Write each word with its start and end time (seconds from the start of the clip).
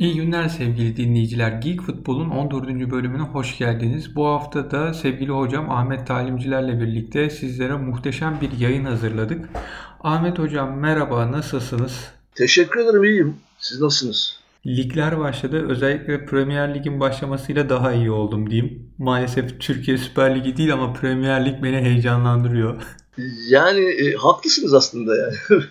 İyi 0.00 0.14
günler 0.14 0.48
sevgili 0.48 0.96
dinleyiciler. 0.96 1.52
Geek 1.52 1.80
Futbol'un 1.80 2.30
14. 2.30 2.68
bölümüne 2.90 3.22
hoş 3.22 3.58
geldiniz. 3.58 4.16
Bu 4.16 4.26
hafta 4.26 4.70
da 4.70 4.94
sevgili 4.94 5.30
hocam 5.30 5.70
Ahmet 5.70 6.06
Talimcilerle 6.06 6.80
birlikte 6.80 7.30
sizlere 7.30 7.76
muhteşem 7.76 8.38
bir 8.40 8.58
yayın 8.58 8.84
hazırladık. 8.84 9.48
Ahmet 10.00 10.38
hocam 10.38 10.78
merhaba, 10.78 11.32
nasılsınız? 11.32 11.92
Teşekkür 12.34 12.80
ederim, 12.80 13.04
iyiyim. 13.04 13.36
Siz 13.58 13.80
nasılsınız? 13.80 14.40
Ligler 14.66 15.18
başladı. 15.18 15.66
Özellikle 15.68 16.26
Premier 16.26 16.74
Lig'in 16.74 17.00
başlamasıyla 17.00 17.68
daha 17.68 17.92
iyi 17.92 18.10
oldum 18.10 18.50
diyeyim. 18.50 18.92
Maalesef 18.98 19.60
Türkiye 19.60 19.98
Süper 19.98 20.36
Ligi 20.36 20.56
değil 20.56 20.72
ama 20.72 20.92
Premier 20.92 21.46
Lig 21.46 21.62
beni 21.62 21.76
heyecanlandırıyor. 21.76 22.82
Yani 23.48 23.80
e, 23.80 24.14
haklısınız 24.14 24.74
aslında 24.74 25.12
yani. 25.16 25.34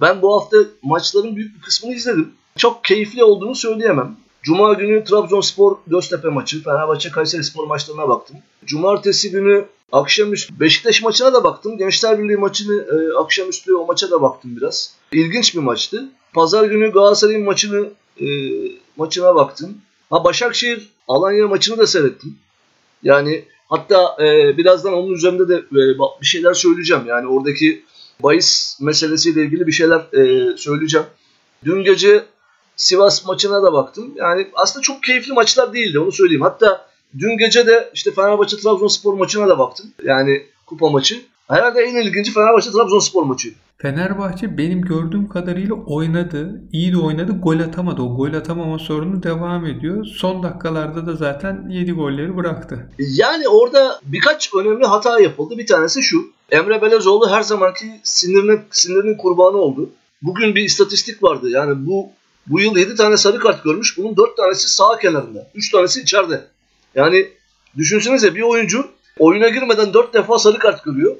ben 0.00 0.22
bu 0.22 0.40
hafta 0.40 0.56
maçların 0.82 1.36
büyük 1.36 1.56
bir 1.56 1.60
kısmını 1.60 1.94
izledim 1.94 2.32
çok 2.60 2.84
keyifli 2.84 3.24
olduğunu 3.24 3.54
söyleyemem. 3.54 4.16
Cuma 4.42 4.72
günü 4.72 5.04
Trabzonspor 5.04 5.76
Göztepe 5.86 6.28
maçı, 6.28 6.62
Fenerbahçe 6.62 7.10
Kayseri 7.10 7.44
Spor 7.44 7.66
maçlarına 7.66 8.08
baktım. 8.08 8.36
Cumartesi 8.64 9.30
günü 9.30 9.64
akşamüstü 9.92 10.60
Beşiktaş 10.60 11.02
maçına 11.02 11.32
da 11.34 11.44
baktım. 11.44 11.78
Gençler 11.78 12.18
Birliği 12.18 12.36
maçını 12.36 12.74
e, 12.74 13.18
akşamüstü 13.18 13.74
o 13.74 13.86
maça 13.86 14.10
da 14.10 14.22
baktım 14.22 14.56
biraz. 14.56 14.94
İlginç 15.12 15.54
bir 15.54 15.60
maçtı. 15.60 16.08
Pazar 16.32 16.64
günü 16.64 16.92
Galatasaray'ın 16.92 17.44
maçını 17.44 17.88
e, 18.20 18.26
maçına 18.96 19.34
baktım. 19.34 19.78
Ha 20.10 20.24
Başakşehir 20.24 20.88
Alanya 21.08 21.48
maçını 21.48 21.78
da 21.78 21.86
seyrettim. 21.86 22.38
Yani 23.02 23.44
hatta 23.68 24.16
e, 24.20 24.56
birazdan 24.56 24.92
onun 24.92 25.14
üzerinde 25.14 25.48
de 25.48 25.54
e, 25.54 25.82
bir 26.20 26.26
şeyler 26.26 26.54
söyleyeceğim. 26.54 27.02
Yani 27.06 27.26
oradaki 27.26 27.84
bahis 28.22 28.78
meselesiyle 28.80 29.44
ilgili 29.44 29.66
bir 29.66 29.72
şeyler 29.72 30.00
e, 30.12 30.56
söyleyeceğim. 30.56 31.06
Dün 31.64 31.84
gece 31.84 32.24
Sivas 32.80 33.26
maçına 33.26 33.62
da 33.62 33.72
baktım. 33.72 34.12
Yani 34.16 34.46
aslında 34.54 34.82
çok 34.82 35.02
keyifli 35.02 35.32
maçlar 35.32 35.72
değildi 35.72 35.98
onu 35.98 36.12
söyleyeyim. 36.12 36.42
Hatta 36.42 36.86
dün 37.18 37.38
gece 37.38 37.66
de 37.66 37.90
işte 37.94 38.10
Fenerbahçe 38.10 38.56
Trabzonspor 38.56 39.14
maçına 39.14 39.48
da 39.48 39.58
baktım. 39.58 39.86
Yani 40.04 40.42
kupa 40.66 40.88
maçı. 40.88 41.22
Herhalde 41.48 41.80
en 41.80 41.96
ilginci 41.96 42.32
Fenerbahçe 42.32 42.70
Trabzonspor 42.70 43.22
maçı. 43.22 43.48
Fenerbahçe 43.78 44.58
benim 44.58 44.82
gördüğüm 44.82 45.28
kadarıyla 45.28 45.74
oynadı. 45.74 46.60
İyi 46.72 46.92
de 46.92 46.98
oynadı. 46.98 47.32
Gol 47.42 47.60
atamadı. 47.60 48.02
O 48.02 48.16
gol 48.16 48.32
atamama 48.32 48.78
sorunu 48.78 49.22
devam 49.22 49.66
ediyor. 49.66 50.04
Son 50.04 50.42
dakikalarda 50.42 51.06
da 51.06 51.16
zaten 51.16 51.68
7 51.70 51.92
golleri 51.92 52.36
bıraktı. 52.36 52.90
Yani 52.98 53.48
orada 53.48 54.00
birkaç 54.02 54.54
önemli 54.54 54.86
hata 54.86 55.20
yapıldı. 55.20 55.58
Bir 55.58 55.66
tanesi 55.66 56.02
şu. 56.02 56.16
Emre 56.50 56.82
Belezoğlu 56.82 57.30
her 57.30 57.42
zamanki 57.42 57.86
sinirinin, 58.02 58.60
sinirinin 58.70 59.16
kurbanı 59.16 59.56
oldu. 59.56 59.90
Bugün 60.22 60.54
bir 60.54 60.62
istatistik 60.62 61.22
vardı. 61.22 61.50
Yani 61.50 61.86
bu 61.86 62.10
bu 62.50 62.60
yıl 62.60 62.76
7 62.76 62.94
tane 62.94 63.16
sarı 63.16 63.38
kart 63.38 63.64
görmüş. 63.64 63.98
Bunun 63.98 64.16
4 64.16 64.36
tanesi 64.36 64.68
sağ 64.68 64.98
kenarında. 64.98 65.50
3 65.54 65.70
tanesi 65.70 66.00
içeride. 66.00 66.46
Yani 66.94 67.28
düşünsenize 67.76 68.34
bir 68.34 68.42
oyuncu 68.42 68.86
oyuna 69.18 69.48
girmeden 69.48 69.94
4 69.94 70.14
defa 70.14 70.38
sarı 70.38 70.58
kart 70.58 70.84
görüyor. 70.84 71.16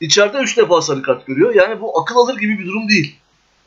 İçeride 0.00 0.38
3 0.38 0.56
defa 0.56 0.82
sarı 0.82 1.02
kart 1.02 1.26
görüyor. 1.26 1.54
Yani 1.54 1.80
bu 1.80 2.00
akıl 2.00 2.16
alır 2.16 2.38
gibi 2.38 2.58
bir 2.58 2.66
durum 2.66 2.88
değil. 2.88 3.16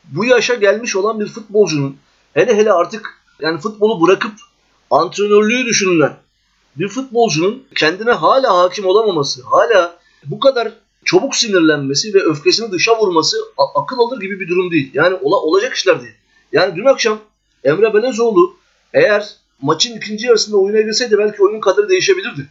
Bu 0.04 0.24
yaşa 0.24 0.54
gelmiş 0.54 0.96
olan 0.96 1.20
bir 1.20 1.26
futbolcunun 1.26 1.96
hele 2.34 2.56
hele 2.56 2.72
artık 2.72 3.20
yani 3.40 3.58
futbolu 3.58 4.06
bırakıp 4.06 4.32
antrenörlüğü 4.90 5.66
düşünülen 5.66 6.16
bir 6.76 6.88
futbolcunun 6.88 7.64
kendine 7.74 8.10
hala 8.10 8.58
hakim 8.58 8.86
olamaması, 8.86 9.42
hala 9.42 9.98
bu 10.24 10.40
kadar 10.40 10.72
çabuk 11.04 11.36
sinirlenmesi 11.36 12.14
ve 12.14 12.22
öfkesini 12.22 12.72
dışa 12.72 12.98
vurması 12.98 13.36
akıl 13.74 13.98
alır 13.98 14.20
gibi 14.20 14.40
bir 14.40 14.48
durum 14.48 14.70
değil. 14.70 14.90
Yani 14.94 15.14
ola, 15.14 15.36
olacak 15.36 15.74
işler 15.74 16.02
değil. 16.02 16.14
Yani 16.52 16.76
dün 16.76 16.84
akşam 16.84 17.18
Emre 17.64 17.94
Belezoğlu 17.94 18.56
eğer 18.94 19.36
maçın 19.62 19.96
ikinci 19.96 20.26
yarısında 20.26 20.56
oyuna 20.56 20.80
girseydi 20.80 21.18
belki 21.18 21.42
oyunun 21.42 21.60
kaderi 21.60 21.88
değişebilirdi. 21.88 22.46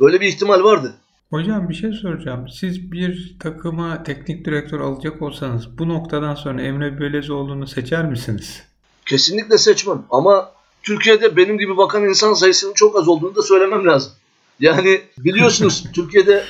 Böyle 0.00 0.20
bir 0.20 0.26
ihtimal 0.26 0.64
vardı. 0.64 0.94
Hocam 1.30 1.68
bir 1.68 1.74
şey 1.74 1.92
soracağım. 1.92 2.48
Siz 2.48 2.92
bir 2.92 3.36
takıma 3.40 4.02
teknik 4.02 4.44
direktör 4.44 4.80
alacak 4.80 5.22
olsanız 5.22 5.78
bu 5.78 5.88
noktadan 5.88 6.34
sonra 6.34 6.62
Emre 6.62 7.00
Belezoğlu'nu 7.00 7.66
seçer 7.66 8.04
misiniz? 8.04 8.62
Kesinlikle 9.06 9.58
seçmem 9.58 10.02
ama 10.10 10.52
Türkiye'de 10.82 11.36
benim 11.36 11.58
gibi 11.58 11.76
bakan 11.76 12.04
insan 12.04 12.34
sayısının 12.34 12.74
çok 12.74 12.96
az 12.96 13.08
olduğunu 13.08 13.34
da 13.34 13.42
söylemem 13.42 13.86
lazım. 13.86 14.12
Yani 14.60 15.00
biliyorsunuz 15.18 15.84
Türkiye'de 15.94 16.44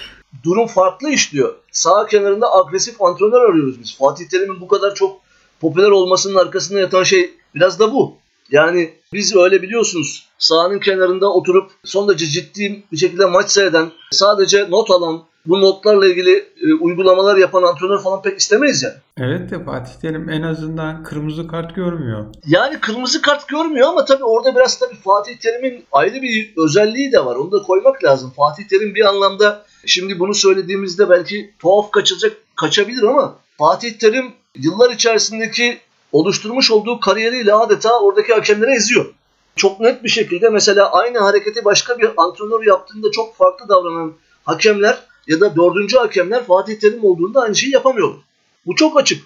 durum 0.45 0.67
farklı 0.67 1.11
işliyor. 1.11 1.55
Sağ 1.73 2.07
kenarında 2.07 2.55
agresif 2.55 3.03
antrenör 3.03 3.51
arıyoruz 3.51 3.81
biz. 3.81 3.99
Fatih 3.99 4.29
Terim'in 4.29 4.61
bu 4.61 4.69
kadar 4.69 4.95
çok 4.95 5.24
popüler 5.65 5.91
olmasının 5.91 6.35
arkasında 6.35 6.81
yatan 6.81 7.03
şey 7.03 7.31
biraz 7.55 7.81
da 7.81 7.93
bu. 7.93 8.17
Yani 8.51 8.95
biz 9.13 9.37
öyle 9.37 9.63
biliyorsunuz 9.63 10.29
sahanın 10.39 10.79
kenarında 10.79 11.33
oturup 11.33 11.71
son 11.85 12.09
derece 12.09 12.27
ciddi 12.27 12.83
bir 12.93 12.97
şekilde 12.97 13.25
maç 13.25 13.51
seyreden, 13.51 13.91
sadece 14.11 14.71
not 14.71 14.91
alan, 14.91 15.23
bu 15.47 15.61
notlarla 15.61 16.07
ilgili 16.07 16.49
e, 16.63 16.75
uygulamalar 16.81 17.37
yapan 17.37 17.63
antrenör 17.63 18.03
falan 18.03 18.23
pek 18.23 18.39
istemeyiz 18.39 18.83
yani. 18.83 18.95
Evet 19.19 19.51
de 19.51 19.65
Fatih 19.65 19.93
Terim 20.01 20.31
en 20.31 20.43
azından 20.43 21.05
kırmızı 21.05 21.49
kart 21.49 21.75
görmüyor. 21.75 22.27
Yani 22.47 22.81
kırmızı 22.81 23.23
kart 23.23 23.49
görmüyor 23.49 23.89
ama 23.89 24.05
tabii 24.05 24.25
orada 24.25 24.55
biraz 24.55 24.79
tabii 24.79 24.97
Fatih 25.05 25.37
Terim'in 25.37 25.85
ayrı 25.93 26.23
bir 26.23 26.53
özelliği 26.57 27.13
de 27.13 27.25
var. 27.25 27.37
Onu 27.37 27.53
da 27.53 27.63
koymak 27.63 28.05
lazım. 28.05 28.33
Fatih 28.37 28.65
Terim 28.69 28.95
bir 28.95 29.05
anlamda 29.05 29.65
şimdi 29.87 30.19
bunu 30.19 30.35
söylediğimizde 30.35 31.11
belki 31.11 31.55
tuhaf 31.59 31.91
kaçacak 31.91 32.33
kaçabilir 32.57 33.03
ama 33.03 33.35
Fatih 33.59 33.99
Terim 33.99 34.33
yıllar 34.59 34.91
içerisindeki 34.91 35.79
oluşturmuş 36.13 36.71
olduğu 36.71 37.01
kariyeriyle 37.01 37.55
adeta 37.55 38.01
oradaki 38.01 38.33
hakemleri 38.33 38.77
eziyor. 38.77 39.15
Çok 39.57 39.81
net 39.81 40.05
bir 40.05 40.09
şekilde 40.09 40.49
mesela 40.49 40.93
aynı 40.93 41.19
hareketi 41.19 41.65
başka 41.65 41.99
bir 41.99 42.11
antrenör 42.17 42.67
yaptığında 42.67 43.11
çok 43.11 43.37
farklı 43.37 43.69
davranan 43.69 44.15
hakemler 44.45 44.99
ya 45.27 45.41
da 45.41 45.57
dördüncü 45.57 45.97
hakemler 45.97 46.45
Fatih 46.45 46.79
Terim 46.81 47.05
olduğunda 47.05 47.41
aynı 47.41 47.57
şeyi 47.57 47.73
yapamıyorlar. 47.73 48.19
Bu 48.67 48.75
çok 48.75 49.01
açık. 49.01 49.25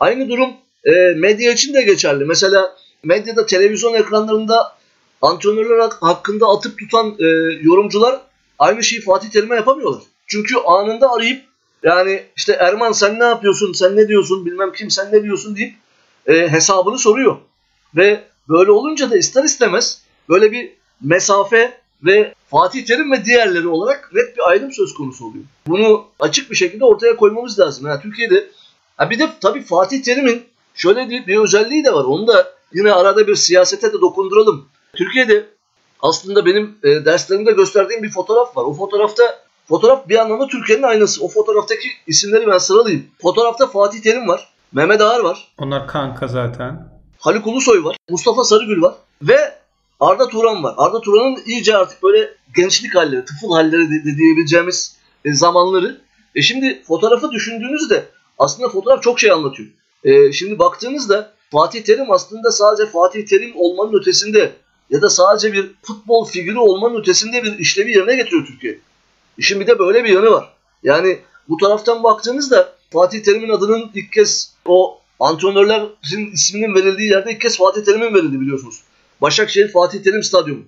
Aynı 0.00 0.28
durum 0.28 0.50
e, 0.84 0.90
medya 1.16 1.52
için 1.52 1.74
de 1.74 1.82
geçerli. 1.82 2.24
Mesela 2.24 2.76
medyada 3.04 3.46
televizyon 3.46 3.94
ekranlarında 3.94 4.76
antrenörler 5.22 5.90
hakkında 6.00 6.46
atıp 6.46 6.78
tutan 6.78 7.16
e, 7.18 7.26
yorumcular 7.60 8.20
aynı 8.58 8.84
şeyi 8.84 9.02
Fatih 9.02 9.30
Terim'e 9.30 9.56
yapamıyorlar. 9.56 10.02
Çünkü 10.26 10.56
anında 10.56 11.12
arayıp 11.12 11.44
yani 11.84 12.22
işte 12.36 12.52
Erman 12.52 12.92
sen 12.92 13.18
ne 13.18 13.24
yapıyorsun, 13.24 13.72
sen 13.72 13.96
ne 13.96 14.08
diyorsun, 14.08 14.46
bilmem 14.46 14.72
kim 14.72 14.90
sen 14.90 15.12
ne 15.12 15.22
diyorsun 15.22 15.56
deyip 15.56 15.74
e, 16.26 16.48
hesabını 16.48 16.98
soruyor. 16.98 17.36
Ve 17.96 18.24
böyle 18.48 18.70
olunca 18.70 19.10
da 19.10 19.16
ister 19.16 19.44
istemez 19.44 20.02
böyle 20.28 20.52
bir 20.52 20.72
mesafe 21.00 21.80
ve 22.04 22.34
Fatih 22.50 22.86
Terim 22.86 23.12
ve 23.12 23.24
diğerleri 23.24 23.68
olarak 23.68 24.10
net 24.14 24.36
bir 24.36 24.48
ayrım 24.48 24.72
söz 24.72 24.94
konusu 24.94 25.26
oluyor. 25.26 25.44
Bunu 25.66 26.04
açık 26.20 26.50
bir 26.50 26.56
şekilde 26.56 26.84
ortaya 26.84 27.16
koymamız 27.16 27.58
lazım. 27.58 27.86
Yani 27.86 28.00
Türkiye'de 28.02 28.50
ha 28.96 29.10
bir 29.10 29.18
de 29.18 29.28
tabii 29.40 29.62
Fatih 29.62 30.02
Terim'in 30.02 30.44
şöyle 30.74 31.10
bir, 31.10 31.26
bir 31.26 31.36
özelliği 31.36 31.84
de 31.84 31.92
var. 31.92 32.04
Onu 32.04 32.26
da 32.26 32.52
yine 32.72 32.92
arada 32.92 33.26
bir 33.26 33.34
siyasete 33.34 33.92
de 33.92 34.00
dokunduralım. 34.00 34.68
Türkiye'de 34.96 35.46
aslında 36.00 36.46
benim 36.46 36.78
e, 36.82 37.04
derslerimde 37.04 37.52
gösterdiğim 37.52 38.02
bir 38.02 38.10
fotoğraf 38.10 38.56
var. 38.56 38.64
O 38.64 38.74
fotoğrafta 38.74 39.43
Fotoğraf 39.68 40.08
bir 40.08 40.18
anlamda 40.18 40.46
Türkiye'nin 40.46 40.82
aynası. 40.82 41.24
O 41.24 41.28
fotoğraftaki 41.28 41.88
isimleri 42.06 42.46
ben 42.46 42.58
sıralayayım. 42.58 43.06
Fotoğrafta 43.22 43.66
Fatih 43.66 44.02
Terim 44.02 44.28
var. 44.28 44.48
Mehmet 44.72 45.00
Ağar 45.00 45.20
var. 45.20 45.48
Onlar 45.58 45.88
kanka 45.88 46.28
zaten. 46.28 46.88
Haluk 47.18 47.46
Ulusoy 47.46 47.84
var. 47.84 47.96
Mustafa 48.10 48.44
Sarıgül 48.44 48.82
var. 48.82 48.94
Ve 49.22 49.38
Arda 50.00 50.28
Turan 50.28 50.62
var. 50.62 50.74
Arda 50.76 51.00
Turan'ın 51.00 51.38
iyice 51.46 51.76
artık 51.76 52.02
böyle 52.02 52.34
gençlik 52.56 52.94
halleri, 52.94 53.24
tıfıl 53.24 53.52
halleri 53.52 53.90
de, 53.90 54.16
diyebileceğimiz 54.16 54.96
e, 55.24 55.34
zamanları. 55.34 56.00
E 56.34 56.42
şimdi 56.42 56.82
fotoğrafı 56.82 57.30
düşündüğünüzde 57.30 58.04
aslında 58.38 58.68
fotoğraf 58.68 59.02
çok 59.02 59.20
şey 59.20 59.30
anlatıyor. 59.30 59.68
E, 60.04 60.32
şimdi 60.32 60.58
baktığınızda 60.58 61.32
Fatih 61.50 61.82
Terim 61.82 62.12
aslında 62.12 62.50
sadece 62.50 62.90
Fatih 62.90 63.26
Terim 63.26 63.52
olmanın 63.56 64.00
ötesinde 64.00 64.52
ya 64.90 65.02
da 65.02 65.10
sadece 65.10 65.52
bir 65.52 65.70
futbol 65.82 66.24
figürü 66.24 66.58
olmanın 66.58 67.00
ötesinde 67.00 67.44
bir 67.44 67.58
işlevi 67.58 67.92
yerine 67.92 68.16
getiriyor 68.16 68.46
Türkiye. 68.46 68.78
İşin 69.38 69.60
bir 69.60 69.66
de 69.66 69.78
böyle 69.78 70.04
bir 70.04 70.08
yanı 70.08 70.30
var. 70.30 70.52
Yani 70.82 71.18
bu 71.48 71.56
taraftan 71.56 72.02
baktığınızda 72.02 72.72
Fatih 72.92 73.22
Terim'in 73.22 73.48
adının 73.48 73.90
ilk 73.94 74.12
kez 74.12 74.54
o 74.66 75.00
antrenörlerin 75.20 76.32
isminin 76.32 76.74
verildiği 76.74 77.10
yerde 77.10 77.32
ilk 77.32 77.40
kez 77.40 77.58
Fatih 77.58 77.84
Terim'in 77.84 78.14
verildi 78.14 78.40
biliyorsunuz. 78.40 78.82
Başakşehir 79.22 79.72
Fatih 79.72 80.02
Terim 80.02 80.22
Stadyumu. 80.22 80.62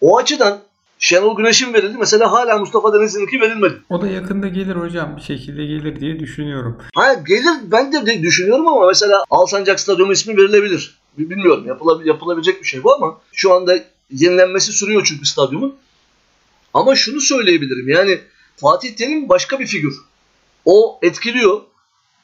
O 0.00 0.18
açıdan 0.18 0.58
Şenol 0.98 1.36
Güneş'in 1.36 1.74
verildi. 1.74 1.96
Mesela 1.98 2.32
hala 2.32 2.58
Mustafa 2.58 2.94
Denizli'ninki 2.94 3.40
verilmedi. 3.40 3.74
O 3.90 4.02
da 4.02 4.08
yakında 4.08 4.48
gelir 4.48 4.76
hocam. 4.76 5.16
Bir 5.16 5.22
şekilde 5.22 5.66
gelir 5.66 6.00
diye 6.00 6.20
düşünüyorum. 6.20 6.78
Ha 6.94 7.14
gelir 7.14 7.54
ben 7.62 7.92
de 7.92 8.22
düşünüyorum 8.22 8.68
ama 8.68 8.86
mesela 8.86 9.24
Alsancak 9.30 9.80
Stadyumu 9.80 10.12
ismi 10.12 10.36
verilebilir. 10.36 10.98
Bilmiyorum 11.18 11.66
yapılab 11.66 12.06
yapılabilecek 12.06 12.62
bir 12.62 12.66
şey 12.66 12.84
bu 12.84 12.94
ama 12.94 13.18
şu 13.32 13.54
anda 13.54 13.78
yenilenmesi 14.10 14.72
sürüyor 14.72 15.04
çünkü 15.04 15.26
stadyumun. 15.26 15.76
Ama 16.76 16.96
şunu 16.96 17.20
söyleyebilirim 17.20 17.88
yani 17.88 18.20
Fatih 18.56 18.96
Terim 18.96 19.28
başka 19.28 19.60
bir 19.60 19.66
figür. 19.66 19.94
O 20.64 20.98
etkiliyor. 21.02 21.60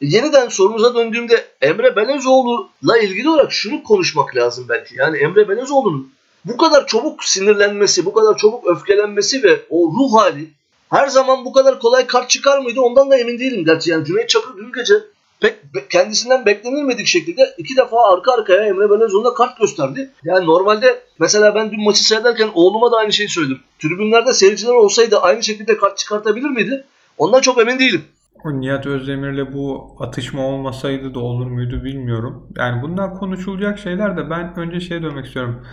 yeniden 0.01 0.49
sorumuza 0.49 0.95
döndüğümde 0.95 1.47
Emre 1.61 1.97
Belezoğlu'la 1.97 2.99
ilgili 2.99 3.29
olarak 3.29 3.53
şunu 3.53 3.83
konuşmak 3.83 4.37
lazım 4.37 4.67
belki. 4.69 4.95
Yani 4.97 5.19
Emre 5.19 5.49
Belezoğlu'nun 5.49 6.13
bu 6.45 6.57
kadar 6.57 6.87
çabuk 6.87 7.25
sinirlenmesi, 7.25 8.05
bu 8.05 8.13
kadar 8.13 8.37
çabuk 8.37 8.67
öfkelenmesi 8.67 9.43
ve 9.43 9.61
o 9.71 9.93
ruh 9.99 10.21
hali 10.21 10.51
her 10.91 11.07
zaman 11.07 11.45
bu 11.45 11.53
kadar 11.53 11.79
kolay 11.79 12.07
kart 12.07 12.31
çıkar 12.31 12.59
mıydı 12.59 12.81
ondan 12.81 13.11
da 13.11 13.19
emin 13.19 13.39
değilim 13.39 13.65
gerçi. 13.65 13.91
Yani 13.91 14.05
Cüneyt 14.05 14.29
Çakır 14.29 14.57
dün 14.57 14.73
gece 14.73 14.95
pek 15.43 15.91
kendisinden 15.91 16.47
beklenilmedik 16.47 17.07
şekilde 17.07 17.43
iki 17.59 17.77
defa 17.77 18.15
arka 18.15 18.33
arkaya 18.33 18.67
Emre 18.67 18.91
Belözoğlu'na 18.91 19.35
kart 19.35 19.59
gösterdi. 19.59 20.11
Yani 20.25 20.47
normalde 20.47 21.03
mesela 21.19 21.55
ben 21.55 21.71
dün 21.73 21.85
maçı 21.85 22.05
seyrederken 22.05 22.51
oğluma 22.55 22.93
da 22.93 22.97
aynı 22.97 23.13
şeyi 23.13 23.29
söyledim. 23.29 23.61
Tribünlerde 23.79 24.33
seyirciler 24.33 24.75
olsaydı 24.75 25.19
aynı 25.19 25.43
şekilde 25.43 25.77
kart 25.77 25.99
çıkartabilir 25.99 26.51
miydi? 26.51 26.85
Ondan 27.19 27.41
çok 27.41 27.61
emin 27.61 27.79
değilim. 27.79 28.03
Nihat 28.45 28.87
Özdemir'le 28.87 29.53
bu 29.53 29.97
atışma 30.01 30.47
olmasaydı 30.47 31.15
da 31.15 31.21
olur 31.21 31.47
muydu 31.47 31.85
bilmiyorum. 31.85 32.49
Yani 32.57 32.83
bunlar 32.83 33.15
konuşulacak 33.15 33.79
şeyler 33.79 34.17
de 34.17 34.31
ben 34.31 34.59
önce 34.59 34.81
şeye 34.81 35.03
dönmek 35.03 35.27
istiyorum. 35.27 35.67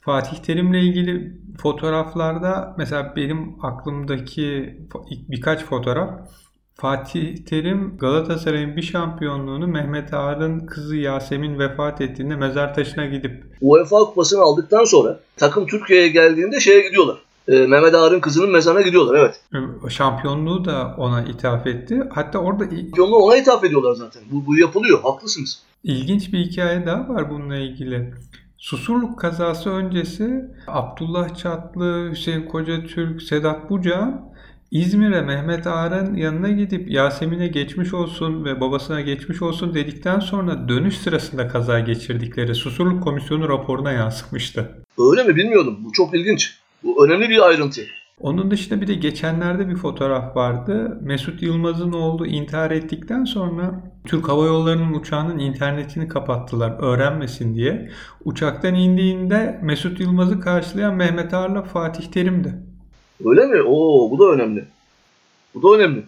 Fatih 0.00 0.36
Terim'le 0.36 0.74
ilgili 0.74 1.32
fotoğraflarda 1.62 2.74
mesela 2.78 3.12
benim 3.16 3.64
aklımdaki 3.64 4.78
birkaç 5.08 5.64
fotoğraf 5.64 6.10
Fatih 6.78 7.36
Terim 7.36 7.98
Galatasaray'ın 7.98 8.76
bir 8.76 8.82
şampiyonluğunu 8.82 9.66
Mehmet 9.66 10.14
Ağar'ın 10.14 10.66
kızı 10.66 10.96
Yasemin 10.96 11.58
vefat 11.58 12.00
ettiğinde 12.00 12.36
mezar 12.36 12.74
taşına 12.74 13.06
gidip 13.06 13.44
UEFA 13.60 13.98
kupasını 13.98 14.40
aldıktan 14.40 14.84
sonra 14.84 15.20
takım 15.36 15.66
Türkiye'ye 15.66 16.08
geldiğinde 16.08 16.60
şeye 16.60 16.80
gidiyorlar. 16.80 17.18
Ee, 17.48 17.66
Mehmet 17.66 17.94
Ağar'ın 17.94 18.20
kızının 18.20 18.50
mezarına 18.50 18.82
gidiyorlar 18.82 19.14
evet. 19.14 19.40
Şampiyonluğu 19.92 20.64
da 20.64 20.94
ona 20.98 21.24
ithaf 21.24 21.66
etti. 21.66 22.02
Hatta 22.14 22.38
orada 22.38 22.64
şampiyonluğu 22.64 23.16
ona 23.16 23.36
ithaf 23.36 23.64
ediyorlar 23.64 23.94
zaten. 23.94 24.22
Bu, 24.30 24.46
bu 24.46 24.58
yapılıyor. 24.58 25.02
Haklısınız. 25.02 25.62
İlginç 25.84 26.32
bir 26.32 26.38
hikaye 26.38 26.86
daha 26.86 27.08
var 27.08 27.30
bununla 27.30 27.56
ilgili. 27.56 28.14
Susurluk 28.58 29.18
kazası 29.18 29.70
öncesi 29.70 30.44
Abdullah 30.66 31.34
Çatlı, 31.34 32.10
Hüseyin 32.10 32.42
Kocatürk, 32.42 33.22
Sedat 33.22 33.70
Buca 33.70 34.22
İzmir'e 34.70 35.22
Mehmet 35.22 35.66
Ağar'ın 35.66 36.14
yanına 36.14 36.48
gidip 36.48 36.90
Yasemin'e 36.90 37.46
geçmiş 37.46 37.94
olsun 37.94 38.44
ve 38.44 38.60
babasına 38.60 39.00
geçmiş 39.00 39.42
olsun 39.42 39.74
dedikten 39.74 40.20
sonra 40.20 40.68
dönüş 40.68 40.98
sırasında 40.98 41.48
kaza 41.48 41.80
geçirdikleri 41.80 42.54
Susurluk 42.54 43.02
Komisyonu 43.02 43.48
raporuna 43.48 43.92
yansımıştı. 43.92 44.84
Öyle 44.98 45.24
mi 45.24 45.36
bilmiyordum. 45.36 45.78
Bu 45.84 45.92
çok 45.92 46.14
ilginç. 46.14 46.58
Bu 46.82 47.06
önemli 47.06 47.28
bir 47.28 47.46
ayrıntı. 47.46 47.82
Onun 48.20 48.50
dışında 48.50 48.80
bir 48.80 48.86
de 48.86 48.94
geçenlerde 48.94 49.68
bir 49.68 49.76
fotoğraf 49.76 50.36
vardı. 50.36 50.98
Mesut 51.02 51.42
Yılmaz'ın 51.42 51.92
oğlu 51.92 52.26
intihar 52.26 52.70
ettikten 52.70 53.24
sonra 53.24 53.92
Türk 54.04 54.28
Hava 54.28 54.46
Yolları'nın 54.46 54.94
uçağının 54.94 55.38
internetini 55.38 56.08
kapattılar 56.08 56.76
öğrenmesin 56.78 57.54
diye. 57.54 57.90
Uçaktan 58.24 58.74
indiğinde 58.74 59.60
Mesut 59.62 60.00
Yılmaz'ı 60.00 60.40
karşılayan 60.40 60.94
Mehmet 60.94 61.34
Ağar'la 61.34 61.62
Fatih 61.62 62.04
Terim'di. 62.04 62.65
Öyle 63.24 63.46
mi? 63.46 63.62
Oo 63.62 64.10
bu 64.10 64.18
da 64.18 64.24
önemli. 64.24 64.64
Bu 65.54 65.62
da 65.62 65.76
önemli. 65.76 66.04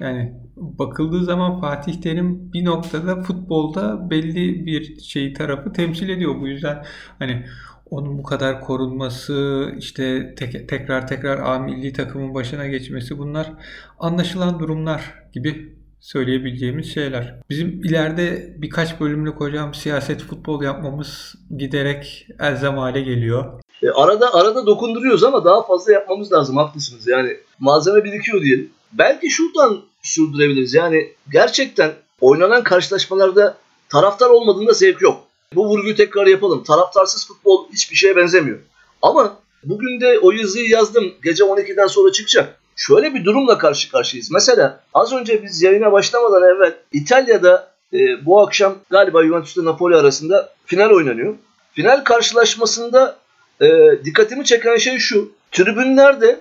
Yani 0.00 0.32
bakıldığı 0.56 1.24
zaman 1.24 1.60
Fatih 1.60 2.00
Terim 2.00 2.52
bir 2.52 2.64
noktada 2.64 3.22
futbolda 3.22 4.10
belli 4.10 4.66
bir 4.66 5.00
şey 5.00 5.32
tarafı 5.32 5.72
temsil 5.72 6.08
ediyor. 6.08 6.40
Bu 6.40 6.48
yüzden 6.48 6.84
hani 7.18 7.44
onun 7.90 8.18
bu 8.18 8.22
kadar 8.22 8.60
korunması, 8.60 9.68
işte 9.78 10.34
tek, 10.34 10.68
tekrar 10.68 11.06
tekrar 11.06 11.38
A 11.38 11.58
milli 11.58 11.92
takımın 11.92 12.34
başına 12.34 12.66
geçmesi 12.66 13.18
bunlar 13.18 13.52
anlaşılan 13.98 14.60
durumlar 14.60 15.14
gibi 15.32 15.77
söyleyebileceğimiz 16.00 16.94
şeyler. 16.94 17.34
Bizim 17.50 17.84
ileride 17.84 18.54
birkaç 18.56 19.00
bölümlük 19.00 19.40
hocam 19.40 19.74
siyaset 19.74 20.22
futbol 20.22 20.62
yapmamız 20.62 21.34
giderek 21.56 22.26
elzem 22.40 22.78
hale 22.78 23.00
geliyor. 23.00 23.62
E, 23.82 23.90
arada 23.90 24.34
arada 24.34 24.66
dokunduruyoruz 24.66 25.24
ama 25.24 25.44
daha 25.44 25.66
fazla 25.66 25.92
yapmamız 25.92 26.32
lazım. 26.32 26.56
Haklısınız. 26.56 27.06
Yani 27.06 27.36
malzeme 27.58 28.04
birikiyor 28.04 28.42
diyelim. 28.42 28.70
Belki 28.92 29.30
şuradan 29.30 29.80
sürdürebiliriz. 30.02 30.74
Yani 30.74 31.12
gerçekten 31.32 31.92
oynanan 32.20 32.62
karşılaşmalarda 32.62 33.56
taraftar 33.88 34.30
olmadığında 34.30 34.72
zevk 34.72 35.02
yok. 35.02 35.20
Bu 35.54 35.68
vurguyu 35.68 35.96
tekrar 35.96 36.26
yapalım. 36.26 36.64
Taraftarsız 36.64 37.28
futbol 37.28 37.68
hiçbir 37.72 37.96
şeye 37.96 38.16
benzemiyor. 38.16 38.58
Ama 39.02 39.38
bugün 39.64 40.00
de 40.00 40.18
o 40.18 40.30
yazıyı 40.30 40.68
yazdım. 40.68 41.14
Gece 41.24 41.44
12'den 41.44 41.86
sonra 41.86 42.12
çıkacak. 42.12 42.60
Şöyle 42.78 43.14
bir 43.14 43.24
durumla 43.24 43.58
karşı 43.58 43.90
karşıyayız. 43.90 44.30
Mesela 44.30 44.80
az 44.94 45.12
önce 45.12 45.42
biz 45.42 45.62
yayına 45.62 45.92
başlamadan 45.92 46.42
evvel 46.42 46.74
İtalya'da 46.92 47.72
e, 47.92 48.26
bu 48.26 48.42
akşam 48.42 48.74
galiba 48.90 49.24
Juventus 49.24 49.56
ile 49.56 49.64
Napoli 49.64 49.96
arasında 49.96 50.52
final 50.66 50.90
oynanıyor. 50.90 51.34
Final 51.72 52.04
karşılaşmasında 52.04 53.16
e, 53.60 53.68
dikkatimi 54.04 54.44
çeken 54.44 54.76
şey 54.76 54.98
şu. 54.98 55.32
Tribünlerde 55.52 56.40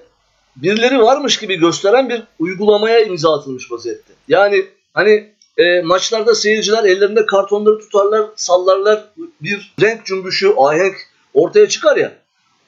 birileri 0.56 1.00
varmış 1.00 1.39
gibi 1.39 1.56
gösteren 1.56 2.10
bir 2.10 2.24
uygulamaya 2.39 3.00
imza 3.00 3.38
atılmış 3.39 3.72
vaziyette. 3.72 4.13
Yani 4.28 4.66
hani 4.94 5.30
e, 5.57 5.81
maçlarda 5.81 6.36
seyirciler 6.36 6.84
ellerinde 6.84 7.25
kartonları 7.25 7.80
tutarlar, 7.80 8.25
sallarlar, 8.36 9.04
bir 9.42 9.74
renk 9.81 10.06
cümbüşü, 10.06 10.54
ahenk 10.57 10.95
ortaya 11.34 11.69
çıkar 11.69 11.98
ya. 11.98 12.13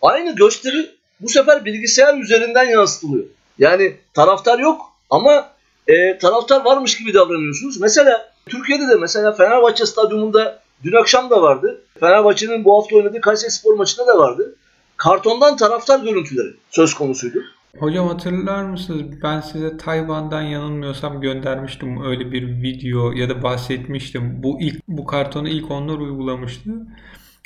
Aynı 0.02 0.36
gösteri 0.36 0.90
bu 1.20 1.30
sefer 1.30 1.66
bilgisayar 1.66 2.18
üzerinden 2.18 2.66
yansıtılıyor. 2.66 3.26
Yani 3.60 3.98
taraftar 4.14 4.60
yok 4.60 4.82
ama 5.10 5.50
e, 5.88 6.18
taraftar 6.18 6.66
varmış 6.66 6.98
gibi 6.98 7.14
davranıyorsunuz. 7.14 7.82
Mesela 7.82 8.32
Türkiye'de 8.46 8.88
de 8.88 8.96
mesela 8.96 9.32
Fenerbahçe 9.32 9.86
stadyumunda 9.86 10.62
dün 10.84 10.94
akşam 10.94 11.30
da 11.30 11.42
vardı. 11.42 11.82
Fenerbahçe'nin 12.00 12.66
bu 12.66 12.78
hafta 12.78 12.96
oynadığı 12.96 13.22
Kayseri 13.22 13.52
Spor 13.52 13.74
maçında 13.74 14.08
da 14.08 14.18
vardı. 14.18 14.56
Kartondan 14.98 15.58
taraftar 15.58 16.00
görüntüleri 16.00 16.54
söz 16.70 16.94
konusuydu. 16.94 17.40
Hocam 17.80 18.08
hatırlar 18.08 18.64
mısınız? 18.64 19.02
Ben 19.24 19.42
size 19.42 19.78
Tayvan'dan 19.78 20.42
yanılmıyorsam 20.42 21.22
göndermiştim 21.22 22.06
öyle 22.06 22.32
bir 22.32 22.62
video 22.62 23.12
ya 23.12 23.30
da 23.30 23.44
bahsetmiştim. 23.44 24.44
Bu 24.44 24.62
ilk 24.62 24.88
bu 24.88 25.06
kartonu 25.06 25.50
ilk 25.50 25.72
onlar 25.72 25.98
uygulamıştı. 25.98 26.72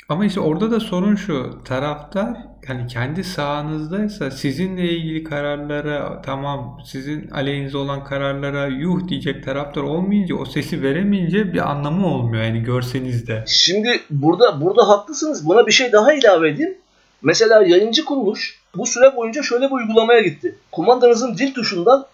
Ama 0.08 0.24
işte 0.26 0.40
orada 0.40 0.70
da 0.70 0.80
sorun 0.80 1.16
şu. 1.16 1.58
Taraftar 1.64 2.36
yani 2.68 2.86
kendi 2.86 3.24
sahanızdaysa 3.24 4.30
sizinle 4.30 4.82
ilgili 4.82 5.24
kararlara 5.24 6.22
tamam 6.22 6.80
sizin 6.86 7.30
aleyhinize 7.30 7.78
olan 7.78 8.04
kararlara 8.04 8.66
yuh 8.66 9.08
diyecek 9.08 9.44
taraftar 9.44 9.82
olmayınca 9.82 10.34
o 10.34 10.44
sesi 10.44 10.82
veremeyince 10.82 11.52
bir 11.52 11.70
anlamı 11.70 12.06
olmuyor 12.06 12.42
yani 12.42 12.62
görseniz 12.62 13.26
de. 13.26 13.44
Şimdi 13.46 14.00
burada 14.10 14.60
burada 14.60 14.88
haklısınız. 14.88 15.46
Buna 15.46 15.66
bir 15.66 15.72
şey 15.72 15.92
daha 15.92 16.12
ilave 16.12 16.50
edeyim. 16.50 16.78
Mesela 17.22 17.62
yayıncı 17.66 18.04
kuruluş 18.04 18.60
bu 18.76 18.86
süre 18.86 19.16
boyunca 19.16 19.42
şöyle 19.42 19.66
bir 19.66 19.72
uygulamaya 19.72 20.20
gitti. 20.20 20.58
Kumandanızın 20.72 21.38
dil 21.38 21.54
tuşundan 21.54 22.06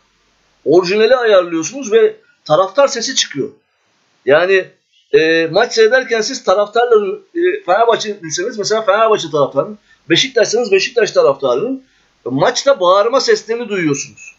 orijinali 0.65 1.17
ayarlıyorsunuz 1.17 1.93
ve 1.93 2.17
taraftar 2.45 2.89
sesi 2.89 3.15
çıkıyor. 3.15 3.49
Yani 4.27 4.65
e, 5.13 5.47
maç 5.47 5.75
seyrederken 5.75 6.21
siz 6.21 6.45
taraftarların 6.45 7.23
e, 7.35 7.63
Fenerbahçe'liyseniz 7.67 8.59
mesela 8.59 8.83
Fenerbahçe 8.83 9.31
taraftarının, 9.31 9.79
Beşiktaş'sanız 10.11 10.73
Beşiktaş 10.73 11.11
taraftarının 11.11 11.83
maçta 12.25 12.81
bağırma 12.81 13.21
seslerini 13.21 13.69
duyuyorsunuz. 13.69 14.35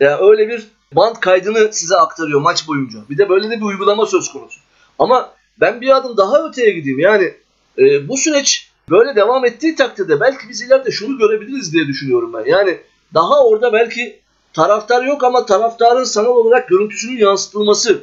Yani 0.00 0.30
öyle 0.30 0.48
bir 0.48 0.68
band 0.92 1.16
kaydını 1.16 1.72
size 1.72 1.96
aktarıyor 1.96 2.40
maç 2.40 2.68
boyunca. 2.68 2.98
Bir 3.10 3.18
de 3.18 3.28
böyle 3.28 3.50
de 3.50 3.56
bir 3.56 3.62
uygulama 3.62 4.06
söz 4.06 4.32
konusu. 4.32 4.60
Ama 4.98 5.32
ben 5.60 5.80
bir 5.80 5.96
adım 5.96 6.16
daha 6.16 6.48
öteye 6.48 6.70
gideyim. 6.70 6.98
Yani 6.98 7.34
e, 7.78 8.08
bu 8.08 8.16
süreç 8.16 8.70
böyle 8.90 9.16
devam 9.16 9.44
ettiği 9.44 9.74
takdirde 9.74 10.20
belki 10.20 10.48
biz 10.48 10.62
ileride 10.62 10.90
şunu 10.90 11.18
görebiliriz 11.18 11.72
diye 11.72 11.86
düşünüyorum 11.86 12.32
ben. 12.32 12.44
Yani 12.44 12.78
daha 13.14 13.40
orada 13.44 13.72
belki 13.72 14.20
taraftar 14.52 15.04
yok 15.04 15.24
ama 15.24 15.46
taraftarın 15.46 16.04
sanal 16.04 16.30
olarak 16.30 16.68
görüntüsünün 16.68 17.18
yansıtılması 17.18 18.02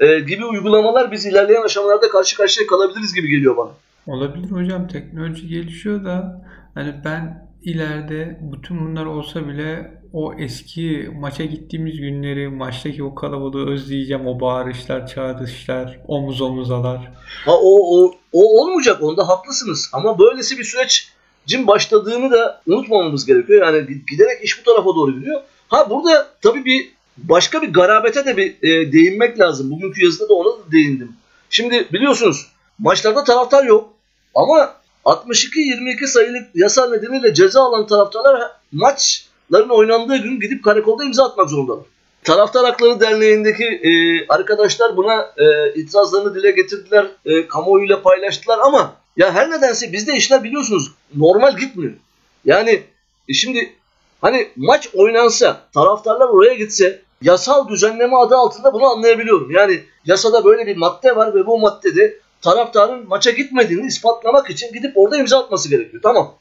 e, 0.00 0.20
gibi 0.20 0.44
uygulamalar 0.44 1.12
biz 1.12 1.26
ilerleyen 1.26 1.62
aşamalarda 1.62 2.08
karşı 2.08 2.36
karşıya 2.36 2.66
kalabiliriz 2.66 3.14
gibi 3.14 3.28
geliyor 3.28 3.56
bana. 3.56 3.70
Olabilir 4.06 4.50
hocam 4.50 4.88
teknoloji 4.88 5.48
gelişiyor 5.48 6.04
da 6.04 6.44
hani 6.74 6.94
ben 7.04 7.50
ileride 7.62 8.38
bütün 8.52 8.86
bunlar 8.86 9.04
olsa 9.04 9.48
bile 9.48 10.00
o 10.12 10.34
eski 10.34 11.10
maça 11.20 11.44
gittiğimiz 11.44 11.96
günleri, 11.96 12.48
maçtaki 12.48 13.04
o 13.04 13.14
kalabalığı 13.14 13.70
özleyeceğim. 13.70 14.26
O 14.26 14.40
bağırışlar, 14.40 15.06
çağrışlar, 15.06 16.00
omuz 16.08 16.40
omuzalar. 16.40 17.12
Ha 17.44 17.52
o, 17.52 17.98
o, 17.98 18.14
o 18.32 18.62
olmayacak 18.62 19.02
onda 19.02 19.28
haklısınız. 19.28 19.90
Ama 19.92 20.18
böylesi 20.18 20.58
bir 20.58 20.64
sürecin 20.64 21.66
başladığını 21.66 22.30
da 22.30 22.62
unutmamamız 22.66 23.26
gerekiyor. 23.26 23.66
Yani 23.66 23.86
giderek 24.10 24.42
iş 24.42 24.60
bu 24.60 24.70
tarafa 24.70 24.94
doğru 24.94 25.12
gidiyor. 25.18 25.40
Ha 25.68 25.90
burada 25.90 26.26
tabii 26.42 26.64
bir 26.64 26.92
başka 27.28 27.62
bir 27.62 27.72
garabete 27.72 28.26
de 28.26 28.36
bir 28.36 28.56
e, 28.62 28.92
değinmek 28.92 29.38
lazım. 29.40 29.70
Bugünkü 29.70 30.04
yazıda 30.04 30.28
da 30.28 30.34
ona 30.34 30.48
da 30.48 30.72
değindim. 30.72 31.12
Şimdi 31.50 31.88
biliyorsunuz 31.92 32.46
maçlarda 32.78 33.24
taraftar 33.24 33.64
yok. 33.64 33.88
Ama 34.34 34.74
62-22 35.04 36.06
sayılık 36.06 36.48
yasa 36.54 36.90
nedeniyle 36.90 37.34
ceza 37.34 37.62
alan 37.62 37.86
taraftarlar 37.86 38.50
maçların 38.72 39.68
oynandığı 39.68 40.16
gün 40.16 40.40
gidip 40.40 40.64
karakolda 40.64 41.04
imza 41.04 41.24
atmak 41.24 41.50
zorundalar. 41.50 41.84
Taraftar 42.24 42.64
Hakları 42.64 43.00
Derneği'ndeki 43.00 43.64
e, 43.64 43.90
arkadaşlar 44.28 44.96
buna 44.96 45.32
e, 45.36 45.74
itirazlarını 45.74 46.34
dile 46.34 46.50
getirdiler, 46.50 47.06
e, 47.24 47.46
kamuoyuyla 47.46 48.02
paylaştılar 48.02 48.58
ama 48.58 48.94
ya 49.16 49.34
her 49.34 49.50
nedense 49.50 49.92
bizde 49.92 50.16
işler 50.16 50.44
biliyorsunuz 50.44 50.92
normal 51.16 51.56
gitmiyor. 51.56 51.92
Yani 52.44 52.82
e, 53.28 53.32
şimdi 53.32 53.72
hani 54.20 54.48
maç 54.56 54.88
oynansa, 54.94 55.60
taraftarlar 55.74 56.28
oraya 56.28 56.54
gitse 56.54 57.02
yasal 57.22 57.68
düzenleme 57.68 58.16
adı 58.16 58.36
altında 58.36 58.72
bunu 58.72 58.86
anlayabiliyorum. 58.86 59.50
Yani 59.50 59.80
yasada 60.04 60.44
böyle 60.44 60.66
bir 60.66 60.76
madde 60.76 61.16
var 61.16 61.34
ve 61.34 61.46
bu 61.46 61.58
maddede 61.58 62.18
taraftarın 62.42 63.08
maça 63.08 63.30
gitmediğini 63.30 63.86
ispatlamak 63.86 64.50
için 64.50 64.72
gidip 64.72 64.98
orada 64.98 65.16
imza 65.16 65.38
atması 65.38 65.68
gerekiyor. 65.68 66.02
Tamam. 66.02 66.34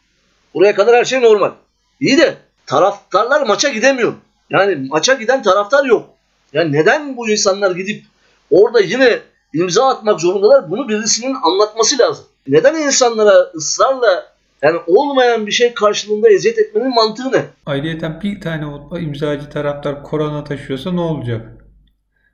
Buraya 0.54 0.76
kadar 0.76 0.96
her 0.96 1.06
şey 1.06 1.22
normal. 1.22 1.52
İyi 2.00 2.18
de 2.18 2.38
taraftarlar 2.66 3.42
maça 3.42 3.70
gidemiyor. 3.70 4.14
Yani 4.50 4.88
maça 4.90 5.14
giden 5.14 5.44
taraftar 5.44 5.86
yok. 5.86 6.10
Yani 6.54 6.72
neden 6.72 7.18
bu 7.18 7.30
insanlar 7.30 7.72
gidip 7.72 8.04
orada 8.52 8.80
yine 8.80 9.20
imza 9.54 9.88
atmak 9.88 10.22
zorundalar? 10.22 10.72
Bunu 10.72 10.90
birisinin 10.90 11.36
anlatması 11.44 11.98
lazım. 11.98 12.26
Neden 12.48 12.76
insanlara 12.76 13.52
ısrarla 13.56 14.34
yani 14.62 14.80
olmayan 14.88 15.48
bir 15.48 15.52
şey 15.52 15.74
karşılığında 15.74 16.30
eziyet 16.30 16.58
etmenin 16.58 16.96
mantığı 16.96 17.32
ne? 17.32 17.46
Ayrıca 17.66 18.22
bir 18.24 18.42
tane 18.42 18.66
o 18.66 18.98
imzacı 18.98 19.50
taraftar 19.50 20.04
korona 20.04 20.44
taşıyorsa 20.44 20.92
ne 20.92 21.02
olacak? 21.02 21.48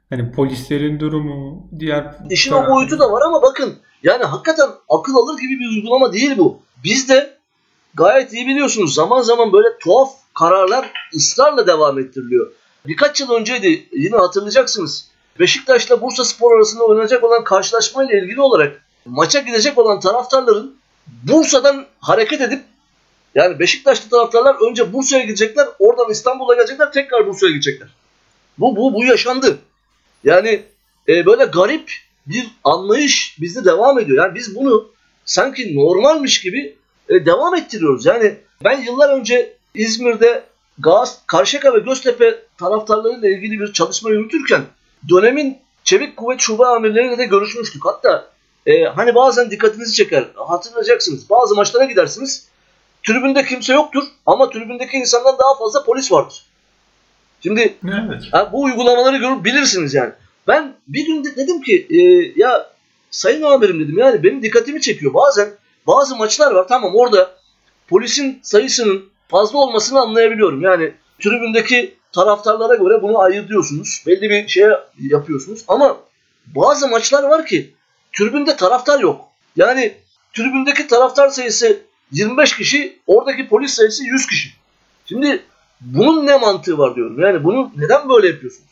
Hani 0.10 0.32
polislerin 0.32 1.00
durumu, 1.00 1.70
diğer... 1.79 2.15
İşin 2.29 2.53
o 2.53 2.70
boyutu 2.70 3.00
da 3.00 3.12
var 3.12 3.22
ama 3.25 3.41
bakın 3.41 3.75
yani 4.03 4.24
hakikaten 4.24 4.70
akıl 4.89 5.15
alır 5.15 5.39
gibi 5.39 5.60
bir 5.60 5.77
uygulama 5.77 6.13
değil 6.13 6.38
bu. 6.38 6.60
Biz 6.84 7.10
de 7.10 7.38
gayet 7.94 8.34
iyi 8.34 8.48
biliyorsunuz 8.48 8.96
zaman 8.96 9.22
zaman 9.22 9.53
böyle 9.53 9.67
tuhaf 9.79 10.10
kararlar 10.34 10.91
ısrarla 11.15 11.67
devam 11.67 12.00
ettiriliyor. 12.00 12.51
Birkaç 12.88 13.22
yıl 13.22 13.32
önceydi 13.32 13.88
yine 13.91 14.17
hatırlayacaksınız. 14.17 15.08
Beşiktaş'la 15.39 16.01
Bursa 16.01 16.25
Spor 16.25 16.58
arasında 16.58 16.84
oynanacak 16.84 17.24
olan 17.24 17.44
karşılaşmayla 17.44 18.17
ilgili 18.20 18.41
olarak 18.41 18.82
maça 19.05 19.39
gidecek 19.39 19.77
olan 19.77 20.00
taraftarların 20.00 20.75
Bursa'dan 21.07 21.85
hareket 22.00 22.41
edip 22.41 22.63
yani 23.35 23.59
Beşiktaşlı 23.59 24.09
taraftarlar 24.09 24.69
önce 24.69 24.93
Bursa'ya 24.93 25.24
gidecekler, 25.24 25.67
oradan 25.79 26.12
İstanbul'a 26.12 26.55
gelecekler, 26.55 26.91
tekrar 26.91 27.27
Bursa'ya 27.27 27.51
gidecekler. 27.51 27.89
Bu 28.57 28.75
bu 28.75 28.93
bu 28.93 29.05
yaşandı. 29.05 29.57
Yani 30.24 30.63
e, 31.07 31.25
böyle 31.25 31.45
garip 31.45 31.91
bir 32.27 32.47
anlayış 32.63 33.38
bizde 33.41 33.65
devam 33.65 34.00
ediyor. 34.00 34.25
Yani 34.25 34.35
biz 34.35 34.55
bunu 34.55 34.88
sanki 35.25 35.75
normalmiş 35.75 36.41
gibi 36.41 36.75
e, 37.09 37.25
devam 37.25 37.55
ettiriyoruz. 37.55 38.05
Yani 38.05 38.35
ben 38.63 38.81
yıllar 38.81 39.19
önce 39.19 39.53
İzmir'de 39.74 40.43
Gaz, 40.79 41.21
Karşıyaka 41.27 41.74
ve 41.74 41.79
Göztepe 41.79 42.39
taraftarlarıyla 42.57 43.29
ilgili 43.29 43.59
bir 43.59 43.74
çalışma 43.74 44.09
yürütürken 44.09 44.62
dönemin 45.09 45.57
Çevik 45.83 46.17
Kuvvet 46.17 46.39
Şube 46.39 46.65
amirleriyle 46.65 47.17
de 47.17 47.25
görüşmüştük. 47.25 47.85
Hatta 47.85 48.35
e, 48.65 48.84
hani 48.84 49.15
bazen 49.15 49.51
dikkatinizi 49.51 49.93
çeker. 49.93 50.25
Hatırlayacaksınız. 50.36 51.29
Bazı 51.29 51.55
maçlara 51.55 51.86
gidersiniz. 51.86 52.48
Tribünde 53.03 53.45
kimse 53.45 53.74
yoktur 53.74 54.03
ama 54.25 54.50
tribündeki 54.50 54.98
insandan 54.98 55.38
daha 55.39 55.57
fazla 55.60 55.84
polis 55.84 56.12
vardır. 56.12 56.45
Şimdi 57.43 57.77
evet. 57.84 58.24
ha, 58.31 58.50
bu 58.53 58.63
uygulamaları 58.63 59.17
görüp 59.17 59.45
bilirsiniz 59.45 59.93
yani. 59.93 60.12
Ben 60.48 60.74
bir 60.88 61.05
gün 61.05 61.24
de 61.24 61.36
dedim 61.36 61.62
ki 61.62 61.88
e, 61.89 62.00
ya 62.41 62.69
sayın 63.12 63.41
amirim 63.41 63.79
dedim 63.79 63.98
yani 63.98 64.24
benim 64.24 64.43
dikkatimi 64.43 64.81
çekiyor. 64.81 65.13
Bazen 65.13 65.50
bazı 65.88 66.15
maçlar 66.15 66.51
var 66.51 66.67
tamam 66.67 66.95
orada 66.95 67.31
polisin 67.88 68.39
sayısının 68.43 69.05
fazla 69.27 69.57
olmasını 69.57 70.00
anlayabiliyorum. 70.00 70.62
Yani 70.62 70.93
tribündeki 71.19 71.95
taraftarlara 72.12 72.75
göre 72.75 73.01
bunu 73.01 73.19
ayırıyorsunuz. 73.19 74.03
Belli 74.07 74.29
bir 74.29 74.48
şeye 74.48 74.72
yapıyorsunuz. 75.12 75.63
Ama 75.67 75.98
bazı 76.45 76.88
maçlar 76.88 77.24
var 77.24 77.45
ki 77.45 77.74
tribünde 78.17 78.55
taraftar 78.55 79.00
yok. 79.00 79.25
Yani 79.55 79.93
tribündeki 80.34 80.88
taraftar 80.88 81.29
sayısı 81.29 81.79
25 82.12 82.57
kişi, 82.57 83.00
oradaki 83.07 83.48
polis 83.48 83.74
sayısı 83.74 84.03
100 84.03 84.27
kişi. 84.27 84.50
Şimdi 85.05 85.43
bunun 85.81 86.27
ne 86.27 86.38
mantığı 86.38 86.77
var 86.77 86.95
diyorum. 86.95 87.19
Yani 87.19 87.43
bunu 87.43 87.72
neden 87.77 88.10
böyle 88.10 88.27
yapıyorsunuz? 88.27 88.69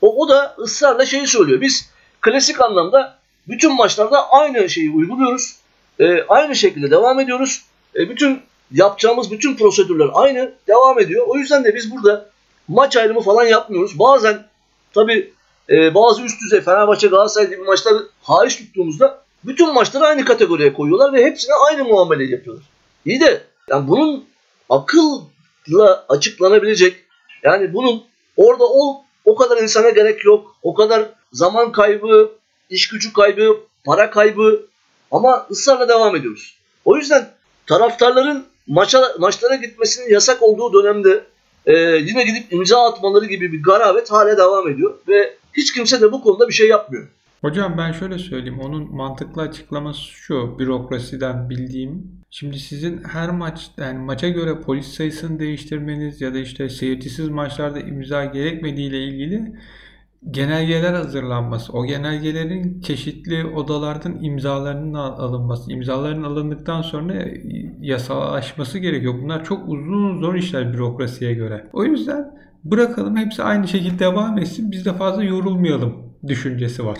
O, 0.00 0.22
o 0.22 0.28
da 0.28 0.54
ısrarla 0.58 1.06
şeyi 1.06 1.26
söylüyor. 1.26 1.60
Biz 1.60 1.90
klasik 2.20 2.60
anlamda 2.60 3.18
bütün 3.48 3.76
maçlarda 3.76 4.30
aynı 4.30 4.68
şeyi 4.68 4.90
uyguluyoruz. 4.90 5.56
E, 5.98 6.22
aynı 6.22 6.56
şekilde 6.56 6.90
devam 6.90 7.20
ediyoruz. 7.20 7.64
E, 7.94 8.08
bütün 8.08 8.42
yapacağımız 8.72 9.30
bütün 9.30 9.56
prosedürler 9.56 10.08
aynı 10.14 10.52
devam 10.68 11.00
ediyor. 11.00 11.26
O 11.28 11.38
yüzden 11.38 11.64
de 11.64 11.74
biz 11.74 11.90
burada 11.90 12.30
maç 12.68 12.96
ayrımı 12.96 13.20
falan 13.20 13.44
yapmıyoruz. 13.44 13.98
Bazen 13.98 14.46
tabi 14.94 15.32
e, 15.70 15.94
bazı 15.94 16.22
üst 16.22 16.42
düzey 16.42 16.60
Fenerbahçe 16.60 17.08
Galatasaray 17.08 17.50
gibi 17.50 17.62
maçları 17.62 18.06
hariç 18.22 18.56
tuttuğumuzda 18.56 19.22
bütün 19.44 19.74
maçları 19.74 20.04
aynı 20.04 20.24
kategoriye 20.24 20.72
koyuyorlar 20.72 21.12
ve 21.12 21.24
hepsine 21.24 21.54
aynı 21.54 21.84
muamele 21.84 22.24
yapıyorlar. 22.24 22.64
İyi 23.04 23.20
de 23.20 23.42
yani 23.68 23.88
bunun 23.88 24.24
akılla 24.70 26.04
açıklanabilecek 26.08 26.96
yani 27.42 27.74
bunun 27.74 28.04
orada 28.36 28.64
o, 28.64 29.04
o 29.24 29.34
kadar 29.34 29.62
insana 29.62 29.90
gerek 29.90 30.24
yok. 30.24 30.56
O 30.62 30.74
kadar 30.74 31.06
zaman 31.32 31.72
kaybı, 31.72 32.30
iş 32.70 32.88
gücü 32.88 33.12
kaybı, 33.12 33.56
para 33.84 34.10
kaybı 34.10 34.66
ama 35.10 35.46
ısrarla 35.50 35.88
devam 35.88 36.16
ediyoruz. 36.16 36.56
O 36.84 36.96
yüzden 36.96 37.30
taraftarların 37.66 38.46
maça, 38.66 39.14
maçlara 39.18 39.54
gitmesinin 39.54 40.10
yasak 40.10 40.42
olduğu 40.42 40.72
dönemde 40.72 41.24
e, 41.66 41.74
yine 41.78 42.24
gidip 42.24 42.52
imza 42.52 42.84
atmaları 42.84 43.26
gibi 43.26 43.52
bir 43.52 43.62
garabet 43.62 44.12
hala 44.12 44.38
devam 44.38 44.68
ediyor 44.68 44.94
ve 45.08 45.36
hiç 45.56 45.74
kimse 45.74 46.00
de 46.00 46.12
bu 46.12 46.22
konuda 46.22 46.48
bir 46.48 46.52
şey 46.52 46.68
yapmıyor. 46.68 47.08
Hocam 47.40 47.78
ben 47.78 47.92
şöyle 47.92 48.18
söyleyeyim. 48.18 48.60
Onun 48.60 48.96
mantıklı 48.96 49.42
açıklaması 49.42 50.00
şu 50.00 50.58
bürokrasiden 50.58 51.50
bildiğim. 51.50 52.12
Şimdi 52.30 52.58
sizin 52.58 53.04
her 53.04 53.30
maç 53.30 53.70
yani 53.76 53.98
maça 53.98 54.28
göre 54.28 54.60
polis 54.60 54.86
sayısını 54.86 55.38
değiştirmeniz 55.38 56.20
ya 56.20 56.34
da 56.34 56.38
işte 56.38 56.68
seyircisiz 56.68 57.28
maçlarda 57.28 57.80
imza 57.80 58.24
gerekmediği 58.24 58.88
ile 58.88 59.04
ilgili 59.04 59.52
genelgeler 60.30 60.94
hazırlanması, 60.94 61.72
o 61.72 61.86
genelgelerin 61.86 62.80
çeşitli 62.80 63.44
odalardan 63.44 64.24
imzalarının 64.24 64.94
alınması, 64.94 65.72
imzaların 65.72 66.22
alındıktan 66.22 66.82
sonra 66.82 67.14
yasalaşması 67.80 68.78
gerekiyor. 68.78 69.14
Bunlar 69.22 69.44
çok 69.44 69.68
uzun 69.68 70.20
zor 70.20 70.34
işler 70.34 70.72
bürokrasiye 70.72 71.34
göre. 71.34 71.66
O 71.72 71.84
yüzden 71.84 72.36
bırakalım 72.70 73.16
hepsi 73.16 73.42
aynı 73.42 73.68
şekilde 73.68 73.98
devam 73.98 74.38
etsin. 74.38 74.70
Biz 74.70 74.84
de 74.84 74.92
fazla 74.92 75.24
yorulmayalım 75.24 76.12
düşüncesi 76.26 76.86
var. 76.86 76.98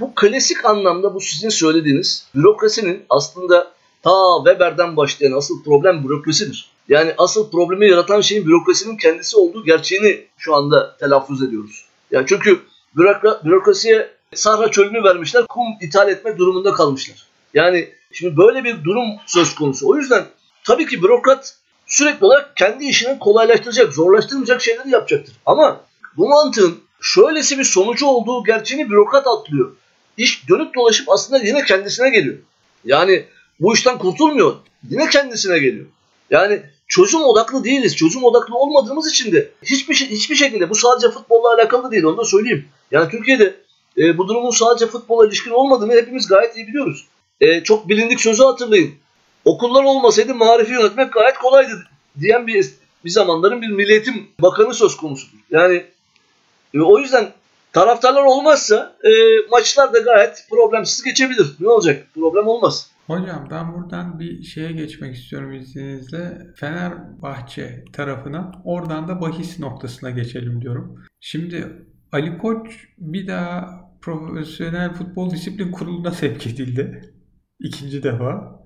Bu 0.00 0.14
klasik 0.14 0.64
anlamda 0.64 1.14
bu 1.14 1.20
sizin 1.20 1.48
söylediğiniz 1.48 2.28
bürokrasinin 2.34 3.02
aslında 3.10 3.72
ta 4.02 4.12
Weber'den 4.46 4.96
başlayan 4.96 5.32
asıl 5.32 5.64
problem 5.64 6.04
bürokrasidir. 6.04 6.70
Yani 6.88 7.14
asıl 7.18 7.50
problemi 7.50 7.90
yaratan 7.90 8.20
şeyin 8.20 8.46
bürokrasinin 8.46 8.96
kendisi 8.96 9.36
olduğu 9.36 9.64
gerçeğini 9.64 10.24
şu 10.38 10.54
anda 10.54 10.96
telaffuz 10.96 11.42
ediyoruz. 11.42 11.84
Yani 12.10 12.26
çünkü 12.28 12.60
bürokra, 12.96 13.40
bürokrasiye 13.44 14.10
Sahra 14.34 14.70
çölünü 14.70 15.04
vermişler, 15.04 15.46
kum 15.48 15.66
ithal 15.80 16.08
etme 16.08 16.38
durumunda 16.38 16.72
kalmışlar. 16.72 17.26
Yani 17.54 17.88
şimdi 18.12 18.36
böyle 18.36 18.64
bir 18.64 18.84
durum 18.84 19.08
söz 19.26 19.54
konusu. 19.54 19.88
O 19.88 19.96
yüzden 19.96 20.24
tabii 20.64 20.86
ki 20.86 21.02
bürokrat 21.02 21.56
sürekli 21.94 22.26
olarak 22.26 22.56
kendi 22.56 22.84
işini 22.84 23.18
kolaylaştıracak, 23.18 23.92
zorlaştırmayacak 23.92 24.62
şeyleri 24.62 24.90
yapacaktır. 24.90 25.34
Ama 25.46 25.80
bu 26.16 26.28
mantığın 26.28 26.80
şöylesi 27.00 27.58
bir 27.58 27.64
sonucu 27.64 28.06
olduğu 28.06 28.44
gerçeğini 28.44 28.90
bürokrat 28.90 29.26
atlıyor. 29.26 29.72
İş 30.16 30.48
dönüp 30.48 30.74
dolaşıp 30.74 31.08
aslında 31.08 31.44
yine 31.44 31.64
kendisine 31.64 32.10
geliyor. 32.10 32.36
Yani 32.84 33.24
bu 33.60 33.74
işten 33.74 33.98
kurtulmuyor. 33.98 34.54
Yine 34.90 35.08
kendisine 35.08 35.58
geliyor. 35.58 35.86
Yani 36.30 36.62
çözüm 36.88 37.22
odaklı 37.22 37.64
değiliz. 37.64 37.96
Çözüm 37.96 38.24
odaklı 38.24 38.56
olmadığımız 38.56 39.10
için 39.10 39.32
de 39.32 39.50
hiçbir 39.62 39.94
şey, 39.94 40.08
hiçbir 40.08 40.36
şekilde 40.36 40.70
bu 40.70 40.74
sadece 40.74 41.10
futbolla 41.10 41.54
alakalı 41.54 41.90
değil 41.90 42.04
onu 42.04 42.16
da 42.16 42.24
söyleyeyim. 42.24 42.68
Yani 42.90 43.10
Türkiye'de 43.10 43.54
e, 43.98 44.18
bu 44.18 44.28
durumun 44.28 44.50
sadece 44.50 44.86
futbola 44.86 45.26
ilişkin 45.26 45.50
olmadığını 45.50 45.92
hepimiz 45.92 46.28
gayet 46.28 46.56
iyi 46.56 46.66
biliyoruz. 46.66 47.06
E, 47.40 47.62
çok 47.62 47.88
bilindik 47.88 48.20
sözü 48.20 48.42
hatırlayın. 48.42 48.94
Okullar 49.44 49.84
olmasaydı 49.84 50.34
marifi 50.34 50.72
yönetmek 50.72 51.12
gayet 51.12 51.38
kolaydı 51.38 51.70
diyen 52.20 52.46
bir 52.46 52.70
bir 53.04 53.10
zamanların 53.10 53.62
bir 53.62 53.68
milliyetim 53.68 54.28
bakanı 54.40 54.74
söz 54.74 54.96
konusudur. 54.96 55.38
Yani 55.50 55.84
e, 56.74 56.80
o 56.80 56.98
yüzden 56.98 57.32
taraftarlar 57.72 58.24
olmazsa 58.24 58.96
e, 59.04 59.10
maçlar 59.50 59.92
da 59.92 59.98
gayet 59.98 60.46
problemsiz 60.50 61.02
geçebilir. 61.02 61.56
Ne 61.60 61.68
olacak? 61.68 62.06
Problem 62.14 62.46
olmaz. 62.46 62.90
Hocam 63.06 63.48
ben 63.50 63.74
buradan 63.74 64.18
bir 64.20 64.42
şeye 64.42 64.72
geçmek 64.72 65.16
istiyorum 65.16 65.52
izninizle. 65.52 66.38
Fenerbahçe 66.56 67.84
tarafına 67.92 68.52
oradan 68.64 69.08
da 69.08 69.20
bahis 69.20 69.58
noktasına 69.58 70.10
geçelim 70.10 70.62
diyorum. 70.62 71.04
Şimdi 71.20 71.86
Ali 72.12 72.38
Koç 72.38 72.88
bir 72.98 73.26
daha 73.26 73.84
Profesyonel 74.02 74.92
Futbol 74.94 75.30
Disiplin 75.30 75.72
Kurulu'na 75.72 76.10
sevk 76.10 76.46
edildi. 76.46 77.14
İkinci 77.60 78.02
defa. 78.02 78.63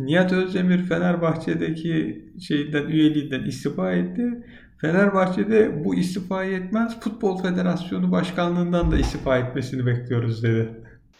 Nihat 0.00 0.32
Özdemir 0.32 0.88
Fenerbahçe'deki 0.88 2.24
şeyden 2.48 2.86
üyeliğinden 2.86 3.42
istifa 3.42 3.92
etti. 3.92 4.44
Fenerbahçe'de 4.80 5.84
bu 5.84 5.94
istifa 5.94 6.44
etmez. 6.44 7.00
Futbol 7.00 7.42
Federasyonu 7.42 8.12
Başkanlığından 8.12 8.92
da 8.92 8.98
istifa 8.98 9.38
etmesini 9.38 9.86
bekliyoruz 9.86 10.42
dedi. 10.42 10.68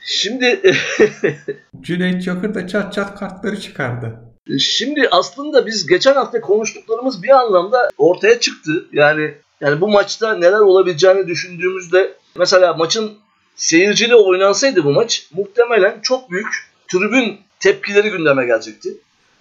Şimdi 0.00 0.60
Cüneyt 1.80 2.24
Çakır 2.24 2.54
da 2.54 2.66
çat 2.66 2.92
çat 2.92 3.18
kartları 3.18 3.60
çıkardı. 3.60 4.18
Şimdi 4.58 5.08
aslında 5.10 5.66
biz 5.66 5.86
geçen 5.86 6.14
hafta 6.14 6.40
konuştuklarımız 6.40 7.22
bir 7.22 7.40
anlamda 7.40 7.90
ortaya 7.98 8.40
çıktı. 8.40 8.86
Yani 8.92 9.34
yani 9.60 9.80
bu 9.80 9.88
maçta 9.88 10.34
neler 10.34 10.60
olabileceğini 10.60 11.26
düşündüğümüzde 11.26 12.12
mesela 12.38 12.74
maçın 12.74 13.12
seyirciyle 13.56 14.16
oynansaydı 14.16 14.84
bu 14.84 14.90
maç 14.92 15.28
muhtemelen 15.34 15.98
çok 16.02 16.30
büyük 16.30 16.70
tribün 16.88 17.38
tepkileri 17.60 18.10
gündeme 18.10 18.46
gelecekti. 18.46 18.96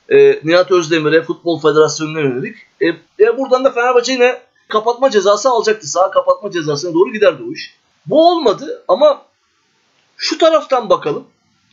Ee, 0.10 0.40
Nihat 0.44 0.72
Özdemir'e 0.72 1.24
Futbol 1.24 1.60
Federasyonu'na 1.60 2.20
yönelik. 2.20 2.58
E, 2.82 2.88
e, 3.20 3.38
buradan 3.38 3.66
da 3.66 3.72
Fenerbahçe 3.72 4.12
yine 4.12 4.42
kapatma 4.68 5.10
cezası 5.10 5.50
alacaktı. 5.50 5.88
Sağ 5.88 6.12
kapatma 6.12 6.52
cezasına 6.52 6.94
doğru 6.94 7.14
giderdi 7.14 7.44
o 7.50 7.52
iş. 7.52 7.76
Bu 8.06 8.30
olmadı 8.32 8.84
ama 8.88 9.22
şu 10.18 10.38
taraftan 10.38 10.90
bakalım. 10.90 11.28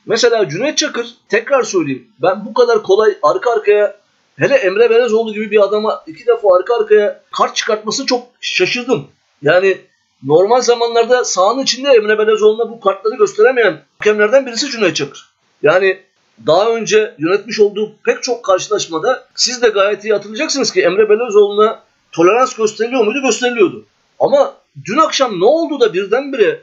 Mesela 0.07 0.49
Cüneyt 0.49 0.79
Çakır 0.79 1.15
tekrar 1.29 1.63
söyleyeyim. 1.63 2.09
Ben 2.23 2.47
bu 2.47 2.55
kadar 2.55 2.83
kolay 2.83 3.19
arka 3.23 3.53
arkaya 3.53 3.97
hele 4.39 4.55
Emre 4.55 4.91
Belezoğlu 4.91 5.33
gibi 5.33 5.51
bir 5.51 5.65
adama 5.65 6.05
iki 6.07 6.27
defa 6.27 6.57
arka 6.57 6.77
arkaya 6.77 7.23
kart 7.33 7.57
çıkartması 7.57 8.07
çok 8.07 8.27
şaşırdım. 8.41 9.07
Yani 9.43 9.79
normal 10.23 10.61
zamanlarda 10.61 11.25
sahanın 11.25 11.63
içinde 11.63 11.91
Emre 11.91 12.19
Belezoğlu'na 12.19 12.71
bu 12.71 12.81
kartları 12.81 13.15
gösteremeyen 13.17 13.83
hakemlerden 13.99 14.47
birisi 14.47 14.71
Cüneyt 14.71 14.97
Çakır. 14.97 15.29
Yani 15.63 16.03
daha 16.47 16.71
önce 16.71 17.15
yönetmiş 17.19 17.61
olduğu 17.61 17.93
pek 18.05 18.23
çok 18.23 18.45
karşılaşmada 18.45 19.27
siz 19.35 19.63
de 19.63 19.69
gayet 19.69 20.05
iyi 20.05 20.13
hatırlayacaksınız 20.13 20.73
ki 20.73 20.83
Emre 20.83 21.09
Belezoğlu'na 21.09 21.83
tolerans 22.13 22.55
gösteriliyor 22.55 23.05
muydu? 23.05 23.23
Gösteriliyordu. 23.23 23.85
Ama 24.21 24.55
dün 24.85 24.99
akşam 24.99 25.41
ne 25.41 25.45
oldu 25.45 25.81
da 25.81 25.95
birdenbire 25.95 26.61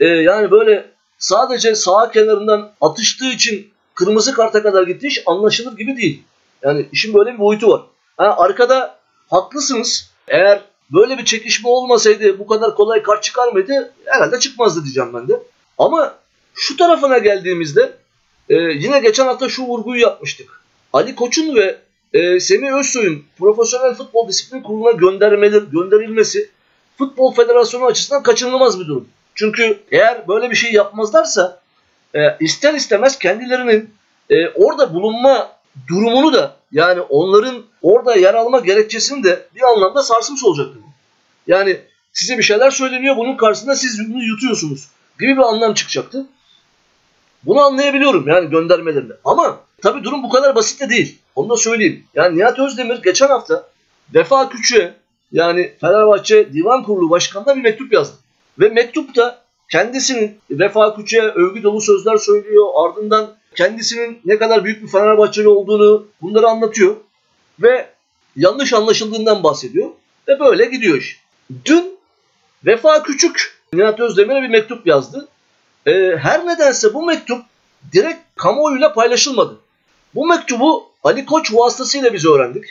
e, 0.00 0.06
yani 0.06 0.50
böyle 0.50 0.90
sadece 1.18 1.74
sağ 1.74 2.10
kenarından 2.10 2.72
atıştığı 2.80 3.28
için 3.28 3.70
kırmızı 3.94 4.34
karta 4.34 4.62
kadar 4.62 4.82
gittiği 4.82 5.06
iş 5.06 5.22
anlaşılır 5.26 5.76
gibi 5.76 5.96
değil. 5.96 6.22
Yani 6.62 6.88
işin 6.92 7.14
böyle 7.14 7.32
bir 7.32 7.38
boyutu 7.38 7.70
var. 7.70 7.82
Yani 8.20 8.32
arkada 8.32 8.98
haklısınız. 9.30 10.10
Eğer 10.28 10.60
böyle 10.92 11.18
bir 11.18 11.24
çekişme 11.24 11.68
olmasaydı 11.68 12.38
bu 12.38 12.46
kadar 12.46 12.74
kolay 12.74 13.02
kart 13.02 13.22
çıkar 13.22 13.48
mıydı? 13.52 13.92
Herhalde 14.04 14.40
çıkmazdı 14.40 14.84
diyeceğim 14.84 15.14
ben 15.14 15.28
de. 15.28 15.42
Ama 15.78 16.14
şu 16.54 16.76
tarafına 16.76 17.18
geldiğimizde 17.18 17.92
e, 18.48 18.54
yine 18.54 19.00
geçen 19.00 19.26
hafta 19.26 19.48
şu 19.48 19.62
vurguyu 19.62 20.00
yapmıştık. 20.00 20.60
Ali 20.92 21.14
Koç'un 21.14 21.54
ve 21.56 21.78
e, 22.12 22.40
Semih 22.40 22.72
Özsoy'un 22.72 23.24
Profesyonel 23.38 23.94
Futbol 23.94 24.28
Disiplin 24.28 24.62
Kurulu'na 24.62 24.90
göndermeleri, 24.90 25.64
gönderilmesi 25.72 26.50
Futbol 26.98 27.34
Federasyonu 27.34 27.84
açısından 27.84 28.22
kaçınılmaz 28.22 28.80
bir 28.80 28.86
durum. 28.86 29.08
Çünkü 29.34 29.78
eğer 29.92 30.28
böyle 30.28 30.50
bir 30.50 30.56
şey 30.56 30.72
yapmazlarsa 30.72 31.60
e, 32.14 32.20
ister 32.40 32.74
istemez 32.74 33.18
kendilerinin 33.18 33.94
e, 34.30 34.48
orada 34.48 34.94
bulunma 34.94 35.52
durumunu 35.88 36.32
da 36.32 36.56
yani 36.72 37.00
onların 37.00 37.62
orada 37.82 38.16
yer 38.16 38.34
alma 38.34 38.58
gerekçesini 38.58 39.24
de 39.24 39.46
bir 39.54 39.62
anlamda 39.62 40.02
sarsmış 40.02 40.44
olacaktır. 40.44 40.82
Yani 41.46 41.80
size 42.12 42.38
bir 42.38 42.42
şeyler 42.42 42.70
söyleniyor 42.70 43.16
bunun 43.16 43.36
karşısında 43.36 43.74
siz 43.74 44.10
bunu 44.10 44.22
yutuyorsunuz 44.22 44.88
gibi 45.20 45.36
bir 45.36 45.42
anlam 45.42 45.74
çıkacaktı. 45.74 46.26
Bunu 47.46 47.60
anlayabiliyorum 47.60 48.28
yani 48.28 48.50
göndermelerini. 48.50 49.12
Ama 49.24 49.60
tabii 49.82 50.04
durum 50.04 50.22
bu 50.22 50.28
kadar 50.28 50.54
basit 50.54 50.80
de 50.80 50.90
değil. 50.90 51.18
Onu 51.36 51.48
da 51.48 51.56
söyleyeyim. 51.56 52.04
Yani 52.14 52.38
Nihat 52.38 52.58
Özdemir 52.58 53.02
geçen 53.02 53.28
hafta 53.28 53.68
Vefa 54.14 54.48
Küçük'e 54.48 54.94
yani 55.32 55.72
Fenerbahçe 55.80 56.52
Divan 56.52 56.82
Kurulu 56.82 57.10
Başkanı'na 57.10 57.56
bir 57.56 57.62
mektup 57.62 57.92
yazdı. 57.92 58.16
Ve 58.58 58.68
mektupta 58.68 59.42
kendisinin 59.70 60.38
Vefa 60.50 60.96
Küçük'e 60.96 61.22
övgü 61.22 61.62
dolu 61.62 61.80
sözler 61.80 62.16
söylüyor. 62.16 62.66
Ardından 62.74 63.34
kendisinin 63.54 64.18
ne 64.24 64.38
kadar 64.38 64.64
büyük 64.64 64.82
bir 64.82 64.88
Fenerbahçeli 64.88 65.48
olduğunu 65.48 66.06
bunları 66.22 66.46
anlatıyor. 66.46 66.96
Ve 67.62 67.86
yanlış 68.36 68.72
anlaşıldığından 68.72 69.42
bahsediyor. 69.42 69.88
Ve 70.28 70.40
böyle 70.40 70.64
gidiyor 70.64 70.98
iş. 70.98 71.20
Dün 71.64 71.96
Vefa 72.66 73.02
Küçük 73.02 73.60
Nihat 73.72 74.00
Özdemir'e 74.00 74.42
bir 74.42 74.48
mektup 74.48 74.86
yazdı. 74.86 75.28
Ee, 75.86 76.16
her 76.22 76.46
nedense 76.46 76.94
bu 76.94 77.06
mektup 77.06 77.42
direkt 77.92 78.18
kamuoyuyla 78.36 78.94
paylaşılmadı. 78.94 79.56
Bu 80.14 80.26
mektubu 80.26 80.90
Ali 81.04 81.26
Koç 81.26 81.54
vasıtasıyla 81.54 82.12
biz 82.12 82.26
öğrendik. 82.26 82.64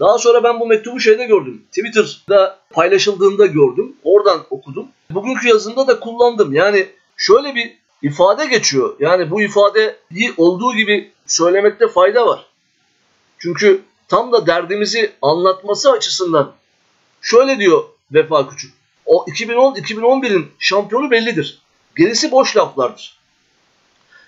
Daha 0.00 0.18
sonra 0.18 0.44
ben 0.44 0.60
bu 0.60 0.66
mektubu 0.66 1.00
şeyde 1.00 1.24
gördüm. 1.24 1.62
Twitter'da 1.68 2.58
paylaşıldığında 2.70 3.46
gördüm. 3.46 3.96
Oradan 4.04 4.40
okudum. 4.50 4.88
Bugünkü 5.10 5.48
yazımda 5.48 5.86
da 5.86 6.00
kullandım. 6.00 6.52
Yani 6.52 6.86
şöyle 7.16 7.54
bir 7.54 7.78
ifade 8.02 8.46
geçiyor. 8.46 8.96
Yani 9.00 9.30
bu 9.30 9.42
ifadeyi 9.42 10.32
olduğu 10.36 10.74
gibi 10.74 11.12
söylemekte 11.26 11.88
fayda 11.88 12.26
var. 12.26 12.46
Çünkü 13.38 13.82
tam 14.08 14.32
da 14.32 14.46
derdimizi 14.46 15.12
anlatması 15.22 15.90
açısından 15.90 16.52
şöyle 17.22 17.58
diyor 17.58 17.84
Vefa 18.12 18.48
Küçük. 18.48 18.74
O 19.06 19.24
2010-2011'in 19.28 20.46
şampiyonu 20.58 21.10
bellidir. 21.10 21.62
Gerisi 21.98 22.30
boş 22.30 22.56
laflardır. 22.56 23.18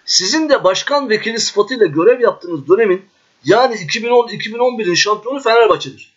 Sizin 0.05 0.49
de 0.49 0.65
başkan 0.65 1.11
vekili 1.11 1.41
sıfatıyla 1.41 1.87
görev 1.87 2.21
yaptığınız 2.21 2.69
dönemin 2.69 3.03
yani 3.45 3.75
2010-2011'in 3.75 4.95
şampiyonu 4.95 5.41
Fenerbahçe'dir. 5.41 6.13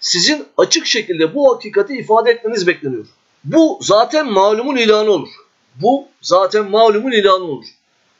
Sizin 0.00 0.46
açık 0.56 0.86
şekilde 0.86 1.34
bu 1.34 1.54
hakikati 1.54 1.96
ifade 1.96 2.30
etmeniz 2.30 2.66
bekleniyor. 2.66 3.06
Bu 3.44 3.78
zaten 3.82 4.32
malumun 4.32 4.76
ilanı 4.76 5.10
olur. 5.10 5.28
Bu 5.74 6.08
zaten 6.22 6.70
malumun 6.70 7.12
ilanı 7.12 7.44
olur. 7.44 7.66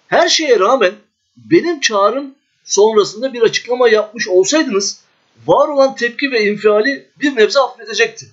Her 0.08 0.28
şeye 0.28 0.60
rağmen 0.60 0.92
benim 1.36 1.80
çağrım 1.80 2.34
sonrasında 2.64 3.32
bir 3.32 3.42
açıklama 3.42 3.88
yapmış 3.88 4.28
olsaydınız 4.28 5.00
var 5.46 5.68
olan 5.68 5.96
tepki 5.96 6.32
ve 6.32 6.44
infiali 6.44 7.08
bir 7.20 7.36
nebze 7.36 7.60
affedecekti. 7.60 8.26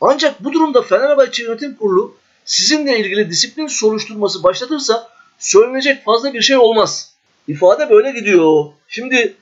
Ancak 0.00 0.44
bu 0.44 0.52
durumda 0.52 0.82
Fenerbahçe 0.82 1.44
Yönetim 1.44 1.76
Kurulu 1.76 2.21
sizinle 2.44 2.98
ilgili 2.98 3.30
disiplin 3.30 3.66
soruşturması 3.66 4.42
başlatırsa 4.42 5.08
söylenecek 5.38 6.04
fazla 6.04 6.34
bir 6.34 6.40
şey 6.40 6.56
olmaz. 6.56 7.12
İfade 7.48 7.90
böyle 7.90 8.10
gidiyor. 8.10 8.64
Şimdi 8.88 9.36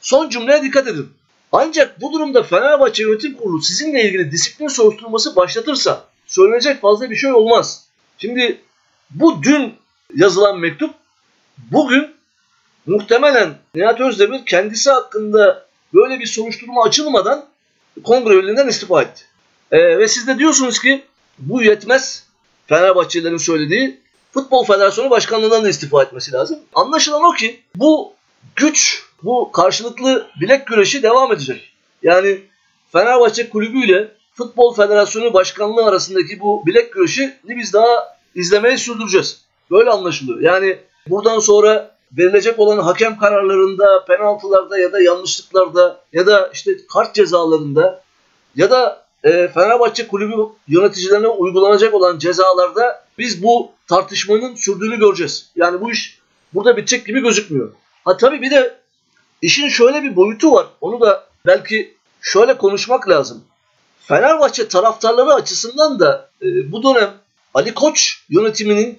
son 0.00 0.28
cümleye 0.28 0.62
dikkat 0.62 0.88
edin. 0.88 1.08
Ancak 1.52 2.00
bu 2.00 2.12
durumda 2.12 2.42
Fenerbahçe 2.42 3.02
Yönetim 3.02 3.34
Kurulu 3.34 3.62
sizinle 3.62 4.04
ilgili 4.04 4.32
disiplin 4.32 4.68
soruşturması 4.68 5.36
başlatırsa 5.36 6.04
söylenecek 6.26 6.80
fazla 6.80 7.10
bir 7.10 7.16
şey 7.16 7.32
olmaz. 7.32 7.84
Şimdi 8.18 8.60
bu 9.10 9.42
dün 9.42 9.74
yazılan 10.14 10.58
mektup 10.58 10.94
bugün 11.58 12.10
muhtemelen 12.86 13.54
Nihat 13.74 14.00
Özdemir 14.00 14.46
kendisi 14.46 14.90
hakkında 14.90 15.66
böyle 15.94 16.20
bir 16.20 16.26
soruşturma 16.26 16.82
açılmadan 16.82 17.44
kongre 18.04 18.34
üyeliğinden 18.34 18.68
istifa 18.68 19.02
etti. 19.02 19.24
Ee, 19.72 19.98
ve 19.98 20.08
siz 20.08 20.26
de 20.26 20.38
diyorsunuz 20.38 20.80
ki 20.80 21.04
bu 21.38 21.62
yetmez. 21.62 22.27
Fenerbahçelilerin 22.68 23.36
söylediği 23.36 24.00
Futbol 24.32 24.64
Federasyonu 24.64 25.10
Başkanlığından 25.10 25.64
da 25.64 25.68
istifa 25.68 26.02
etmesi 26.02 26.32
lazım. 26.32 26.58
Anlaşılan 26.74 27.22
o 27.22 27.32
ki 27.32 27.60
bu 27.76 28.12
güç, 28.56 29.04
bu 29.22 29.52
karşılıklı 29.52 30.26
bilek 30.40 30.66
güreşi 30.66 31.02
devam 31.02 31.32
edecek. 31.32 31.72
Yani 32.02 32.38
Fenerbahçe 32.92 33.48
Kulübü 33.48 33.84
ile 33.84 34.08
Futbol 34.34 34.74
Federasyonu 34.74 35.32
Başkanlığı 35.34 35.84
arasındaki 35.84 36.40
bu 36.40 36.66
bilek 36.66 36.92
güreşini 36.92 37.34
biz 37.46 37.72
daha 37.72 38.16
izlemeyi 38.34 38.78
sürdüreceğiz. 38.78 39.40
Böyle 39.70 39.90
anlaşılıyor. 39.90 40.40
Yani 40.40 40.78
buradan 41.06 41.38
sonra 41.38 41.96
verilecek 42.12 42.58
olan 42.58 42.78
hakem 42.78 43.18
kararlarında, 43.18 44.04
penaltılarda 44.04 44.78
ya 44.78 44.92
da 44.92 45.00
yanlışlıklarda 45.00 46.00
ya 46.12 46.26
da 46.26 46.50
işte 46.52 46.70
kart 46.92 47.14
cezalarında 47.14 48.02
ya 48.56 48.70
da 48.70 49.07
e, 49.24 49.48
Fenerbahçe 49.48 50.06
kulübü 50.08 50.34
yöneticilerine 50.68 51.28
uygulanacak 51.28 51.94
olan 51.94 52.18
cezalarda 52.18 53.04
biz 53.18 53.42
bu 53.42 53.70
tartışmanın 53.88 54.54
sürdüğünü 54.54 54.98
göreceğiz. 54.98 55.50
Yani 55.56 55.80
bu 55.80 55.90
iş 55.90 56.18
burada 56.54 56.76
bitecek 56.76 57.06
gibi 57.06 57.20
gözükmüyor. 57.20 57.72
Ha 58.04 58.16
tabii 58.16 58.42
bir 58.42 58.50
de 58.50 58.78
işin 59.42 59.68
şöyle 59.68 60.02
bir 60.02 60.16
boyutu 60.16 60.52
var. 60.52 60.66
Onu 60.80 61.00
da 61.00 61.26
belki 61.46 61.94
şöyle 62.20 62.58
konuşmak 62.58 63.08
lazım. 63.08 63.44
Fenerbahçe 64.00 64.68
taraftarları 64.68 65.34
açısından 65.34 66.00
da 66.00 66.30
e, 66.42 66.72
bu 66.72 66.82
dönem 66.82 67.14
Ali 67.54 67.74
Koç 67.74 68.24
yönetiminin 68.28 68.98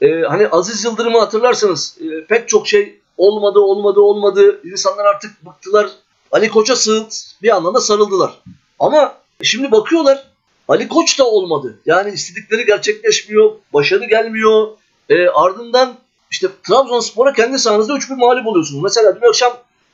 e, 0.00 0.20
hani 0.22 0.48
Aziz 0.48 0.84
Yıldırım'ı 0.84 1.18
hatırlarsanız 1.18 1.98
e, 2.00 2.24
pek 2.24 2.48
çok 2.48 2.68
şey 2.68 3.00
olmadı 3.16 3.58
olmadı 3.58 4.00
olmadı. 4.00 4.60
İnsanlar 4.64 5.04
artık 5.04 5.46
bıktılar. 5.46 5.88
Ali 6.32 6.48
Koç'a 6.48 6.76
sığınt 6.76 7.14
bir 7.42 7.56
anlamda 7.56 7.80
sarıldılar. 7.80 8.42
Ama 8.78 9.14
şimdi 9.42 9.70
bakıyorlar 9.70 10.24
Ali 10.68 10.88
Koç 10.88 11.18
da 11.18 11.26
olmadı. 11.26 11.78
Yani 11.86 12.10
istedikleri 12.10 12.66
gerçekleşmiyor. 12.66 13.52
Başarı 13.74 14.04
gelmiyor. 14.04 14.68
E, 15.08 15.28
ardından 15.28 15.94
işte 16.30 16.48
Trabzonspor'a 16.62 17.32
kendi 17.32 17.58
sahanızda 17.58 17.92
3-1 17.92 18.16
mağlup 18.16 18.46
oluyorsunuz. 18.46 18.82
Mesela 18.82 19.16
dün 19.16 19.28
akşam 19.28 19.52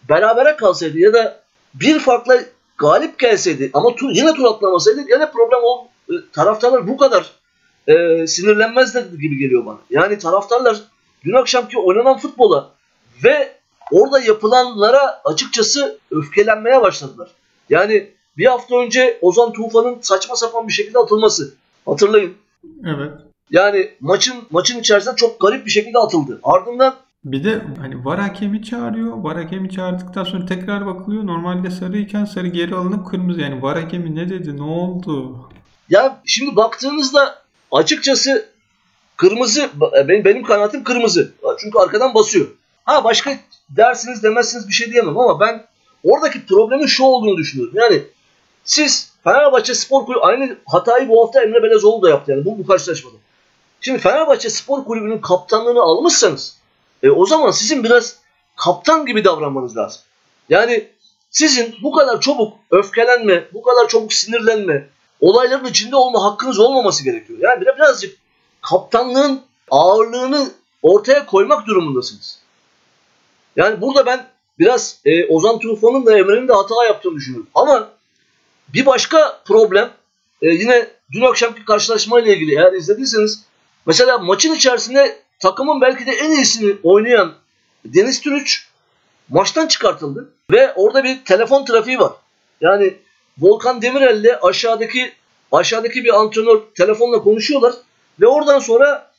berabere 0.09 0.57
kalsaydı 0.57 0.99
ya 0.99 1.13
da 1.13 1.41
bir 1.75 1.99
farkla 1.99 2.41
galip 2.79 3.19
gelseydi 3.19 3.71
ama 3.73 3.95
tur, 3.95 4.11
yine 4.11 4.35
tur 4.35 4.45
atlamasaydı 4.45 5.07
gene 5.07 5.31
problem 5.31 5.61
o 5.63 5.89
e, 6.09 6.15
taraftarlar 6.33 6.89
bu 6.89 6.97
kadar 6.97 7.31
e, 7.87 8.27
sinirlenmezler 8.27 9.03
gibi 9.03 9.39
geliyor 9.39 9.67
bana. 9.67 9.79
Yani 9.91 10.19
taraftarlar 10.19 10.81
dün 11.25 11.33
akşamki 11.33 11.79
oynanan 11.79 12.19
futbola 12.19 12.71
ve 13.25 13.53
orada 13.91 14.21
yapılanlara 14.21 15.21
açıkçası 15.25 15.99
öfkelenmeye 16.11 16.83
başladılar. 16.83 17.31
Yani 17.71 18.14
bir 18.39 18.47
hafta 18.47 18.77
önce 18.77 19.19
Ozan 19.23 19.53
Tufan'ın 19.53 19.99
saçma 20.01 20.37
sapan 20.37 20.69
bir 20.69 20.73
şekilde 20.73 20.99
atılması. 20.99 21.55
Hatırlayın. 21.87 22.35
Evet. 22.87 23.13
Yani 23.51 23.91
maçın 24.01 24.35
maçın 24.51 24.81
içerisinde 24.81 25.17
çok 25.17 25.41
garip 25.41 25.67
bir 25.67 25.71
şekilde 25.71 25.99
atıldı. 25.99 26.41
Ardından 26.43 26.95
Bir 27.25 27.45
de 27.45 27.63
hani 27.81 28.05
var 28.05 28.21
hakemi 28.21 28.63
çağırıyor. 28.63 29.17
Var 29.17 29.37
hakemi 29.37 29.71
çağırdıktan 29.71 30.25
sonra 30.25 30.47
tekrar 30.47 30.87
bakılıyor. 30.87 31.27
Normalde 31.27 31.71
sarıyken 31.71 32.25
sarı 32.25 32.49
geri 32.49 32.75
alınıp 32.75 33.07
kırmızı. 33.07 33.41
Yani 33.41 33.63
var 33.63 33.83
hakemi 33.83 34.15
ne 34.17 34.29
dedi? 34.29 34.57
Ne 34.57 34.63
oldu? 34.63 35.37
ya 35.91 36.21
şimdi 36.27 36.57
baktığınızda 36.57 37.43
açıkçası 37.73 38.49
kırmızı 39.17 39.71
benim, 40.09 40.25
benim 40.25 40.43
kanaatim 40.43 40.85
kırmızı. 40.85 41.33
Çünkü 41.59 41.79
arkadan 41.79 42.15
basıyor. 42.15 42.47
Ha 42.85 43.05
başka 43.05 43.39
dersiniz 43.71 44.23
demezsiniz 44.23 44.69
bir 44.69 44.73
şey 44.73 44.93
diyemem 44.93 45.19
ama 45.19 45.41
ben 45.41 45.65
oradaki 46.05 46.47
problemin 46.47 46.87
şu 46.87 47.05
olduğunu 47.05 47.37
düşünüyorum. 47.37 47.75
Yani 47.77 48.03
siz 48.65 49.13
Fenerbahçe 49.25 49.75
Spor 49.75 50.07
Kulübü 50.07 50.21
aynı 50.21 50.57
hatayı 50.67 51.09
bu 51.09 51.25
hafta 51.25 51.43
Emre 51.43 51.63
Belezoğlu 51.63 52.03
da 52.03 52.11
yaptı 52.11 52.33
yani 52.33 52.45
bu, 52.45 52.59
bu 52.59 52.67
karşılaşmada. 52.67 53.17
Şimdi 53.81 53.99
Fenerbahçe 53.99 54.51
Spor 54.51 54.85
Kulübü'nün 54.85 55.19
kaptanlığını 55.19 55.83
almışsanız 55.83 56.57
e, 57.03 57.11
o 57.11 57.27
zaman 57.27 57.51
sizin 57.51 57.85
biraz 57.85 58.17
kaptan 58.57 59.07
gibi 59.07 59.25
davranmanız 59.25 59.77
lazım. 59.77 60.03
Yani 60.49 60.89
sizin 61.31 61.75
bu 61.83 61.93
kadar 61.93 62.21
çabuk 62.21 62.57
öfkelenme, 62.71 63.45
bu 63.53 63.63
kadar 63.63 63.89
çabuk 63.89 64.13
sinirlenme, 64.13 64.89
olayların 65.21 65.65
içinde 65.65 65.97
olma 65.97 66.25
hakkınız 66.25 66.59
olmaması 66.59 67.05
gerekiyor. 67.05 67.39
Yani 67.43 67.61
biraz 67.61 67.77
birazcık 67.77 68.17
kaptanlığın 68.61 69.43
ağırlığını 69.71 70.51
ortaya 70.83 71.27
koymak 71.27 71.67
durumundasınız. 71.67 72.39
Yani 73.57 73.81
burada 73.81 74.07
ben 74.07 74.27
biraz 74.59 75.01
e, 75.05 75.27
Ozan 75.27 75.59
Tufan'ın 75.59 76.07
da 76.07 76.19
Emre'nin 76.19 76.49
de 76.49 76.53
hata 76.53 76.85
yaptığını 76.85 77.15
düşünüyorum. 77.15 77.49
Ama 77.55 77.89
bir 78.69 78.87
başka 78.87 79.41
problem 79.45 79.91
e, 80.43 80.49
yine 80.49 80.89
dün 81.13 81.23
akşamki 81.23 81.65
karşılaşmayla 81.65 82.33
ilgili 82.33 82.55
eğer 82.55 82.73
izlediyseniz 82.73 83.45
mesela 83.87 84.19
maçın 84.19 84.55
içerisinde 84.55 85.17
takımın 85.39 85.81
belki 85.81 86.07
de 86.07 86.11
en 86.11 86.31
iyisini 86.31 86.77
oynayan 86.83 87.35
Deniz 87.85 88.21
Türüç 88.21 88.69
maçtan 89.29 89.67
çıkartıldı 89.67 90.33
ve 90.51 90.73
orada 90.75 91.05
bir 91.05 91.25
telefon 91.25 91.65
trafiği 91.65 91.99
var. 91.99 92.13
Yani 92.61 92.95
Volkan 93.39 93.83
Demirel'le 93.83 94.39
aşağıdaki 94.43 95.13
aşağıdaki 95.53 96.05
bir 96.05 96.21
antrenör 96.21 96.61
telefonla 96.75 97.23
konuşuyorlar 97.23 97.75
ve 98.21 98.27
oradan 98.27 98.59
sonra 98.59 99.11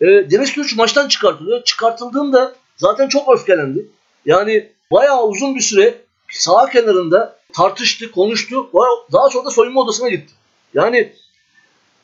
e, 0.00 0.06
Deniz 0.06 0.52
Türüç 0.52 0.76
maçtan 0.76 1.08
çıkartılıyor. 1.08 1.64
Çıkartıldığında 1.64 2.54
zaten 2.76 3.08
çok 3.08 3.34
öfkelendi. 3.34 3.86
Yani 4.26 4.72
bayağı 4.92 5.26
uzun 5.26 5.54
bir 5.54 5.60
süre 5.60 5.94
sağ 6.30 6.70
kenarında 6.70 7.38
tartıştı, 7.54 8.10
konuştu. 8.10 8.70
Daha 9.12 9.30
sonra 9.30 9.44
da 9.44 9.50
soyunma 9.50 9.80
odasına 9.80 10.08
gitti. 10.08 10.34
Yani 10.74 11.12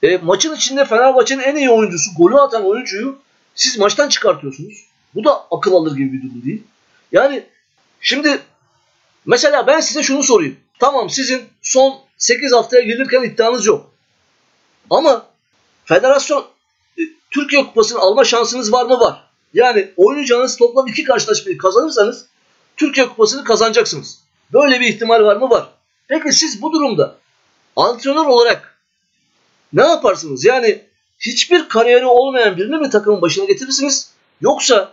e, 0.03 0.17
maçın 0.17 0.57
içinde 0.57 0.85
Fenerbahçe'nin 0.85 1.43
en 1.43 1.57
iyi 1.57 1.71
oyuncusu, 1.71 2.11
golü 2.19 2.41
atan 2.41 2.67
oyuncuyu 2.67 3.19
siz 3.55 3.79
maçtan 3.79 4.09
çıkartıyorsunuz. 4.09 4.85
Bu 5.15 5.25
da 5.25 5.47
akıl 5.51 5.73
alır 5.73 5.97
gibi 5.97 6.13
bir 6.13 6.23
durum 6.23 6.45
değil. 6.45 6.63
Yani 7.13 7.47
şimdi 8.01 8.41
mesela 9.27 9.67
ben 9.67 9.81
size 9.81 10.03
şunu 10.03 10.23
sorayım. 10.23 10.57
Tamam 10.79 11.11
sizin 11.11 11.43
son 11.63 12.01
8 12.19 12.53
haftaya 12.53 12.83
gelirken 12.83 13.23
iddianız 13.23 13.67
yok. 13.67 13.91
Ama 14.91 15.27
federasyon 15.85 16.47
e, 16.99 17.03
Türkiye 17.31 17.67
Kupası'nı 17.67 17.99
alma 17.99 18.25
şansınız 18.25 18.73
var 18.73 18.87
mı? 18.87 19.01
Var. 19.01 19.31
Yani 19.55 19.91
oynayacağınız 19.97 20.57
toplam 20.57 20.87
iki 20.87 21.05
karşılaşmayı 21.05 21.59
kazanırsanız 21.59 22.27
Türkiye 22.77 23.09
Kupası'nı 23.09 23.45
kazanacaksınız. 23.45 24.20
Böyle 24.53 24.81
bir 24.81 24.87
ihtimal 24.87 25.25
var 25.25 25.37
mı? 25.37 25.51
Var. 25.51 25.69
Peki 26.09 26.33
siz 26.33 26.63
bu 26.63 26.73
durumda 26.73 27.17
antrenör 27.77 28.27
olarak 28.27 28.79
ne 29.73 29.83
yaparsınız? 29.83 30.45
Yani 30.45 30.83
hiçbir 31.19 31.69
kariyeri 31.69 32.07
olmayan 32.07 32.57
birini 32.57 32.77
mi 32.77 32.91
takımın 32.91 33.23
başına 33.23 33.45
getirirsiniz? 33.45 34.11
Yoksa 34.41 34.93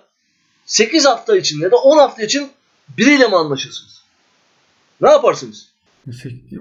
8 0.66 1.06
hafta 1.06 1.38
için 1.38 1.62
ya 1.62 1.72
da 1.72 1.78
10 1.78 1.98
hafta 1.98 2.24
için 2.24 2.50
biriyle 2.98 3.28
mi 3.28 3.36
anlaşırsınız? 3.36 4.04
Ne 5.02 5.10
yaparsınız? 5.10 5.72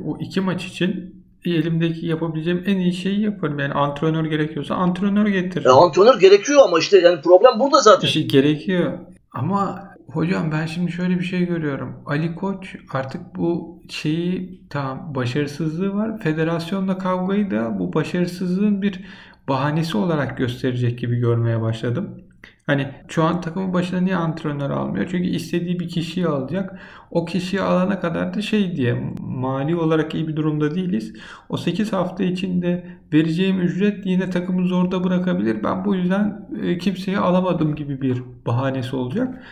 O 0.05 0.19
iki 0.21 0.41
maç 0.41 0.65
için 0.65 1.25
elimdeki 1.45 2.07
yapabileceğim 2.07 2.65
en 2.67 2.77
iyi 2.77 2.95
şeyi 2.95 3.21
yaparım. 3.21 3.59
Yani 3.59 3.75
antrenör 3.75 4.25
gerekiyorsa 4.25 4.75
antrenör 4.75 5.27
getiririm. 5.27 5.71
E, 5.71 5.73
antrenör 5.73 6.21
gerekiyor 6.21 6.63
ama 6.65 6.79
işte 6.79 6.99
yani 6.99 7.21
problem 7.21 7.61
burada 7.61 7.81
zaten. 7.81 8.09
İşte 8.09 8.21
gerekiyor. 8.21 8.99
Ama 9.33 9.86
hocam 10.13 10.53
ben 10.53 10.67
şimdi 10.67 10.93
şöyle 10.93 11.19
bir 11.19 11.25
şey 11.25 11.47
görüyorum. 11.47 12.03
Ali 12.07 12.35
Koç 12.35 12.77
artık 12.93 13.37
bu 13.37 13.83
şeyi 13.89 14.61
tam 14.71 15.15
başarısızlığı 15.15 15.95
var. 15.95 16.19
Federasyonla 16.21 16.99
kavgayı 16.99 17.51
da 17.51 17.79
bu 17.79 17.95
başarısızlığın 17.95 18.83
bir 18.83 19.05
bahanesi 19.49 19.97
olarak 19.97 20.39
gösterecek 20.39 20.99
gibi 20.99 21.17
görmeye 21.17 21.61
başladım. 21.61 22.23
Hani 22.67 22.89
şu 23.09 23.25
an 23.25 23.41
takımın 23.41 23.73
başına 23.73 24.01
niye 24.01 24.17
antrenör 24.17 24.71
almıyor? 24.71 25.09
Çünkü 25.11 25.29
istediği 25.29 25.81
bir 25.81 25.89
kişiyi 25.89 26.27
alacak. 26.27 26.81
O 27.11 27.25
kişiyi 27.25 27.61
alana 27.61 28.01
kadar 28.01 28.35
da 28.35 28.43
şey 28.43 28.77
diye 28.77 29.13
mali 29.21 29.77
olarak 29.77 30.15
iyi 30.15 30.29
bir 30.29 30.37
durumda 30.37 30.75
değiliz. 30.75 31.13
O 31.49 31.57
8 31.57 31.93
hafta 31.93 32.25
içinde 32.25 32.87
vereceğim 33.13 33.61
ücret 33.61 34.07
yine 34.07 34.31
takımı 34.31 34.67
zorda 34.67 35.05
bırakabilir. 35.05 35.65
Ben 35.65 35.85
bu 35.85 35.95
yüzden 35.95 36.49
e, 36.63 36.79
kimseyi 36.79 37.19
alamadım 37.19 37.75
gibi 37.75 38.01
bir 38.01 38.23
bahanesi 38.47 38.97
olacak. 38.97 39.43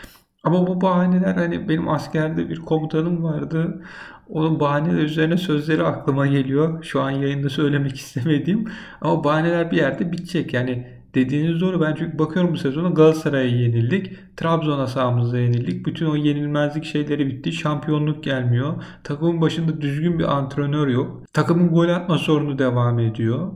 Ama 0.45 0.67
bu 0.67 0.81
bahaneler 0.81 1.35
hani 1.35 1.69
benim 1.69 1.89
askerde 1.89 2.49
bir 2.49 2.61
komutanım 2.61 3.25
vardı. 3.25 3.83
Onun 4.29 4.61
bahaneler 4.61 5.03
üzerine 5.03 5.37
sözleri 5.37 5.83
aklıma 5.83 6.27
geliyor. 6.27 6.85
Şu 6.85 7.03
an 7.03 7.11
yayında 7.11 7.49
söylemek 7.49 7.97
istemediğim. 8.01 8.65
Ama 9.01 9.25
bahaneler 9.25 9.71
bir 9.71 9.77
yerde 9.77 10.13
bitecek. 10.13 10.55
Yani 10.55 10.87
dediğiniz 11.15 11.61
doğru. 11.61 11.81
Ben 11.81 11.95
çünkü 11.95 12.19
bakıyorum 12.19 12.53
bu 12.53 12.59
sezona 12.59 12.89
Galatasaray'a 12.89 13.49
yenildik. 13.49 14.13
Trabzon'a 14.37 14.87
sahamızda 14.87 15.39
yenildik. 15.39 15.87
Bütün 15.87 16.07
o 16.07 16.17
yenilmezlik 16.17 16.85
şeyleri 16.85 17.27
bitti. 17.27 17.53
Şampiyonluk 17.53 18.25
gelmiyor. 18.25 18.75
Takımın 19.05 19.41
başında 19.41 19.81
düzgün 19.81 20.19
bir 20.19 20.37
antrenör 20.37 20.89
yok. 20.89 21.23
Takımın 21.33 21.69
gol 21.69 21.89
atma 21.89 22.19
sorunu 22.19 22.59
devam 22.59 22.99
ediyor. 22.99 23.53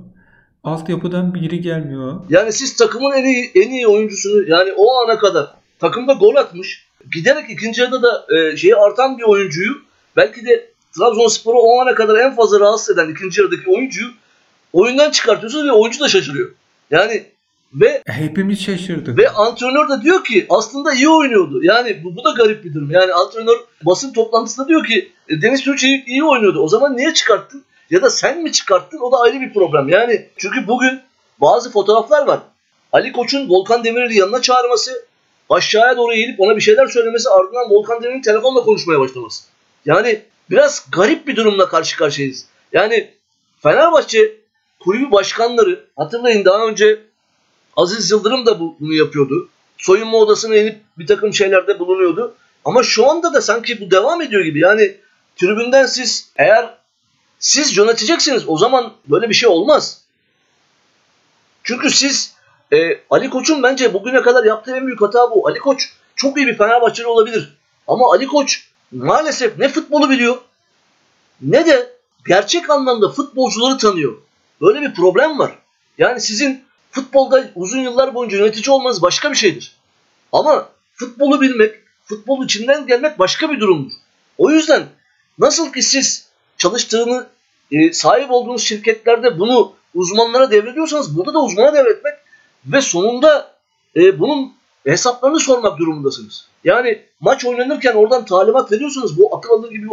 Altyapıdan 0.64 1.34
biri 1.34 1.60
gelmiyor. 1.60 2.20
Yani 2.28 2.52
siz 2.52 2.76
takımın 2.76 3.12
en 3.12 3.24
iyi, 3.24 3.50
en 3.54 3.70
iyi 3.70 3.86
oyuncusunu 3.86 4.48
yani 4.48 4.72
o 4.76 4.84
ana 5.04 5.18
kadar 5.18 5.57
takımda 5.78 6.12
gol 6.12 6.36
atmış. 6.36 6.88
Giderek 7.12 7.50
ikinci 7.50 7.80
yarıda 7.80 8.02
da 8.02 8.26
e, 8.36 8.56
şeyi 8.56 8.76
artan 8.76 9.18
bir 9.18 9.22
oyuncuyu 9.22 9.72
belki 10.16 10.46
de 10.46 10.70
Trabzonspor'u 10.96 11.58
o 11.58 11.80
ana 11.80 11.94
kadar 11.94 12.16
en 12.16 12.36
fazla 12.36 12.60
rahatsız 12.60 12.98
eden 12.98 13.10
ikinci 13.10 13.40
yarıdaki 13.40 13.70
oyuncuyu 13.70 14.08
oyundan 14.72 15.10
çıkartıyorsunuz 15.10 15.66
ve 15.66 15.72
oyuncu 15.72 16.00
da 16.00 16.08
şaşırıyor. 16.08 16.50
Yani 16.90 17.26
ve 17.74 18.02
hepimiz 18.06 18.60
şaşırdık. 18.60 19.18
Ve 19.18 19.28
antrenör 19.28 19.88
de 19.88 20.02
diyor 20.02 20.24
ki 20.24 20.46
aslında 20.48 20.92
iyi 20.92 21.08
oynuyordu. 21.08 21.60
Yani 21.62 22.04
bu, 22.04 22.16
bu 22.16 22.24
da 22.24 22.30
garip 22.30 22.64
bir 22.64 22.74
durum. 22.74 22.90
Yani 22.90 23.12
antrenör 23.12 23.56
basın 23.82 24.12
toplantısında 24.12 24.68
diyor 24.68 24.84
ki 24.84 25.12
e, 25.28 25.42
Deniz 25.42 25.62
Türkçe 25.62 25.88
iyi, 25.88 26.04
iyi 26.06 26.24
oynuyordu. 26.24 26.60
O 26.60 26.68
zaman 26.68 26.96
niye 26.96 27.14
çıkarttın? 27.14 27.64
Ya 27.90 28.02
da 28.02 28.10
sen 28.10 28.42
mi 28.42 28.52
çıkarttın? 28.52 28.98
O 28.98 29.12
da 29.12 29.16
ayrı 29.20 29.40
bir 29.40 29.52
problem. 29.52 29.88
Yani 29.88 30.26
çünkü 30.36 30.66
bugün 30.66 31.00
bazı 31.40 31.70
fotoğraflar 31.70 32.26
var. 32.26 32.40
Ali 32.92 33.12
Koç'un 33.12 33.48
Volkan 33.48 33.84
Demirel'i 33.84 34.18
yanına 34.18 34.42
çağırması, 34.42 35.06
aşağıya 35.50 35.96
doğru 35.96 36.12
eğilip 36.12 36.40
ona 36.40 36.56
bir 36.56 36.60
şeyler 36.60 36.86
söylemesi, 36.86 37.28
ardından 37.28 37.70
Volkan 37.70 38.02
Demirel'in 38.02 38.22
telefonla 38.22 38.62
konuşmaya 38.62 39.00
başlaması. 39.00 39.44
Yani 39.86 40.22
biraz 40.50 40.86
garip 40.92 41.26
bir 41.26 41.36
durumla 41.36 41.68
karşı 41.68 41.96
karşıyayız. 41.96 42.46
Yani 42.72 43.10
Fenerbahçe 43.62 44.36
kulübü 44.80 45.10
başkanları 45.10 45.84
hatırlayın 45.96 46.44
daha 46.44 46.66
önce 46.66 47.00
Aziz 47.76 48.10
Yıldırım 48.10 48.46
da 48.46 48.60
bunu 48.60 48.94
yapıyordu. 48.94 49.48
Soyunma 49.78 50.18
odasına 50.18 50.56
inip 50.56 50.76
bir 50.98 51.06
takım 51.06 51.34
şeylerde 51.34 51.78
bulunuyordu. 51.78 52.34
Ama 52.64 52.82
şu 52.82 53.10
anda 53.10 53.34
da 53.34 53.40
sanki 53.40 53.80
bu 53.80 53.90
devam 53.90 54.22
ediyor 54.22 54.44
gibi. 54.44 54.60
Yani 54.60 54.96
tribünden 55.36 55.86
siz 55.86 56.30
eğer 56.36 56.74
siz 57.38 57.76
yöneteceksiniz 57.76 58.42
o 58.46 58.58
zaman 58.58 58.92
böyle 59.06 59.28
bir 59.28 59.34
şey 59.34 59.48
olmaz. 59.48 60.02
Çünkü 61.64 61.90
siz 61.90 62.34
e, 62.72 63.00
Ali 63.10 63.30
Koç'un 63.30 63.62
bence 63.62 63.94
bugüne 63.94 64.22
kadar 64.22 64.44
yaptığı 64.44 64.76
en 64.76 64.86
büyük 64.86 65.00
hata 65.00 65.30
bu. 65.30 65.48
Ali 65.48 65.58
Koç 65.58 65.92
çok 66.16 66.36
iyi 66.36 66.46
bir 66.46 66.58
Fenerbahçeli 66.58 67.06
olabilir. 67.06 67.58
Ama 67.86 68.12
Ali 68.12 68.26
Koç 68.26 68.68
maalesef 68.92 69.58
ne 69.58 69.68
futbolu 69.68 70.10
biliyor 70.10 70.36
ne 71.40 71.66
de 71.66 71.92
gerçek 72.26 72.70
anlamda 72.70 73.08
futbolcuları 73.08 73.78
tanıyor. 73.78 74.16
Böyle 74.60 74.80
bir 74.80 74.94
problem 74.94 75.38
var. 75.38 75.58
Yani 75.98 76.20
sizin 76.20 76.64
futbolda 76.90 77.50
uzun 77.54 77.78
yıllar 77.78 78.14
boyunca 78.14 78.38
yönetici 78.38 78.74
olmanız 78.74 79.02
başka 79.02 79.30
bir 79.30 79.36
şeydir. 79.36 79.76
Ama 80.32 80.68
futbolu 80.94 81.40
bilmek, 81.40 81.74
futbol 82.04 82.44
içinden 82.44 82.86
gelmek 82.86 83.18
başka 83.18 83.50
bir 83.50 83.60
durumdur. 83.60 83.92
O 84.38 84.50
yüzden 84.50 84.86
nasıl 85.38 85.72
ki 85.72 85.82
siz 85.82 86.28
çalıştığını 86.58 87.26
e, 87.72 87.92
sahip 87.92 88.30
olduğunuz 88.30 88.62
şirketlerde 88.62 89.38
bunu 89.38 89.72
uzmanlara 89.94 90.50
devrediyorsanız 90.50 91.16
burada 91.16 91.34
da 91.34 91.38
uzmana 91.38 91.74
devretmek 91.74 92.14
ve 92.66 92.80
sonunda 92.80 93.54
e, 93.96 94.18
bunun 94.18 94.52
hesaplarını 94.84 95.40
sormak 95.40 95.78
durumundasınız. 95.78 96.48
Yani 96.64 97.02
maç 97.20 97.44
oynanırken 97.44 97.94
oradan 97.94 98.24
talimat 98.24 98.72
veriyorsanız 98.72 99.18
bu 99.18 99.36
akıl 99.36 99.50
alır 99.50 99.70
gibi 99.70 99.86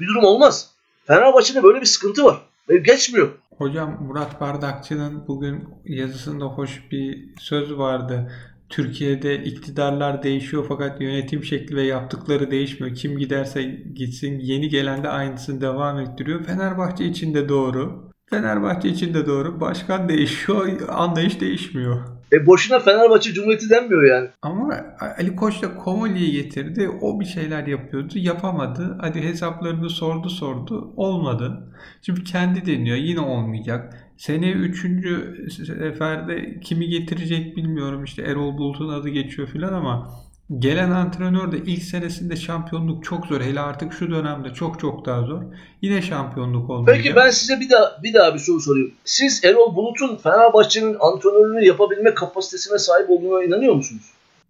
bir 0.00 0.06
durum 0.06 0.24
olmaz. 0.24 0.70
Fenerbahçe'de 1.06 1.62
böyle 1.62 1.80
bir 1.80 1.86
sıkıntı 1.86 2.24
var. 2.24 2.40
Ve 2.68 2.76
geçmiyor. 2.76 3.30
Hocam 3.58 4.06
Murat 4.06 4.40
Bardakçı'nın 4.40 5.28
bugün 5.28 5.64
yazısında 5.84 6.44
hoş 6.44 6.82
bir 6.90 7.24
söz 7.40 7.78
vardı. 7.78 8.32
Türkiye'de 8.68 9.44
iktidarlar 9.44 10.22
değişiyor 10.22 10.64
fakat 10.68 11.00
yönetim 11.00 11.44
şekli 11.44 11.76
ve 11.76 11.82
yaptıkları 11.82 12.50
değişmiyor. 12.50 12.96
Kim 12.96 13.18
giderse 13.18 13.62
gitsin 13.94 14.38
yeni 14.38 14.68
gelen 14.68 15.04
de 15.04 15.08
aynısını 15.08 15.60
devam 15.60 15.98
ettiriyor. 15.98 16.44
Fenerbahçe 16.44 17.04
için 17.04 17.34
de 17.34 17.48
doğru. 17.48 18.07
Fenerbahçe 18.30 18.88
için 18.88 19.14
de 19.14 19.26
doğru. 19.26 19.60
Başkan 19.60 20.08
değişiyor, 20.08 20.80
anlayış 20.88 21.40
değişmiyor. 21.40 22.18
E 22.32 22.46
boşuna 22.46 22.78
Fenerbahçe 22.78 23.32
Cumhuriyeti 23.32 23.70
denmiyor 23.70 24.02
yani. 24.02 24.28
Ama 24.42 24.74
Ali 25.18 25.36
Koç 25.36 25.62
da 25.62 25.74
Komoli'yi 25.74 26.32
getirdi. 26.32 26.88
O 27.00 27.20
bir 27.20 27.24
şeyler 27.24 27.66
yapıyordu. 27.66 28.12
Yapamadı. 28.14 28.98
Hadi 29.00 29.22
hesaplarını 29.22 29.90
sordu 29.90 30.28
sordu. 30.28 30.92
Olmadı. 30.96 31.74
Şimdi 32.02 32.24
kendi 32.24 32.66
deniyor. 32.66 32.96
Yine 32.96 33.20
olmayacak. 33.20 33.94
Sene 34.16 34.50
üçüncü 34.50 35.46
seferde 35.50 36.60
kimi 36.60 36.88
getirecek 36.88 37.56
bilmiyorum. 37.56 38.04
İşte 38.04 38.22
Erol 38.22 38.58
Bulut'un 38.58 38.88
adı 38.88 39.08
geçiyor 39.08 39.48
filan 39.48 39.72
ama 39.72 40.10
Gelen 40.56 40.90
antrenör 40.90 41.52
de 41.52 41.58
ilk 41.66 41.82
senesinde 41.82 42.36
şampiyonluk 42.36 43.04
çok 43.04 43.26
zor. 43.26 43.40
Hele 43.40 43.60
artık 43.60 43.92
şu 43.92 44.10
dönemde 44.10 44.54
çok 44.54 44.80
çok 44.80 45.06
daha 45.06 45.22
zor. 45.22 45.42
Yine 45.82 46.02
şampiyonluk 46.02 46.70
olmayacak. 46.70 46.96
Peki 46.96 47.16
ben 47.16 47.30
size 47.30 47.60
bir 47.60 47.70
daha 47.70 48.02
bir 48.02 48.14
daha 48.14 48.34
bir 48.34 48.38
soru 48.38 48.60
sorayım. 48.60 48.92
Siz 49.04 49.44
Erol 49.44 49.76
Bulut'un 49.76 50.16
Fenerbahçe'nin 50.16 50.96
antrenörlüğünü 51.00 51.66
yapabilme 51.66 52.14
kapasitesine 52.14 52.78
sahip 52.78 53.10
olduğuna 53.10 53.44
inanıyor 53.44 53.74
musunuz? 53.74 54.02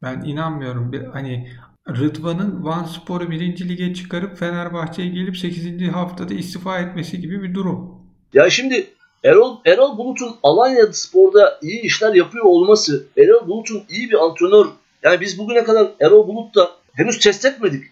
Ben 0.02 0.22
inanmıyorum. 0.24 0.92
Bir, 0.92 1.04
hani 1.04 1.50
Rıdvan'ın 1.88 2.64
Van 2.64 2.84
Spor'u 2.84 3.30
1. 3.30 3.68
lige 3.68 3.94
çıkarıp 3.94 4.38
Fenerbahçe'ye 4.38 5.08
gelip 5.08 5.36
8. 5.36 5.88
haftada 5.88 6.34
istifa 6.34 6.78
etmesi 6.78 7.20
gibi 7.20 7.42
bir 7.42 7.54
durum. 7.54 7.90
Ya 8.34 8.50
şimdi 8.50 8.86
Erol, 9.24 9.56
Erol 9.64 9.98
Bulut'un 9.98 10.36
Alanya 10.42 10.92
Spor'da 10.92 11.58
iyi 11.62 11.80
işler 11.80 12.14
yapıyor 12.14 12.44
olması, 12.44 13.06
Erol 13.16 13.48
Bulut'un 13.48 13.82
iyi 13.88 14.10
bir 14.10 14.24
antrenör 14.24 14.66
yani 15.02 15.20
biz 15.20 15.38
bugüne 15.38 15.64
kadar 15.64 15.88
Erol 16.00 16.28
Bulut'ta 16.28 16.70
henüz 16.92 17.18
test 17.18 17.44
etmedik. 17.44 17.84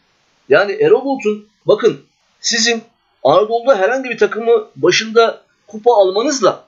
Yani 0.49 0.73
Erol 0.73 1.05
Bulut'un 1.05 1.49
bakın 1.67 2.01
sizin 2.41 2.83
Anadolu'da 3.25 3.79
herhangi 3.79 4.11
bir 4.11 4.19
takımı 4.19 4.67
başında 4.77 5.43
kupa 5.67 5.91
almanızla 5.95 6.65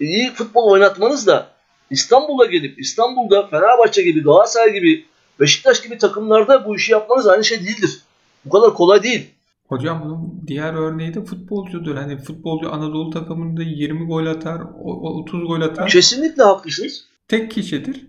iyi 0.00 0.30
futbol 0.30 0.70
oynatmanızla 0.70 1.50
İstanbul'a 1.90 2.46
gelip 2.46 2.80
İstanbul'da 2.80 3.46
Fenerbahçe 3.46 4.02
gibi, 4.02 4.22
Galatasaray 4.22 4.72
gibi, 4.72 5.04
Beşiktaş 5.40 5.82
gibi 5.82 5.98
takımlarda 5.98 6.64
bu 6.64 6.76
işi 6.76 6.92
yapmanız 6.92 7.26
aynı 7.26 7.44
şey 7.44 7.60
değildir. 7.60 8.00
Bu 8.44 8.50
kadar 8.50 8.74
kolay 8.74 9.02
değil. 9.02 9.30
Hocam 9.68 10.02
bunun 10.04 10.42
diğer 10.46 10.74
örneği 10.74 11.14
de 11.14 11.24
futbolcudur. 11.24 11.96
Hani 11.96 12.18
futbolcu 12.18 12.72
Anadolu 12.72 13.10
takımında 13.10 13.62
20 13.62 14.06
gol 14.06 14.26
atar, 14.26 14.60
30 14.84 15.46
gol 15.46 15.60
atar. 15.60 15.88
Kesinlikle 15.88 16.42
haklısınız. 16.42 17.04
Tek 17.28 17.50
kişidir. 17.50 18.06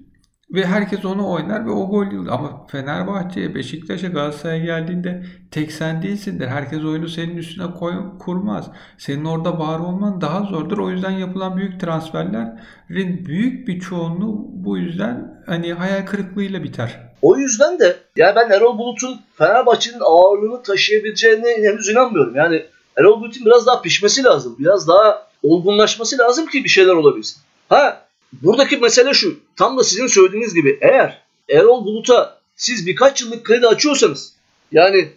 Ve 0.51 0.65
herkes 0.65 1.05
onu 1.05 1.31
oynar 1.31 1.65
ve 1.65 1.71
o 1.71 1.89
gol 1.89 2.27
ama 2.29 2.67
Fenerbahçe'ye, 2.67 3.55
Beşiktaş'a, 3.55 4.07
Galatasaray'a 4.07 4.65
geldiğinde 4.65 5.23
tek 5.51 5.71
sen 5.71 6.01
değilsindir. 6.01 6.47
Herkes 6.47 6.83
oyunu 6.83 7.07
senin 7.07 7.38
üstüne 7.38 7.71
koy, 7.79 7.93
kurmaz. 8.19 8.65
Senin 8.97 9.25
orada 9.25 9.59
var 9.59 9.79
olman 9.79 10.21
daha 10.21 10.43
zordur. 10.43 10.77
O 10.77 10.89
yüzden 10.89 11.12
yapılan 11.12 11.57
büyük 11.57 11.79
transferlerin 11.79 13.25
büyük 13.25 13.67
bir 13.67 13.79
çoğunluğu 13.79 14.45
bu 14.51 14.77
yüzden 14.77 15.43
hani 15.45 15.73
hayal 15.73 16.05
kırıklığıyla 16.05 16.63
biter. 16.63 16.99
O 17.21 17.38
yüzden 17.38 17.79
de 17.79 17.97
ya 18.15 18.35
ben 18.35 18.49
Erol 18.49 18.77
Bulut'un 18.77 19.19
Fenerbahçe'nin 19.38 19.99
ağırlığını 20.01 20.63
taşıyabileceğine 20.63 21.57
henüz 21.57 21.89
inanmıyorum. 21.89 22.35
Yani 22.35 22.65
Erol 22.97 23.21
Bulut'un 23.21 23.45
biraz 23.45 23.67
daha 23.67 23.81
pişmesi 23.81 24.23
lazım. 24.23 24.55
Biraz 24.59 24.88
daha 24.88 25.27
olgunlaşması 25.43 26.17
lazım 26.17 26.45
ki 26.45 26.63
bir 26.63 26.69
şeyler 26.69 26.93
olabilsin. 26.93 27.41
Ha 27.69 28.09
Buradaki 28.33 28.77
mesele 28.77 29.13
şu. 29.13 29.39
Tam 29.55 29.77
da 29.77 29.83
sizin 29.83 30.07
söylediğiniz 30.07 30.53
gibi 30.53 30.79
eğer 30.81 31.21
Erol 31.49 31.85
Bulut'a 31.85 32.39
siz 32.55 32.87
birkaç 32.87 33.21
yıllık 33.21 33.45
kredi 33.45 33.67
açıyorsanız 33.67 34.33
yani 34.71 35.13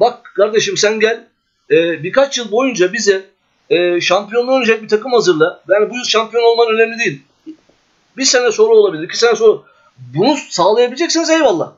bak 0.00 0.32
kardeşim 0.36 0.76
sen 0.76 1.00
gel 1.00 1.28
e, 1.70 2.02
birkaç 2.02 2.38
yıl 2.38 2.52
boyunca 2.52 2.92
bize 2.92 3.26
e, 3.70 4.00
şampiyonluğu 4.00 4.52
oynayacak 4.52 4.82
bir 4.82 4.88
takım 4.88 5.12
hazırla. 5.12 5.62
Yani 5.68 5.90
bu 5.90 5.96
yıl 5.96 6.04
şampiyon 6.04 6.44
olman 6.44 6.74
önemli 6.74 6.98
değil. 6.98 7.22
Bir 8.16 8.24
sene 8.24 8.52
sonra 8.52 8.74
olabilir, 8.74 9.02
iki 9.02 9.18
sene 9.18 9.36
sonra. 9.36 9.58
Bunu 9.98 10.36
sağlayabileceksiniz 10.50 11.30
eyvallah. 11.30 11.72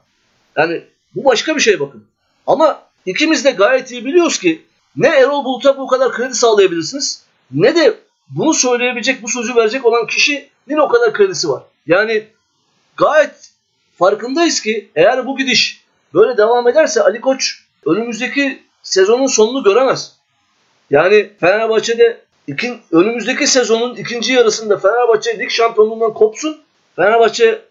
Yani 0.57 0.83
bu 1.15 1.25
başka 1.25 1.57
bir 1.57 1.61
şey 1.61 1.81
bakın. 1.81 2.05
Ama 2.47 2.83
ikimiz 3.07 3.45
de 3.45 3.51
gayet 3.51 3.91
iyi 3.91 4.05
biliyoruz 4.05 4.39
ki 4.39 4.63
ne 4.97 5.09
Erol 5.09 5.45
Bulut'a 5.45 5.79
bu 5.79 5.87
kadar 5.87 6.13
kredi 6.13 6.35
sağlayabilirsiniz 6.35 7.23
ne 7.51 7.75
de 7.75 7.99
bunu 8.31 8.55
söyleyebilecek, 8.55 9.23
bu 9.23 9.29
sözü 9.29 9.57
verecek 9.57 9.87
olan 9.87 10.07
kişinin 10.07 10.79
o 10.79 10.89
kadar 10.89 11.15
kredisi 11.15 11.49
var. 11.49 11.63
Yani 11.87 12.27
gayet 12.97 13.51
farkındayız 13.99 14.61
ki 14.61 14.91
eğer 14.97 15.27
bu 15.27 15.37
gidiş 15.37 15.85
böyle 16.15 16.37
devam 16.37 16.69
ederse 16.69 17.03
Ali 17.03 17.21
Koç 17.21 17.65
önümüzdeki 17.87 18.63
sezonun 18.83 19.27
sonunu 19.27 19.63
göremez. 19.63 20.17
Yani 20.91 21.31
Fenerbahçe'de 21.41 22.21
ikin, 22.47 22.81
önümüzdeki 22.93 23.47
sezonun 23.47 23.97
ikinci 23.97 24.33
yarısında 24.33 24.79
Fenerbahçe 24.79 25.39
lig 25.39 25.51
şampiyonluğundan 25.51 26.15
kopsun. 26.15 26.61
Fenerbahçe 26.97 27.63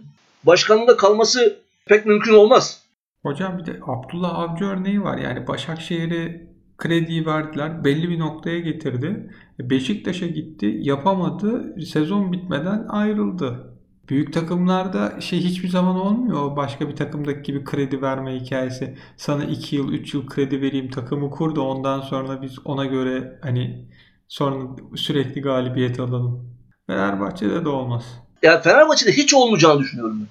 başkanında 0.43 0.97
kalması 0.97 1.59
pek 1.85 2.05
mümkün 2.05 2.33
olmaz. 2.33 2.83
Hocam 3.23 3.57
bir 3.57 3.65
de 3.65 3.79
Abdullah 3.87 4.39
Avcı 4.39 4.65
örneği 4.65 5.03
var. 5.03 5.17
Yani 5.17 5.47
Başakşehir'e 5.47 6.48
krediyi 6.79 7.25
verdiler. 7.25 7.83
Belli 7.83 8.09
bir 8.09 8.19
noktaya 8.19 8.59
getirdi. 8.59 9.33
Beşiktaş'a 9.59 10.27
gitti. 10.27 10.77
Yapamadı. 10.79 11.75
Sezon 11.85 12.31
bitmeden 12.31 12.85
ayrıldı. 12.89 13.75
Büyük 14.09 14.33
takımlarda 14.33 15.21
şey 15.21 15.39
hiçbir 15.39 15.69
zaman 15.69 15.95
olmuyor. 15.95 16.55
Başka 16.55 16.89
bir 16.89 16.95
takımdaki 16.95 17.41
gibi 17.41 17.63
kredi 17.63 18.01
verme 18.01 18.39
hikayesi. 18.39 18.97
Sana 19.17 19.43
2 19.43 19.75
yıl 19.75 19.93
3 19.93 20.13
yıl 20.13 20.27
kredi 20.27 20.61
vereyim 20.61 20.89
takımı 20.89 21.29
kur 21.29 21.55
da 21.55 21.61
ondan 21.61 22.01
sonra 22.01 22.41
biz 22.41 22.65
ona 22.65 22.85
göre 22.85 23.39
hani 23.41 23.89
sonra 24.27 24.75
sürekli 24.95 25.41
galibiyet 25.41 25.99
alalım. 25.99 26.55
Fenerbahçe'de 26.87 27.65
de 27.65 27.69
olmaz. 27.69 28.03
Yani 28.43 28.61
Fenerbahçe'de 28.61 29.11
hiç 29.11 29.33
olmayacağını 29.33 29.79
düşünüyorum. 29.79 30.27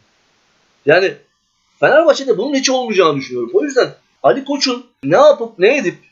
Yani 0.86 1.14
Fenerbahçe'de 1.80 2.38
bunun 2.38 2.54
hiç 2.54 2.70
olmayacağını 2.70 3.16
düşünüyorum. 3.16 3.50
O 3.54 3.64
yüzden 3.64 3.88
Ali 4.22 4.44
Koç'un 4.44 4.86
ne 5.04 5.16
yapıp 5.16 5.58
ne 5.58 5.76
edip 5.76 6.07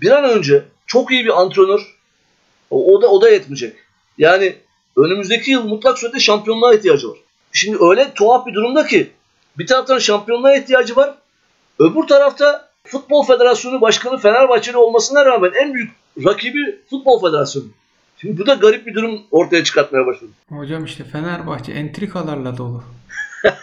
bir 0.00 0.10
an 0.10 0.24
önce 0.24 0.64
çok 0.86 1.10
iyi 1.10 1.24
bir 1.24 1.40
antrenör 1.40 1.96
o, 2.70 2.94
o 2.94 3.02
da 3.02 3.08
o 3.08 3.22
da 3.22 3.30
yetmeyecek. 3.30 3.76
Yani 4.18 4.56
önümüzdeki 4.96 5.50
yıl 5.50 5.64
mutlak 5.64 5.98
surette 5.98 6.20
şampiyonluğa 6.20 6.74
ihtiyacı 6.74 7.08
var. 7.08 7.18
Şimdi 7.52 7.78
öyle 7.80 8.14
tuhaf 8.14 8.46
bir 8.46 8.54
durumda 8.54 8.86
ki 8.86 9.10
bir 9.58 9.66
taraftan 9.66 9.98
şampiyonluğa 9.98 10.56
ihtiyacı 10.56 10.96
var. 10.96 11.14
Öbür 11.78 12.02
tarafta 12.02 12.68
Futbol 12.84 13.26
Federasyonu 13.26 13.80
Başkanı 13.80 14.18
Fenerbahçeli 14.18 14.76
olmasına 14.76 15.24
rağmen 15.24 15.52
en 15.62 15.74
büyük 15.74 15.90
rakibi 16.24 16.78
Futbol 16.90 17.20
Federasyonu. 17.20 17.66
Şimdi 18.16 18.38
bu 18.38 18.46
da 18.46 18.54
garip 18.54 18.86
bir 18.86 18.94
durum 18.94 19.22
ortaya 19.30 19.64
çıkartmaya 19.64 20.06
başladı. 20.06 20.30
Hocam 20.48 20.84
işte 20.84 21.04
Fenerbahçe 21.04 21.72
entrikalarla 21.72 22.58
dolu. 22.58 22.84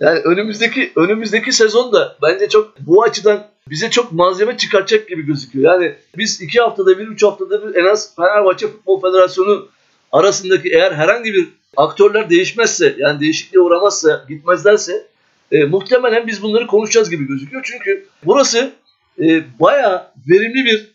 yani 0.00 0.18
önümüzdeki 0.18 0.92
önümüzdeki 0.96 1.52
sezon 1.52 1.92
da 1.92 2.16
bence 2.22 2.48
çok 2.48 2.80
bu 2.80 3.02
açıdan 3.02 3.51
bize 3.70 3.90
çok 3.90 4.12
malzeme 4.12 4.56
çıkartacak 4.56 5.08
gibi 5.08 5.26
gözüküyor. 5.26 5.72
Yani 5.72 5.94
biz 6.16 6.40
iki 6.40 6.60
haftada 6.60 6.98
bir, 6.98 7.08
üç 7.08 7.22
haftada 7.22 7.68
bir 7.68 7.74
en 7.74 7.84
az 7.84 8.16
Fenerbahçe 8.16 8.68
Futbol 8.68 9.00
Federasyonu 9.00 9.68
arasındaki 10.12 10.68
eğer 10.68 10.92
herhangi 10.92 11.34
bir 11.34 11.48
aktörler 11.76 12.30
değişmezse 12.30 12.96
yani 12.98 13.20
değişikliğe 13.20 13.60
uğramazsa 13.60 14.24
gitmezlerse 14.28 15.06
e, 15.52 15.64
muhtemelen 15.64 16.26
biz 16.26 16.42
bunları 16.42 16.66
konuşacağız 16.66 17.10
gibi 17.10 17.26
gözüküyor. 17.26 17.62
Çünkü 17.64 18.06
burası 18.24 18.72
e, 19.20 19.42
bayağı 19.60 20.06
verimli 20.28 20.64
bir 20.64 20.92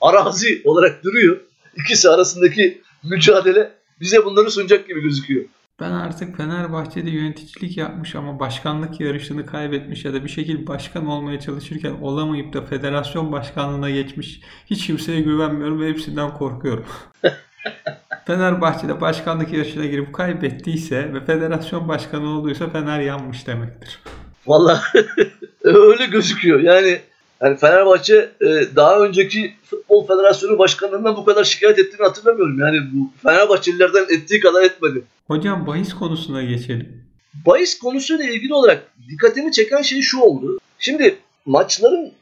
arazi 0.00 0.62
olarak 0.64 1.04
duruyor. 1.04 1.40
İkisi 1.76 2.08
arasındaki 2.08 2.82
mücadele 3.04 3.72
bize 4.00 4.24
bunları 4.24 4.50
sunacak 4.50 4.88
gibi 4.88 5.00
gözüküyor. 5.00 5.44
Ben 5.80 5.90
artık 5.90 6.36
Fenerbahçe'de 6.36 7.10
yöneticilik 7.10 7.76
yapmış 7.76 8.14
ama 8.14 8.40
başkanlık 8.40 9.00
yarışını 9.00 9.46
kaybetmiş 9.46 10.04
ya 10.04 10.12
da 10.12 10.24
bir 10.24 10.28
şekilde 10.28 10.66
başkan 10.66 11.06
olmaya 11.06 11.40
çalışırken 11.40 11.92
olamayıp 11.92 12.52
da 12.52 12.62
federasyon 12.62 13.32
başkanlığına 13.32 13.90
geçmiş 13.90 14.40
hiç 14.66 14.86
kimseye 14.86 15.20
güvenmiyorum 15.20 15.80
ve 15.80 15.88
hepsinden 15.88 16.34
korkuyorum. 16.34 16.84
Fenerbahçe'de 18.26 19.00
başkanlık 19.00 19.52
yarışına 19.52 19.86
girip 19.86 20.14
kaybettiyse 20.14 21.14
ve 21.14 21.24
federasyon 21.24 21.88
başkanı 21.88 22.28
olduysa 22.28 22.70
Fener 22.70 23.00
yanmış 23.00 23.46
demektir. 23.46 24.00
Vallahi 24.46 25.06
öyle 25.64 26.06
gözüküyor. 26.06 26.60
Yani 26.60 27.00
yani 27.42 27.56
Fenerbahçe 27.56 28.30
e, 28.40 28.46
daha 28.76 28.98
önceki 28.98 29.54
Futbol 29.64 30.06
Federasyonu 30.06 30.58
Başkanlığından 30.58 31.16
bu 31.16 31.24
kadar 31.24 31.44
şikayet 31.44 31.78
ettiğini 31.78 32.06
hatırlamıyorum. 32.06 32.58
Yani 32.58 32.78
bu 32.92 33.10
Fenerbahçelilerden 33.22 34.06
ettiği 34.10 34.40
kadar 34.40 34.62
etmedi. 34.62 35.04
Hocam 35.26 35.66
bahis 35.66 35.94
konusuna 35.94 36.42
geçelim. 36.42 37.06
Bahis 37.46 37.78
konusuyla 37.78 38.24
ilgili 38.24 38.54
olarak 38.54 38.92
dikkatimi 39.08 39.52
çeken 39.52 39.82
şey 39.82 40.02
şu 40.02 40.20
oldu. 40.20 40.58
Şimdi 40.78 41.18
maçların 41.46 42.12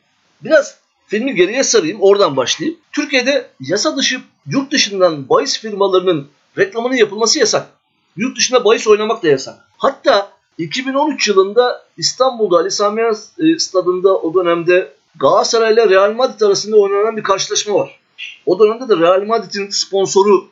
biraz 0.44 0.78
filmi 1.06 1.34
geriye 1.34 1.64
sarayım 1.64 1.98
oradan 2.00 2.36
başlayayım. 2.36 2.80
Türkiye'de 2.92 3.46
yasa 3.60 3.96
dışı 3.96 4.20
yurt 4.46 4.72
dışından 4.72 5.28
bahis 5.28 5.60
firmalarının 5.60 6.28
reklamının 6.58 6.96
yapılması 6.96 7.38
yasak. 7.38 7.66
Yurt 8.16 8.36
dışında 8.36 8.64
bahis 8.64 8.86
oynamak 8.86 9.22
da 9.22 9.28
yasak. 9.28 9.54
Hatta 9.78 10.28
2013 10.58 11.28
yılında 11.28 11.84
İstanbul'da 11.96 12.56
Ali 12.56 12.70
Sami 12.70 13.00
Yen 13.00 13.14
e, 13.38 13.58
stadında 13.58 14.16
o 14.16 14.34
dönemde 14.34 14.92
Galatasaray 15.20 15.74
ile 15.74 15.88
Real 15.88 16.12
Madrid 16.12 16.40
arasında 16.40 16.76
oynanan 16.76 17.16
bir 17.16 17.22
karşılaşma 17.22 17.74
var. 17.74 18.00
O 18.46 18.58
dönemde 18.58 18.88
de 18.88 18.96
Real 18.96 19.24
Madrid'in 19.24 19.70
sponsoru 19.70 20.48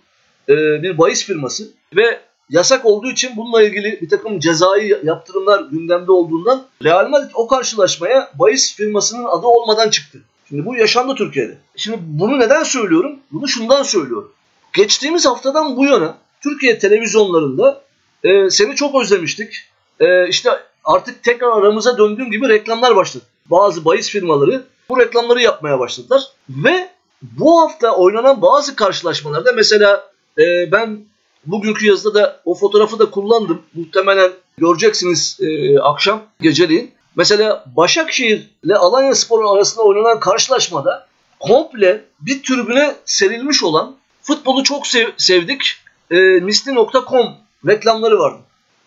e, 0.48 0.52
bir 0.82 0.98
bahis 0.98 1.24
firması 1.24 1.70
ve 1.96 2.20
yasak 2.50 2.86
olduğu 2.86 3.10
için 3.10 3.36
bununla 3.36 3.62
ilgili 3.62 3.98
bir 4.02 4.08
takım 4.08 4.38
cezai 4.38 4.98
yaptırımlar 5.04 5.62
gündemde 5.70 6.12
olduğundan 6.12 6.66
Real 6.84 7.08
Madrid 7.08 7.30
o 7.34 7.46
karşılaşmaya 7.46 8.30
bahis 8.34 8.76
firmasının 8.76 9.24
adı 9.24 9.46
olmadan 9.46 9.90
çıktı. 9.90 10.18
Şimdi 10.48 10.66
bu 10.66 10.76
yaşandı 10.76 11.14
Türkiye'de. 11.14 11.58
Şimdi 11.76 11.98
bunu 12.00 12.38
neden 12.38 12.62
söylüyorum? 12.62 13.18
Bunu 13.32 13.48
şundan 13.48 13.82
söylüyorum. 13.82 14.32
Geçtiğimiz 14.72 15.26
haftadan 15.26 15.76
bu 15.76 15.84
yana 15.84 16.18
Türkiye 16.40 16.78
televizyonlarında 16.78 17.82
e, 18.24 18.50
seni 18.50 18.74
çok 18.74 19.02
özlemiştik. 19.02 19.54
E, 20.00 20.28
işte 20.28 20.50
artık 20.84 21.22
tekrar 21.22 21.58
aramıza 21.58 21.98
döndüğüm 21.98 22.30
gibi 22.30 22.48
reklamlar 22.48 22.96
başladı. 22.96 23.24
Bazı 23.50 23.84
bahis 23.84 24.10
firmaları 24.10 24.64
bu 24.88 25.00
reklamları 25.00 25.42
yapmaya 25.42 25.78
başladılar. 25.78 26.22
Ve 26.48 26.90
bu 27.22 27.62
hafta 27.62 27.96
oynanan 27.96 28.42
bazı 28.42 28.76
karşılaşmalarda 28.76 29.52
mesela 29.52 30.10
e, 30.38 30.72
ben 30.72 31.04
bugünkü 31.46 31.86
yazıda 31.86 32.14
da 32.14 32.40
o 32.44 32.54
fotoğrafı 32.54 32.98
da 32.98 33.10
kullandım. 33.10 33.62
Muhtemelen 33.74 34.32
göreceksiniz 34.58 35.38
e, 35.40 35.78
akşam 35.78 36.22
geceliğin. 36.40 36.90
Mesela 37.16 37.64
Başakşehir 37.76 38.50
ile 38.64 38.76
Alanya 38.76 39.14
Spor 39.14 39.56
arasında 39.56 39.84
oynanan 39.84 40.20
karşılaşmada 40.20 41.06
komple 41.40 42.04
bir 42.20 42.42
tribüne 42.42 42.94
serilmiş 43.04 43.62
olan 43.62 43.96
futbolu 44.22 44.62
çok 44.62 44.86
sev 44.86 45.08
sevdik 45.16 45.62
e, 46.10 46.16
misli.com 46.16 47.34
reklamları 47.66 48.18
vardı. 48.18 48.38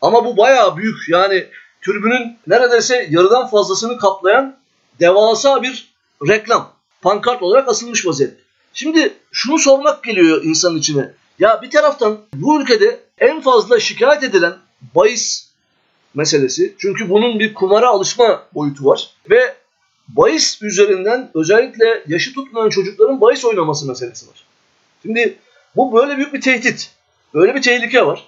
Ama 0.01 0.25
bu 0.25 0.37
bayağı 0.37 0.77
büyük 0.77 1.09
yani 1.09 1.47
tribünün 1.85 2.37
neredeyse 2.47 3.07
yarıdan 3.09 3.47
fazlasını 3.47 3.97
kaplayan 3.97 4.57
devasa 4.99 5.63
bir 5.63 5.93
reklam. 6.27 6.71
Pankart 7.01 7.43
olarak 7.43 7.69
asılmış 7.69 8.05
vaziyette. 8.05 8.37
Şimdi 8.73 9.13
şunu 9.31 9.59
sormak 9.59 10.03
geliyor 10.03 10.43
insanın 10.43 10.77
içine. 10.77 11.11
Ya 11.39 11.61
bir 11.61 11.69
taraftan 11.69 12.17
bu 12.33 12.61
ülkede 12.61 12.99
en 13.17 13.41
fazla 13.41 13.79
şikayet 13.79 14.23
edilen 14.23 14.53
bahis 14.95 15.49
meselesi. 16.13 16.75
Çünkü 16.77 17.09
bunun 17.09 17.39
bir 17.39 17.53
kumara 17.53 17.89
alışma 17.89 18.43
boyutu 18.53 18.85
var. 18.85 19.09
Ve 19.29 19.55
bahis 20.07 20.61
üzerinden 20.61 21.31
özellikle 21.33 22.03
yaşı 22.07 22.33
tutmayan 22.33 22.69
çocukların 22.69 23.21
bahis 23.21 23.45
oynaması 23.45 23.87
meselesi 23.87 24.27
var. 24.27 24.45
Şimdi 25.01 25.37
bu 25.75 25.93
böyle 25.93 26.17
büyük 26.17 26.33
bir 26.33 26.41
tehdit. 26.41 26.91
Böyle 27.33 27.55
bir 27.55 27.61
tehlike 27.61 28.05
var. 28.05 28.27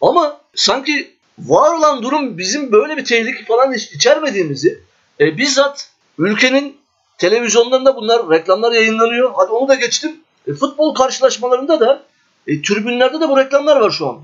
Ama 0.00 0.40
sanki 0.54 1.17
var 1.46 1.74
olan 1.74 2.02
durum 2.02 2.38
bizim 2.38 2.72
böyle 2.72 2.96
bir 2.96 3.04
tehlike 3.04 3.44
falan 3.44 3.72
içermediğimizi 3.74 4.78
e, 5.20 5.36
bizzat 5.38 5.90
ülkenin 6.18 6.76
televizyonlarında 7.18 7.96
bunlar 7.96 8.30
reklamlar 8.30 8.72
yayınlanıyor. 8.72 9.32
Hadi 9.36 9.52
onu 9.52 9.68
da 9.68 9.74
geçtim. 9.74 10.16
E, 10.46 10.52
futbol 10.52 10.94
karşılaşmalarında 10.94 11.80
da 11.80 12.02
e, 12.46 12.62
tribünlerde 12.62 13.20
de 13.20 13.28
bu 13.28 13.36
reklamlar 13.36 13.76
var 13.80 13.90
şu 13.90 14.08
an. 14.08 14.20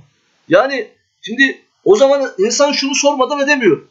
Yani 0.49 0.89
şimdi 1.23 1.63
o 1.85 1.97
zaman 1.97 2.31
insan 2.39 2.73
şunu 2.73 2.95
sormadan 2.95 3.41
edemiyor. 3.41 3.83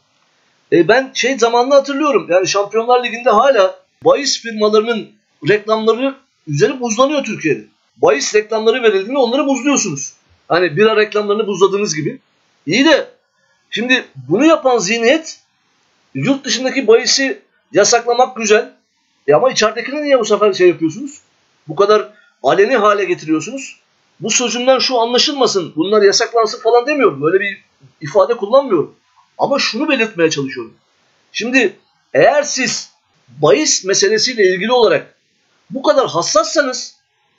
E, 0.72 0.88
ben 0.88 1.12
şey 1.14 1.40
zamanını 1.40 1.74
hatırlıyorum. 1.74 2.28
Yani 2.30 2.48
Şampiyonlar 2.48 3.04
Ligi'nde 3.04 3.30
hala 3.30 3.80
bahis 4.06 4.42
firmalarının 4.42 5.10
reklamları 5.50 6.16
üzeri 6.48 6.80
buzlanıyor 6.80 7.24
Türkiye'de. 7.24 7.66
Bahis 7.98 8.36
reklamları 8.36 8.84
verildiğinde 8.84 9.18
onları 9.18 9.48
buzluyorsunuz. 9.48 10.14
Hani 10.48 10.78
bira 10.78 10.96
reklamlarını 10.96 11.48
buzladığınız 11.48 11.96
gibi. 11.96 12.20
İyi 12.66 12.86
de 12.86 13.10
şimdi 13.70 14.06
bunu 14.30 14.46
yapan 14.46 14.78
zihniyet 14.78 15.40
yurt 16.14 16.46
dışındaki 16.46 16.88
bahisi 16.88 17.42
yasaklamak 17.72 18.38
güzel. 18.38 18.74
E 19.28 19.34
ama 19.34 19.52
içeridekine 19.52 20.04
niye 20.04 20.20
bu 20.20 20.26
sefer 20.26 20.54
şey 20.54 20.68
yapıyorsunuz? 20.68 21.22
Bu 21.68 21.76
kadar 21.76 22.14
aleni 22.44 22.78
hale 22.78 23.06
getiriyorsunuz. 23.06 23.80
Bu 24.20 24.30
sözümden 24.30 24.80
şu 24.80 25.00
anlaşılmasın, 25.00 25.74
bunlar 25.76 26.02
yasaklansın 26.02 26.62
falan 26.62 26.88
demiyorum. 26.88 27.22
Böyle 27.22 27.40
bir 27.40 27.64
ifade 28.02 28.38
kullanmıyorum. 28.38 28.96
Ama 29.38 29.60
şunu 29.60 29.90
belirtmeye 29.90 30.30
çalışıyorum. 30.30 30.74
Şimdi 31.32 31.76
eğer 32.14 32.44
siz 32.44 32.92
bahis 33.28 33.86
meselesiyle 33.86 34.50
ilgili 34.56 34.72
olarak 34.72 35.16
bu 35.70 35.82
kadar 35.82 36.08
hassassanız, 36.08 36.96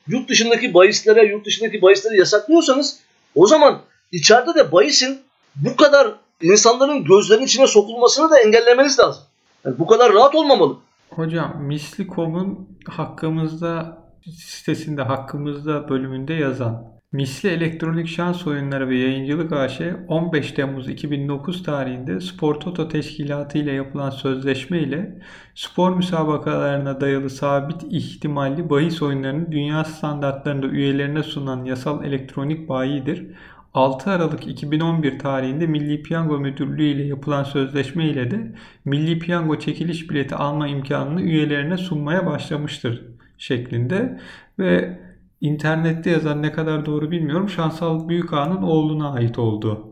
yurt 0.07 0.29
dışındaki 0.29 0.75
bahislere, 0.75 1.27
yurt 1.27 1.47
dışındaki 1.47 1.83
bahisleri 1.83 2.19
yasaklıyorsanız 2.19 2.99
o 3.35 3.47
zaman 3.47 3.83
içeride 4.15 4.55
de 4.55 4.73
bahisin 4.73 5.21
bu 5.57 5.77
kadar 5.77 6.13
insanların 6.43 7.05
gözlerinin 7.05 7.47
içine 7.47 7.67
sokulmasını 7.67 8.31
da 8.31 8.39
engellemeniz 8.41 8.99
lazım. 8.99 9.23
Yani 9.65 9.79
bu 9.79 9.87
kadar 9.87 10.13
rahat 10.13 10.35
olmamalı. 10.35 10.77
Hocam 11.11 11.63
Misli.com'un 11.63 12.69
hakkımızda 12.89 13.99
sitesinde 14.37 15.03
hakkımızda 15.03 15.89
bölümünde 15.89 16.35
yazan 16.35 16.95
Misli 17.15 17.49
Elektronik 17.49 18.09
Şans 18.09 18.47
Oyunları 18.47 18.89
ve 18.89 18.99
Yayıncılık 18.99 19.53
AŞ 19.53 19.81
15 20.09 20.53
Temmuz 20.53 20.89
2009 20.89 21.63
tarihinde 21.63 22.21
Spor 22.21 22.55
Toto 22.55 22.89
Teşkilatı 22.89 23.59
ile 23.59 23.73
yapılan 23.73 24.11
sözleşme 24.11 24.79
ile 24.79 25.19
spor 25.55 25.97
müsabakalarına 25.97 27.01
dayalı 27.01 27.31
sabit 27.31 27.83
ihtimalli 27.91 28.71
bahis 28.71 29.03
oyunlarını 29.03 29.53
dünya 29.53 29.85
standartlarında 29.85 30.67
üyelerine 30.67 31.23
sunan 31.23 31.65
yasal 31.65 32.05
elektronik 32.05 32.69
bayidir. 32.69 33.27
6 33.75 34.11
Aralık 34.11 34.47
2011 34.47 35.19
tarihinde 35.19 35.67
Milli 35.67 36.03
Piyango 36.03 36.39
Müdürlüğü 36.39 36.85
ile 36.85 37.03
yapılan 37.03 37.45
sözleşme 37.45 38.09
ile 38.09 38.31
de 38.31 38.55
Milli 38.85 39.19
Piyango 39.19 39.59
çekiliş 39.59 40.11
bileti 40.11 40.35
alma 40.35 40.69
imkanını 40.69 41.23
üyelerine 41.23 41.77
sunmaya 41.79 42.27
başlamıştır 42.27 43.03
şeklinde 43.39 44.21
ve 44.59 45.01
internette 45.41 46.11
yazan 46.11 46.43
ne 46.43 46.53
kadar 46.53 46.87
doğru 46.87 47.11
bilmiyorum 47.11 47.49
Şansal 47.49 48.09
Büyükağa'nın 48.09 48.63
oğluna 48.63 49.13
ait 49.13 49.39
oldu. 49.39 49.87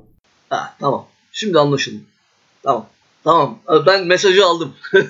Ha, 0.50 0.74
tamam. 0.80 1.06
Şimdi 1.32 1.58
anlaşıldı. 1.58 2.02
Tamam. 2.62 2.86
Tamam. 3.24 3.58
Ben 3.86 4.06
mesajı 4.06 4.46
aldım. 4.46 4.72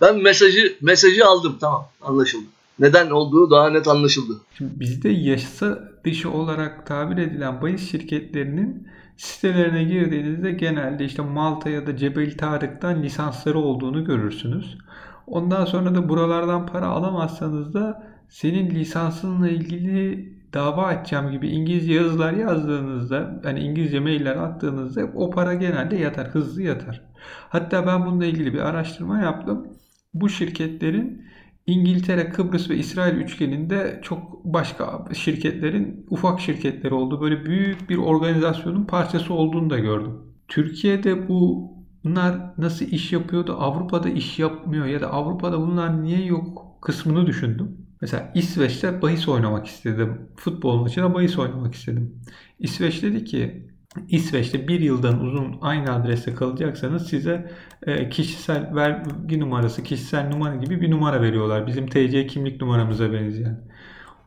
ben 0.00 0.18
mesajı 0.18 0.76
mesajı 0.80 1.26
aldım. 1.26 1.56
Tamam. 1.60 1.88
Anlaşıldı. 2.00 2.46
Neden 2.78 3.10
olduğu 3.10 3.50
daha 3.50 3.70
net 3.70 3.88
anlaşıldı. 3.88 4.40
Şimdi 4.58 4.80
bizde 4.80 5.08
yasa 5.08 5.88
dışı 6.10 6.30
olarak 6.30 6.86
tabir 6.86 7.16
edilen 7.16 7.62
bahis 7.62 7.90
şirketlerinin 7.90 8.88
sitelerine 9.16 9.84
girdiğinizde 9.84 10.52
genelde 10.52 11.04
işte 11.04 11.22
Malta 11.22 11.70
ya 11.70 11.86
da 11.86 11.96
Cebel 11.96 12.36
Tarık'tan 12.36 13.02
lisansları 13.02 13.58
olduğunu 13.58 14.04
görürsünüz. 14.04 14.78
Ondan 15.26 15.64
sonra 15.64 15.94
da 15.94 16.08
buralardan 16.08 16.66
para 16.66 16.86
alamazsanız 16.86 17.74
da 17.74 18.02
senin 18.28 18.70
lisansınla 18.70 19.48
ilgili 19.48 20.32
dava 20.54 20.86
açacağım 20.86 21.30
gibi 21.30 21.48
İngilizce 21.48 21.94
yazılar 21.94 22.32
yazdığınızda 22.32 23.40
hani 23.42 23.60
İngilizce 23.60 24.00
mailler 24.00 24.36
attığınızda 24.36 25.04
o 25.14 25.30
para 25.30 25.54
genelde 25.54 25.96
yatar, 25.96 26.28
hızlı 26.28 26.62
yatar. 26.62 27.00
Hatta 27.48 27.86
ben 27.86 28.06
bununla 28.06 28.26
ilgili 28.26 28.52
bir 28.54 28.60
araştırma 28.60 29.18
yaptım. 29.18 29.66
Bu 30.14 30.28
şirketlerin 30.28 31.28
İngiltere, 31.68 32.30
Kıbrıs 32.30 32.70
ve 32.70 32.76
İsrail 32.76 33.14
üçgeninde 33.16 34.00
çok 34.02 34.44
başka 34.44 35.04
şirketlerin 35.14 36.06
ufak 36.10 36.40
şirketleri 36.40 36.94
oldu. 36.94 37.20
Böyle 37.20 37.46
büyük 37.46 37.90
bir 37.90 37.96
organizasyonun 37.96 38.84
parçası 38.84 39.34
olduğunu 39.34 39.70
da 39.70 39.78
gördüm. 39.78 40.12
Türkiye'de 40.48 41.28
bu 41.28 41.70
bunlar 42.04 42.54
nasıl 42.58 42.84
iş 42.86 43.12
yapıyordu 43.12 43.56
Avrupa'da 43.58 44.08
iş 44.08 44.38
yapmıyor 44.38 44.86
ya 44.86 45.00
da 45.00 45.10
Avrupa'da 45.10 45.60
bunlar 45.60 46.02
niye 46.02 46.24
yok 46.24 46.78
kısmını 46.82 47.26
düşündüm. 47.26 47.76
Mesela 48.00 48.32
İsveç'te 48.34 49.02
bahis 49.02 49.28
oynamak 49.28 49.66
istedim. 49.66 50.28
Futbol 50.36 50.76
maçına 50.80 51.14
bahis 51.14 51.38
oynamak 51.38 51.74
istedim. 51.74 52.20
İsveç 52.58 53.02
dedi 53.02 53.24
ki 53.24 53.67
İsveç'te 54.08 54.68
bir 54.68 54.80
yıldan 54.80 55.20
uzun 55.20 55.56
aynı 55.60 55.94
adreste 55.94 56.34
kalacaksanız 56.34 57.08
size 57.08 57.52
e, 57.82 58.08
kişisel 58.08 58.74
vergi 58.74 59.40
numarası, 59.40 59.82
kişisel 59.82 60.28
numara 60.28 60.56
gibi 60.56 60.80
bir 60.80 60.90
numara 60.90 61.22
veriyorlar. 61.22 61.66
Bizim 61.66 61.86
TC 61.86 62.26
kimlik 62.26 62.60
numaramıza 62.60 63.12
benzeyen. 63.12 63.68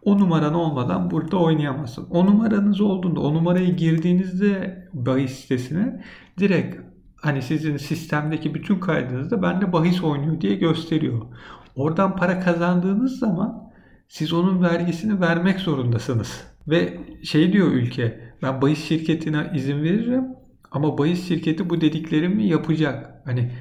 O 0.04 0.20
numaran 0.20 0.54
olmadan 0.54 1.12
burada 1.12 1.38
oynayamazsın. 1.38 2.08
O 2.10 2.26
numaranız 2.26 2.82
olduğunda 2.82 3.20
o 3.20 3.34
numarayı 3.34 3.76
girdiğinizde 3.76 4.88
bahis 4.94 5.32
sitesine 5.32 6.04
direkt 6.40 6.78
hani 7.16 7.42
sizin 7.42 7.78
sistemdeki 7.78 8.54
bütün 8.54 8.80
kaydınızda 8.80 9.42
bende 9.42 9.74
bahis 9.74 10.04
oynuyor 10.04 10.42
diye 10.42 10.56
gösteriyor. 10.56 11.22
Oradan 11.76 12.16
para 12.16 12.40
kazandığınız 12.40 13.20
zaman 13.20 13.72
siz 14.08 14.34
onun 14.34 14.64
vergisini 14.64 15.22
vermek 15.22 15.60
zorundasınız. 15.60 16.44
Ve 16.68 17.00
şey 17.24 17.54
diyor 17.54 17.72
ülke 17.72 18.31
ben 18.42 18.62
bahis 18.62 18.88
şirketine 18.88 19.52
izin 19.56 19.84
veririm 19.84 20.26
ama 20.72 20.98
bahis 20.98 21.28
şirketi 21.28 21.70
bu 21.70 21.82
dediklerimi 21.82 22.48
yapacak. 22.48 23.22
Hani 23.26 23.52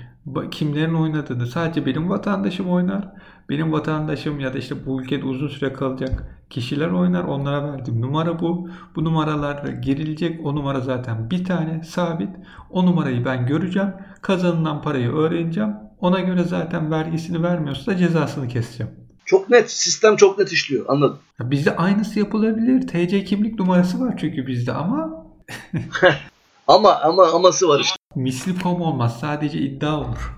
kimlerin 0.51 0.95
oynadığını 0.95 1.47
sadece 1.47 1.87
benim 1.87 2.11
vatandaşım 2.11 2.70
oynar. 2.70 3.09
Benim 3.49 3.72
vatandaşım 3.72 4.41
ya 4.41 4.55
da 4.55 4.59
işte 4.59 4.87
bu 4.87 5.03
ülkede 5.03 5.24
uzun 5.24 5.49
süre 5.49 5.72
kalacak 5.72 6.41
kişiler 6.51 6.91
oynar. 6.91 7.24
Onlara 7.24 7.72
verdiğim 7.72 8.01
numara 8.01 8.41
bu. 8.41 8.68
Bu 8.97 9.05
numaralar 9.05 9.68
girilecek. 9.68 10.47
O 10.47 10.55
numara 10.55 10.81
zaten 10.81 11.31
bir 11.31 11.45
tane 11.45 11.83
sabit. 11.83 12.31
O 12.70 12.87
numarayı 12.87 13.24
ben 13.24 13.47
göreceğim. 13.47 13.93
Kazanılan 14.22 14.83
parayı 14.83 15.12
öğreneceğim. 15.12 15.74
Ona 16.01 16.20
göre 16.20 16.43
zaten 16.43 16.91
vergisini 16.91 17.43
vermiyorsa 17.43 17.97
cezasını 17.97 18.49
keseceğim. 18.49 18.93
Çok 19.25 19.51
net. 19.51 19.71
Sistem 19.71 20.16
çok 20.16 20.39
net 20.39 20.53
işliyor. 20.53 20.85
Anladım. 20.89 21.18
Ya 21.41 21.51
bizde 21.51 21.77
aynısı 21.77 22.18
yapılabilir. 22.18 22.87
TC 22.87 23.25
kimlik 23.25 23.59
numarası 23.59 24.01
var 24.01 24.14
çünkü 24.21 24.47
bizde 24.47 24.73
ama 24.73 25.27
ama 26.66 26.95
ama 26.95 27.27
aması 27.27 27.68
var 27.68 27.81
işte. 27.81 27.97
Misli 28.14 28.55
pom 28.55 28.81
olmaz. 28.81 29.21
Sadece 29.21 29.59
iddia 29.59 30.01
olur. 30.01 30.33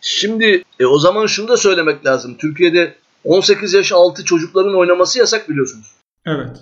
Şimdi 0.00 0.64
e, 0.80 0.86
o 0.86 0.98
zaman 0.98 1.26
şunu 1.26 1.48
da 1.48 1.56
söylemek 1.56 2.06
lazım. 2.06 2.36
Türkiye'de 2.38 2.94
18 3.24 3.74
yaş 3.74 3.92
altı 3.92 4.24
çocukların 4.24 4.76
oynaması 4.76 5.18
yasak 5.18 5.48
biliyorsunuz. 5.48 5.92
Evet. 6.26 6.56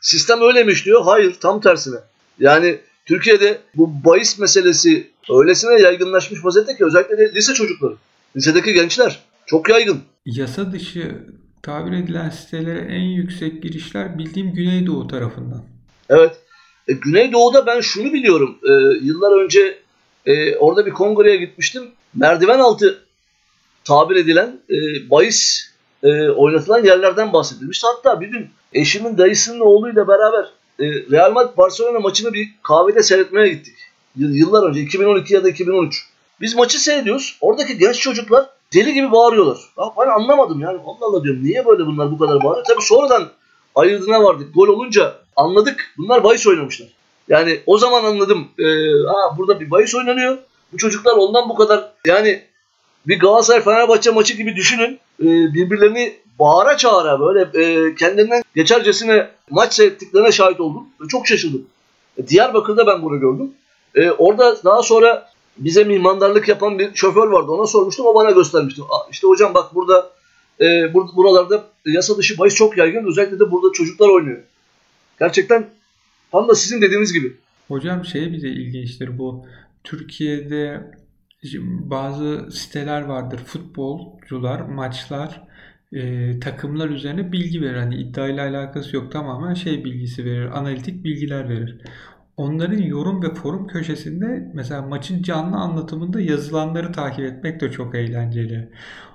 Sistem 0.00 0.40
öyle 0.42 0.64
mi 0.64 0.72
işliyor? 0.72 1.02
Hayır. 1.04 1.36
Tam 1.40 1.60
tersine. 1.60 1.96
Yani 2.38 2.80
Türkiye'de 3.06 3.60
bu 3.74 4.04
bahis 4.04 4.38
meselesi 4.38 5.10
öylesine 5.30 5.80
yaygınlaşmış 5.80 6.44
vaziyette 6.44 6.76
ki 6.76 6.84
özellikle 6.84 7.18
de 7.18 7.34
lise 7.34 7.54
çocukları. 7.54 7.94
Lisedeki 8.36 8.72
gençler. 8.72 9.22
Çok 9.46 9.68
yaygın. 9.68 10.02
Yasa 10.26 10.72
dışı 10.72 11.26
tabir 11.62 11.92
edilen 11.92 12.30
sitelere 12.30 12.78
en 12.78 13.02
yüksek 13.02 13.62
girişler 13.62 14.18
bildiğim 14.18 14.52
Güneydoğu 14.52 15.08
tarafından. 15.08 15.62
Evet. 16.08 16.40
E, 16.88 16.92
Güneydoğu'da 16.92 17.66
ben 17.66 17.80
şunu 17.80 18.12
biliyorum. 18.12 18.58
E, 18.64 18.72
yıllar 19.06 19.44
önce 19.44 19.78
e, 20.26 20.56
orada 20.56 20.86
bir 20.86 20.90
kongreye 20.90 21.36
gitmiştim. 21.36 21.90
Merdiven 22.14 22.58
altı 22.58 23.04
tabir 23.84 24.16
edilen 24.16 24.60
e, 24.70 25.10
bahis 25.10 25.70
e, 26.02 26.28
oynatılan 26.28 26.84
yerlerden 26.84 27.32
bahsedilmişti. 27.32 27.86
Hatta 27.86 28.20
bir 28.20 28.28
gün 28.28 28.50
eşimin 28.72 29.18
dayısının 29.18 29.60
oğluyla 29.60 30.08
beraber 30.08 30.44
e, 30.78 30.84
Real 31.10 31.32
Madrid 31.32 31.56
Barcelona 31.56 32.00
maçını 32.00 32.32
bir 32.32 32.48
kahvede 32.62 33.02
seyretmeye 33.02 33.48
gittik. 33.48 33.74
Yıllar 34.16 34.68
önce 34.68 34.80
2012 34.80 35.34
ya 35.34 35.44
da 35.44 35.48
2013. 35.48 36.06
Biz 36.40 36.54
maçı 36.54 36.82
seyrediyoruz. 36.82 37.38
Oradaki 37.40 37.78
genç 37.78 38.00
çocuklar 38.00 38.46
deli 38.74 38.94
gibi 38.94 39.12
bağırıyorlar. 39.12 39.58
Ya 39.78 39.84
ben 39.98 40.10
anlamadım 40.10 40.60
yani. 40.60 40.78
Allah 40.86 41.06
Allah 41.06 41.24
diyorum. 41.24 41.44
Niye 41.44 41.66
böyle 41.66 41.86
bunlar 41.86 42.10
bu 42.10 42.18
kadar 42.18 42.44
bağırıyor? 42.44 42.64
Tabii 42.64 42.82
sonradan 42.82 43.28
ayırdığına 43.74 44.24
vardık. 44.24 44.54
Gol 44.54 44.68
olunca 44.68 45.14
anladık. 45.36 45.94
Bunlar 45.98 46.24
bahis 46.24 46.46
oynamışlar. 46.46 46.88
Yani 47.28 47.60
o 47.66 47.78
zaman 47.78 48.04
anladım. 48.04 48.48
E, 48.58 48.64
ha, 49.06 49.36
burada 49.38 49.60
bir 49.60 49.70
bahis 49.70 49.94
oynanıyor. 49.94 50.38
Bu 50.72 50.76
çocuklar 50.76 51.16
ondan 51.16 51.48
bu 51.48 51.54
kadar 51.54 51.92
yani 52.06 52.42
bir 53.06 53.18
Galatasaray 53.18 53.62
Fenerbahçe 53.62 54.10
maçı 54.10 54.36
gibi 54.36 54.56
düşünün. 54.56 54.98
E, 55.20 55.26
birbirlerini 55.54 56.14
bağıra 56.38 56.76
çağıra 56.76 57.20
böyle 57.20 57.40
e, 57.40 57.94
kendilerinden 57.94 58.42
geçercesine 58.54 59.28
maç 59.50 59.74
seyrettiklerine 59.74 60.32
şahit 60.32 60.60
oldum. 60.60 60.88
Çok 61.08 61.26
şaşırdım. 61.26 61.66
E, 62.18 62.28
Diyarbakır'da 62.28 62.86
ben 62.86 63.02
bunu 63.02 63.20
gördüm. 63.20 63.52
E, 63.94 64.10
orada 64.10 64.64
daha 64.64 64.82
sonra 64.82 65.31
bize 65.58 65.84
mimandarlık 65.84 66.48
yapan 66.48 66.78
bir 66.78 66.94
şoför 66.94 67.28
vardı. 67.28 67.50
Ona 67.50 67.66
sormuştum. 67.66 68.06
O 68.06 68.14
bana 68.14 68.30
göstermişti. 68.30 68.82
İşte 69.10 69.26
hocam 69.26 69.54
bak 69.54 69.74
burada 69.74 70.10
e, 70.60 70.94
buralarda 70.94 71.64
yasa 71.86 72.16
dışı 72.16 72.38
bahis 72.38 72.54
çok 72.54 72.78
yaygın. 72.78 73.06
Özellikle 73.06 73.38
de 73.38 73.50
burada 73.50 73.72
çocuklar 73.72 74.08
oynuyor. 74.08 74.42
Gerçekten 75.18 75.70
tam 76.32 76.48
da 76.48 76.54
sizin 76.54 76.82
dediğiniz 76.82 77.12
gibi. 77.12 77.36
Hocam 77.68 78.04
şey 78.04 78.32
bir 78.32 78.42
de 78.42 78.48
ilginçtir 78.48 79.18
bu. 79.18 79.46
Türkiye'de 79.84 80.90
bazı 81.80 82.48
siteler 82.52 83.02
vardır. 83.02 83.40
Futbolcular, 83.46 84.60
maçlar, 84.60 85.42
e, 85.92 86.40
takımlar 86.40 86.88
üzerine 86.88 87.32
bilgi 87.32 87.62
verir. 87.62 87.76
Hani 87.76 87.96
iddiayla 87.96 88.48
alakası 88.48 88.96
yok. 88.96 89.12
Tamamen 89.12 89.54
şey 89.54 89.84
bilgisi 89.84 90.24
verir. 90.24 90.58
Analitik 90.58 91.04
bilgiler 91.04 91.48
verir. 91.48 91.80
Onların 92.42 92.78
yorum 92.78 93.22
ve 93.22 93.34
forum 93.34 93.66
köşesinde 93.66 94.50
mesela 94.54 94.82
maçın 94.82 95.22
canlı 95.22 95.56
anlatımında 95.56 96.20
yazılanları 96.20 96.92
takip 96.92 97.24
etmek 97.24 97.60
de 97.60 97.70
çok 97.70 97.94
eğlenceli. 97.94 98.68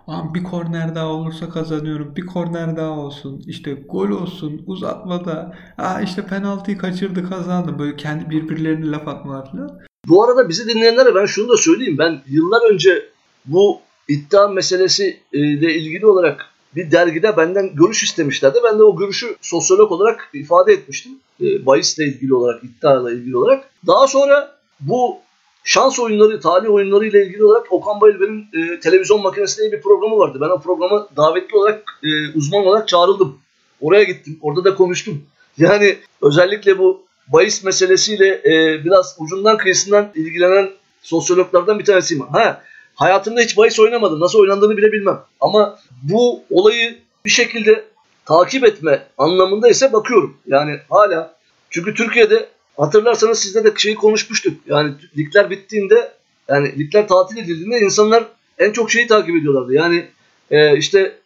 Aa, 0.07 0.34
bir 0.34 0.43
korner 0.43 0.95
daha 0.95 1.07
olursa 1.07 1.49
kazanıyorum. 1.49 2.15
Bir 2.15 2.25
korner 2.25 2.78
daha 2.78 2.89
olsun. 2.89 3.43
İşte 3.47 3.73
gol 3.73 4.09
olsun. 4.09 4.61
Uzatmada. 4.65 5.55
Aa 5.78 6.01
işte 6.01 6.25
penaltıyı 6.25 6.78
kaçırdı 6.78 7.30
kazandı. 7.30 7.80
Böyle 7.80 7.95
kendi 7.95 8.30
birbirlerine 8.30 8.91
laf 8.91 9.07
atmalar 9.07 9.51
falan. 9.51 9.80
Bu 10.07 10.23
arada 10.23 10.49
bizi 10.49 10.67
dinleyenlere 10.67 11.15
ben 11.15 11.25
şunu 11.25 11.49
da 11.49 11.57
söyleyeyim. 11.57 11.97
Ben 11.97 12.21
yıllar 12.28 12.73
önce 12.73 13.05
bu 13.45 13.80
iddia 14.07 14.47
meselesi 14.47 15.19
ile 15.32 15.75
ilgili 15.75 16.05
olarak 16.05 16.45
bir 16.76 16.91
dergide 16.91 17.38
benden 17.38 17.76
görüş 17.76 18.03
istemişlerdi. 18.03 18.59
Ben 18.63 18.80
de 18.80 18.84
o 18.84 18.97
görüşü 18.97 19.36
sosyolog 19.41 19.91
olarak 19.91 20.30
ifade 20.34 20.74
etmiştim. 20.74 21.11
E, 21.41 21.65
bahisle 21.65 22.03
ilgili 22.03 22.34
olarak, 22.34 22.63
iddiayla 22.63 23.11
ilgili 23.11 23.38
olarak. 23.38 23.70
Daha 23.88 24.07
sonra 24.07 24.57
bu 24.80 25.18
şans 25.63 25.99
oyunları, 25.99 26.39
talih 26.39 26.70
oyunları 26.70 27.05
ile 27.05 27.26
ilgili 27.26 27.43
olarak 27.43 27.74
Okan 27.74 28.01
Bayülben'in 28.01 28.47
e, 28.53 28.80
televizyon 28.80 29.22
makinesi 29.22 29.61
diye 29.61 29.72
bir 29.72 29.82
programı 29.82 30.18
vardı. 30.18 30.38
Ben 30.41 30.49
o 30.49 30.61
programa 30.61 31.07
davetli 31.18 31.57
olarak, 31.57 31.84
e, 32.03 32.38
uzman 32.38 32.65
olarak 32.65 32.88
çağrıldım. 32.88 33.39
Oraya 33.82 34.03
gittim. 34.03 34.39
Orada 34.41 34.63
da 34.63 34.76
konuştum. 34.76 35.24
Yani 35.57 35.97
özellikle 36.22 36.78
bu 36.78 37.01
bahis 37.28 37.63
meselesiyle 37.63 38.41
e, 38.45 38.86
biraz 38.86 39.15
ucundan 39.20 39.57
kıyısından 39.57 40.11
ilgilenen 40.15 40.70
sosyologlardan 41.01 41.80
bir 41.80 41.86
tanesiyim. 41.86 42.24
Ha, 42.24 42.61
hayatımda 42.98 43.41
hiç 43.41 43.58
bahis 43.58 43.80
oynamadım. 43.80 44.20
Nasıl 44.20 44.39
oynandığını 44.39 44.78
bile 44.78 44.91
bilmem. 44.91 45.20
Ama 45.41 45.80
bu 46.04 46.43
olayı 46.50 46.98
bir 47.26 47.30
şekilde 47.30 47.86
takip 48.26 48.66
etme 48.66 49.08
anlamında 49.18 49.70
ise 49.70 49.93
bakıyorum. 49.93 50.38
Yani 50.48 50.80
hala 50.89 51.36
çünkü 51.70 51.93
Türkiye'de 51.93 52.50
hatırlarsanız 52.78 53.39
sizle 53.39 53.64
de 53.64 53.74
şeyi 53.78 53.95
konuşmuştuk. 53.95 54.54
Yani 54.68 54.93
ligler 55.18 55.50
bittiğinde 55.50 56.12
yani 56.50 56.80
ligler 56.80 57.08
tatil 57.08 57.38
edildiğinde 57.38 57.80
insanlar 57.80 58.24
en 58.58 58.72
çok 58.72 58.91
şeyi 58.91 59.08
takip 59.08 59.36
ediyorlardı. 59.36 59.74
Yani 59.74 60.08
e, 60.52 60.78
işte 60.78 61.18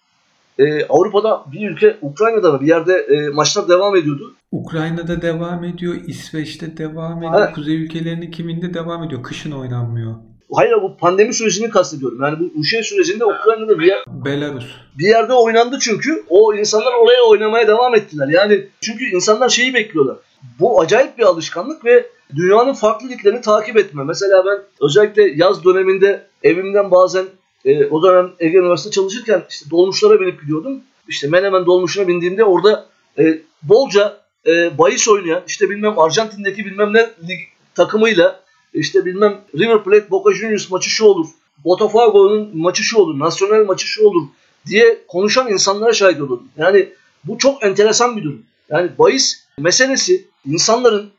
e, 0.59 0.85
Avrupa'da 0.85 1.45
bir 1.51 1.69
ülke 1.69 1.97
Ukrayna'da 2.01 2.51
mı 2.51 2.61
bir 2.61 2.67
yerde 2.67 2.93
e, 2.93 3.29
maçlar 3.29 3.69
devam 3.69 3.95
ediyordu. 3.95 4.35
Ukrayna'da 4.51 5.21
devam 5.21 5.63
ediyor, 5.63 5.95
İsveç'te 6.07 6.77
devam 6.77 7.17
ediyor, 7.17 7.43
evet. 7.43 7.55
kuzey 7.55 7.75
ülkelerinin 7.75 8.31
kiminde 8.31 8.73
devam 8.73 9.03
ediyor. 9.03 9.23
Kışın 9.23 9.51
oynanmıyor. 9.51 10.15
Hayır 10.53 10.81
bu 10.81 10.97
pandemi 10.97 11.33
sürecini 11.33 11.69
kastediyorum. 11.69 12.21
Yani 12.21 12.39
bu 12.39 12.59
Uşe 12.59 12.83
sürecinde 12.83 13.25
Ukrayna'da 13.25 13.79
bir 13.79 13.85
yer, 13.85 14.03
Belarus. 14.07 14.65
Bir 14.97 15.07
yerde 15.07 15.33
oynandı 15.33 15.77
çünkü. 15.81 16.23
O 16.29 16.55
insanlar 16.55 16.93
oraya 16.93 17.23
oynamaya 17.23 17.67
devam 17.67 17.95
ettiler. 17.95 18.27
Yani 18.27 18.67
çünkü 18.81 19.05
insanlar 19.05 19.49
şeyi 19.49 19.73
bekliyorlar. 19.73 20.17
Bu 20.59 20.81
acayip 20.81 21.17
bir 21.17 21.23
alışkanlık 21.23 21.85
ve 21.85 22.05
dünyanın 22.35 22.73
farklı 22.73 23.09
liglerini 23.09 23.41
takip 23.41 23.77
etme. 23.77 24.03
Mesela 24.03 24.45
ben 24.45 24.59
özellikle 24.81 25.23
yaz 25.35 25.63
döneminde 25.65 26.27
evimden 26.43 26.91
bazen 26.91 27.25
e, 27.65 27.85
o 27.85 28.03
dönem 28.03 28.31
Ege 28.39 28.57
Üniversitesi 28.57 28.95
çalışırken 28.95 29.43
işte 29.49 29.69
dolmuşlara 29.69 30.21
binip 30.21 30.41
gidiyordum. 30.41 30.81
İşte 31.07 31.27
Menemen 31.27 31.65
dolmuşuna 31.65 32.07
bindiğimde 32.07 32.43
orada 32.43 32.85
e, 33.17 33.39
bolca 33.63 34.17
e, 34.47 34.77
bahis 34.77 35.07
oynayan 35.07 35.43
işte 35.47 35.69
bilmem 35.69 35.99
Arjantin'deki 35.99 36.65
bilmem 36.65 36.93
ne 36.93 36.99
lig 36.99 37.39
takımıyla 37.75 38.40
işte 38.73 39.05
bilmem 39.05 39.41
River 39.55 39.83
Plate 39.83 40.11
Boca 40.11 40.37
Juniors 40.37 40.69
maçı 40.71 40.89
şu 40.89 41.05
olur. 41.05 41.27
Botafogo'nun 41.65 42.57
maçı 42.57 42.83
şu 42.83 42.99
olur. 42.99 43.19
Nasyonel 43.19 43.65
maçı 43.65 43.87
şu 43.87 44.05
olur 44.07 44.27
diye 44.67 45.01
konuşan 45.07 45.51
insanlara 45.51 45.93
şahit 45.93 46.21
olurdum. 46.21 46.49
Yani 46.57 46.89
bu 47.23 47.37
çok 47.37 47.63
enteresan 47.63 48.17
bir 48.17 48.23
durum. 48.23 48.43
Yani 48.69 48.91
bahis 48.97 49.43
meselesi 49.57 50.27
insanların 50.45 51.11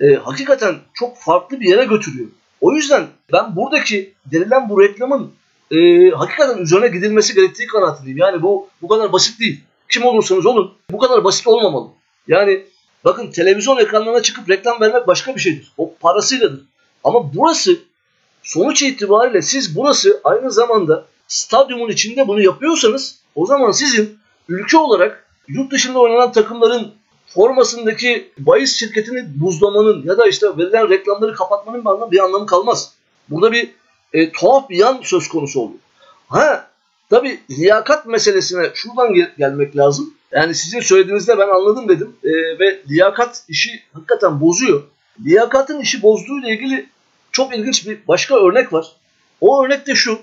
e, 0.00 0.14
hakikaten 0.14 0.74
çok 0.94 1.18
farklı 1.18 1.60
bir 1.60 1.68
yere 1.68 1.84
götürüyor. 1.84 2.28
O 2.60 2.72
yüzden 2.72 3.06
ben 3.32 3.56
buradaki 3.56 4.14
verilen 4.32 4.68
bu 4.68 4.82
reklamın 4.82 5.32
e, 5.70 6.10
hakikaten 6.10 6.58
üzerine 6.58 6.88
gidilmesi 6.88 7.34
gerektiği 7.34 7.66
kanaatindeyim. 7.66 8.18
Yani 8.18 8.42
bu 8.42 8.68
bu 8.82 8.88
kadar 8.88 9.12
basit 9.12 9.40
değil. 9.40 9.60
Kim 9.88 10.04
olursanız 10.04 10.46
olun 10.46 10.74
bu 10.90 10.98
kadar 10.98 11.24
basit 11.24 11.46
olmamalı. 11.46 11.88
Yani 12.28 12.64
bakın 13.04 13.30
televizyon 13.30 13.78
ekranlarına 13.78 14.22
çıkıp 14.22 14.50
reklam 14.50 14.80
vermek 14.80 15.06
başka 15.06 15.34
bir 15.34 15.40
şeydir. 15.40 15.72
O 15.76 15.94
parasıyladır. 16.00 16.60
Ama 17.08 17.34
burası 17.34 17.76
sonuç 18.42 18.82
itibariyle 18.82 19.42
siz 19.42 19.76
burası 19.76 20.20
aynı 20.24 20.50
zamanda 20.50 21.04
stadyumun 21.28 21.88
içinde 21.90 22.28
bunu 22.28 22.42
yapıyorsanız 22.42 23.18
o 23.34 23.46
zaman 23.46 23.70
sizin 23.70 24.18
ülke 24.48 24.78
olarak 24.78 25.24
yurt 25.48 25.72
dışında 25.72 25.98
oynanan 25.98 26.32
takımların 26.32 26.92
formasındaki 27.26 28.32
bahis 28.38 28.76
şirketini 28.76 29.40
buzlamanın 29.40 30.02
ya 30.06 30.18
da 30.18 30.28
işte 30.28 30.46
verilen 30.58 30.88
reklamları 30.88 31.34
kapatmanın 31.34 31.80
bir 31.80 31.90
anlamı, 31.90 32.10
bir 32.12 32.24
anlamı 32.24 32.46
kalmaz. 32.46 32.92
Burada 33.30 33.52
bir 33.52 33.70
e, 34.12 34.32
tuhaf 34.32 34.70
bir 34.70 34.76
yan 34.76 35.00
söz 35.02 35.28
konusu 35.28 35.60
oluyor. 35.60 35.78
Ha 36.28 36.70
tabi 37.10 37.40
liyakat 37.50 38.06
meselesine 38.06 38.70
şuradan 38.74 39.14
gel- 39.14 39.34
gelmek 39.38 39.76
lazım. 39.76 40.14
Yani 40.32 40.54
sizin 40.54 40.80
söylediğinizde 40.80 41.38
ben 41.38 41.48
anladım 41.48 41.88
dedim. 41.88 42.16
E, 42.24 42.30
ve 42.58 42.82
liyakat 42.88 43.44
işi 43.48 43.82
hakikaten 43.92 44.40
bozuyor. 44.40 44.82
Liyakatın 45.24 45.80
işi 45.80 46.02
bozduğuyla 46.02 46.48
ilgili 46.50 46.86
çok 47.38 47.56
ilginç 47.56 47.86
bir 47.86 47.98
başka 48.08 48.36
örnek 48.36 48.72
var. 48.72 48.86
O 49.40 49.64
örnek 49.64 49.86
de 49.86 49.94
şu. 49.94 50.20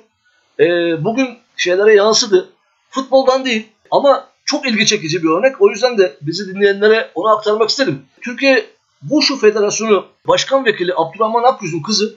E, 0.60 0.66
bugün 1.04 1.38
şeylere 1.58 1.94
yansıdı. 1.94 2.50
Futboldan 2.90 3.46
değil 3.46 3.68
ama 3.92 4.28
çok 4.46 4.68
ilgi 4.68 4.86
çekici 4.86 5.24
bir 5.24 5.30
örnek. 5.30 5.62
O 5.62 5.70
yüzden 5.70 5.98
de 5.98 6.18
bizi 6.22 6.48
dinleyenlere 6.48 7.12
onu 7.16 7.38
aktarmak 7.38 7.70
istedim. 7.70 8.06
Türkiye 8.22 8.66
Wushu 9.02 9.38
Federasyonu 9.38 10.06
Başkan 10.28 10.66
Vekili 10.66 10.94
Abdurrahman 10.96 11.44
Akyüz'ün 11.44 11.82
kızı 11.82 12.16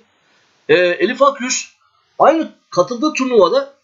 e, 0.68 0.74
Elif 0.74 1.22
Akyüz 1.22 1.72
aynı 2.18 2.52
katıldığı 2.70 3.12
turnuvada 3.12 3.74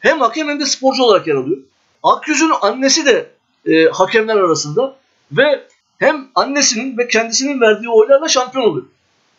hem 0.00 0.20
hakem 0.20 0.48
hem 0.48 0.60
de 0.60 0.64
sporcu 0.66 1.02
olarak 1.02 1.26
yer 1.26 1.34
alıyor. 1.34 1.58
Akyüz'ün 2.02 2.52
annesi 2.60 3.06
de 3.06 3.30
e, 3.66 3.84
hakemler 3.84 4.36
arasında 4.36 4.96
ve 5.32 5.66
hem 5.98 6.28
annesinin 6.34 6.98
ve 6.98 7.08
kendisinin 7.08 7.60
verdiği 7.60 7.88
oylarla 7.88 8.28
şampiyon 8.28 8.64
oluyor. 8.64 8.86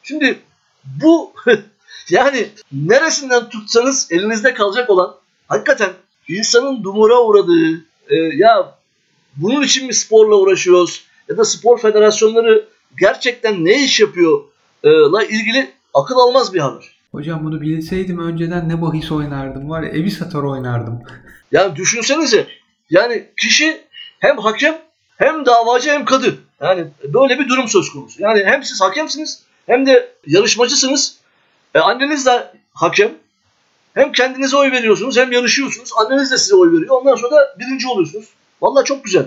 Şimdi 0.03 0.39
bu 0.85 1.33
yani 2.09 2.47
neresinden 2.71 3.49
tutsanız 3.49 4.07
elinizde 4.11 4.53
kalacak 4.53 4.89
olan 4.89 5.15
hakikaten 5.47 5.89
insanın 6.27 6.83
dumura 6.83 7.21
uğradığı 7.21 7.85
e, 8.09 8.15
ya 8.15 8.77
bunun 9.35 9.61
için 9.61 9.87
mi 9.87 9.93
sporla 9.93 10.35
uğraşıyoruz 10.35 11.03
ya 11.29 11.37
da 11.37 11.45
spor 11.45 11.79
federasyonları 11.79 12.67
gerçekten 12.99 13.65
ne 13.65 13.83
iş 13.83 13.99
yapıyor 13.99 14.41
e, 14.83 14.89
la 14.89 15.23
ilgili 15.23 15.69
akıl 15.93 16.15
almaz 16.15 16.53
bir 16.53 16.59
haber. 16.59 17.01
Hocam 17.11 17.45
bunu 17.45 17.61
bilseydim 17.61 18.19
önceden 18.19 18.69
ne 18.69 18.81
bahis 18.81 19.11
oynardım 19.11 19.69
var 19.69 19.83
ya 19.83 19.89
evi 19.89 20.11
satar 20.11 20.43
oynardım. 20.43 21.03
Yani 21.51 21.75
düşünsenize 21.75 22.47
yani 22.89 23.29
kişi 23.37 23.81
hem 24.19 24.37
hakem 24.37 24.77
hem 25.17 25.45
davacı 25.45 25.89
hem 25.91 26.05
kadı. 26.05 26.37
Yani 26.61 26.85
böyle 27.13 27.39
bir 27.39 27.49
durum 27.49 27.67
söz 27.67 27.89
konusu. 27.89 28.21
Yani 28.21 28.43
hem 28.45 28.63
siz 28.63 28.81
hakemsiniz 28.81 29.43
hem 29.65 29.85
de 29.85 30.13
yarışmacısınız. 30.27 31.17
E, 31.75 31.79
anneniz 31.79 32.25
de 32.25 32.51
hakem. 32.73 33.11
Hem 33.93 34.11
kendinize 34.11 34.57
oy 34.57 34.71
veriyorsunuz 34.71 35.17
hem 35.17 35.31
yarışıyorsunuz. 35.31 35.89
Anneniz 35.97 36.31
de 36.31 36.37
size 36.37 36.55
oy 36.55 36.71
veriyor. 36.71 37.01
Ondan 37.01 37.15
sonra 37.15 37.31
da 37.31 37.55
birinci 37.59 37.87
oluyorsunuz. 37.87 38.25
Vallahi 38.61 38.85
çok 38.85 39.03
güzel. 39.03 39.25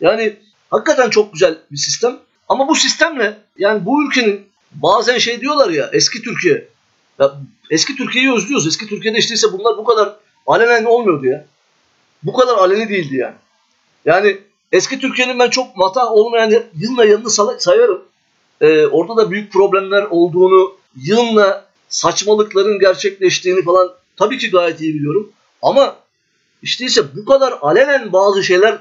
Yani 0.00 0.36
hakikaten 0.70 1.10
çok 1.10 1.32
güzel 1.32 1.58
bir 1.70 1.76
sistem. 1.76 2.18
Ama 2.48 2.68
bu 2.68 2.74
sistemle 2.74 3.38
yani 3.58 3.86
bu 3.86 4.04
ülkenin 4.04 4.46
bazen 4.72 5.18
şey 5.18 5.40
diyorlar 5.40 5.70
ya 5.70 5.90
eski 5.92 6.22
Türkiye. 6.22 6.68
Ya 7.18 7.32
eski 7.70 7.96
Türkiye'yi 7.96 8.32
özlüyoruz. 8.32 8.66
Eski 8.66 8.86
Türkiye'de 8.86 9.18
işte 9.18 9.34
ise 9.34 9.46
bunlar 9.52 9.78
bu 9.78 9.84
kadar 9.84 10.16
alenen 10.46 10.84
olmuyordu 10.84 11.26
ya. 11.26 11.46
Bu 12.22 12.32
kadar 12.32 12.54
aleni 12.54 12.88
değildi 12.88 13.16
yani. 13.16 13.34
Yani 14.04 14.38
eski 14.72 14.98
Türkiye'nin 14.98 15.38
ben 15.38 15.50
çok 15.50 15.76
mata 15.76 16.10
olmayan 16.10 16.62
yığınla 16.78 17.04
yanını 17.04 17.30
sayarım. 17.60 18.02
Ee, 18.60 18.86
orada 18.86 19.16
da 19.16 19.30
büyük 19.30 19.52
problemler 19.52 20.02
olduğunu, 20.02 20.72
yığınla 20.96 21.64
saçmalıkların 21.88 22.78
gerçekleştiğini 22.78 23.62
falan 23.62 23.88
tabii 24.16 24.38
ki 24.38 24.50
gayet 24.50 24.80
iyi 24.80 24.94
biliyorum. 24.94 25.30
Ama 25.62 25.96
işte 26.62 26.84
ise 26.84 27.02
bu 27.16 27.24
kadar 27.24 27.54
alenen 27.60 28.12
bazı 28.12 28.42
şeyler 28.42 28.78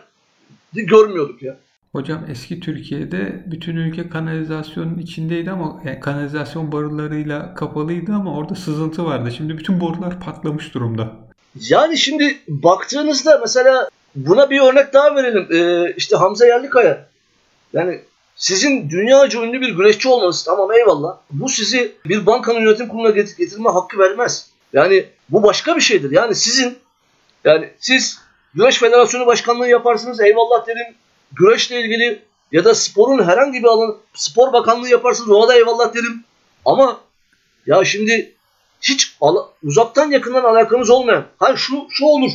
görmüyorduk 0.73 1.41
ya. 1.41 1.57
Hocam 1.91 2.25
eski 2.31 2.59
Türkiye'de 2.59 3.43
bütün 3.45 3.75
ülke 3.75 4.09
kanalizasyonun 4.09 4.97
içindeydi 4.97 5.51
ama 5.51 5.81
yani 5.85 5.99
kanalizasyon 5.99 6.71
borularıyla 6.71 7.53
kapalıydı 7.55 8.11
ama 8.11 8.37
orada 8.37 8.55
sızıntı 8.55 9.05
vardı. 9.05 9.31
Şimdi 9.37 9.57
bütün 9.57 9.79
borular 9.81 10.19
patlamış 10.19 10.73
durumda. 10.73 11.11
Yani 11.59 11.97
şimdi 11.97 12.37
baktığınızda 12.47 13.37
mesela 13.41 13.89
buna 14.15 14.49
bir 14.49 14.61
örnek 14.61 14.93
daha 14.93 15.15
verelim. 15.15 15.47
Ee, 15.51 15.93
işte 15.97 16.15
Hamza 16.15 16.45
Yerlikaya. 16.45 17.07
Yani 17.73 18.01
sizin 18.39 18.89
dünyaca 18.89 19.41
ünlü 19.41 19.61
bir 19.61 19.69
güreşçi 19.69 20.09
olmanız 20.09 20.43
tamam 20.43 20.71
eyvallah. 20.71 21.17
Bu 21.31 21.49
sizi 21.49 21.95
bir 22.05 22.25
bankanın 22.25 22.59
yönetim 22.59 22.87
kuruluna 22.87 23.09
getirme 23.09 23.69
hakkı 23.69 23.99
vermez. 23.99 24.49
Yani 24.73 25.05
bu 25.29 25.43
başka 25.43 25.75
bir 25.75 25.81
şeydir. 25.81 26.11
Yani 26.11 26.35
sizin 26.35 26.77
yani 27.43 27.69
siz 27.79 28.19
Güreş 28.53 28.77
Federasyonu 28.77 29.25
Başkanlığı 29.25 29.67
yaparsınız 29.67 30.19
eyvallah 30.21 30.67
derim. 30.67 30.95
Güreşle 31.31 31.81
ilgili 31.81 32.21
ya 32.51 32.65
da 32.65 32.75
sporun 32.75 33.23
herhangi 33.23 33.63
bir 33.63 33.67
alanı 33.67 33.95
spor 34.13 34.53
bakanlığı 34.53 34.89
yaparsınız 34.89 35.29
ona 35.29 35.47
da 35.47 35.55
eyvallah 35.55 35.93
derim. 35.93 36.23
Ama 36.65 36.99
ya 37.65 37.85
şimdi 37.85 38.35
hiç 38.81 39.17
uzaktan 39.63 40.11
yakından 40.11 40.43
alakamız 40.43 40.89
olmayan. 40.89 41.25
Hayır 41.39 41.57
şu, 41.57 41.87
şu 41.89 42.05
olur. 42.05 42.31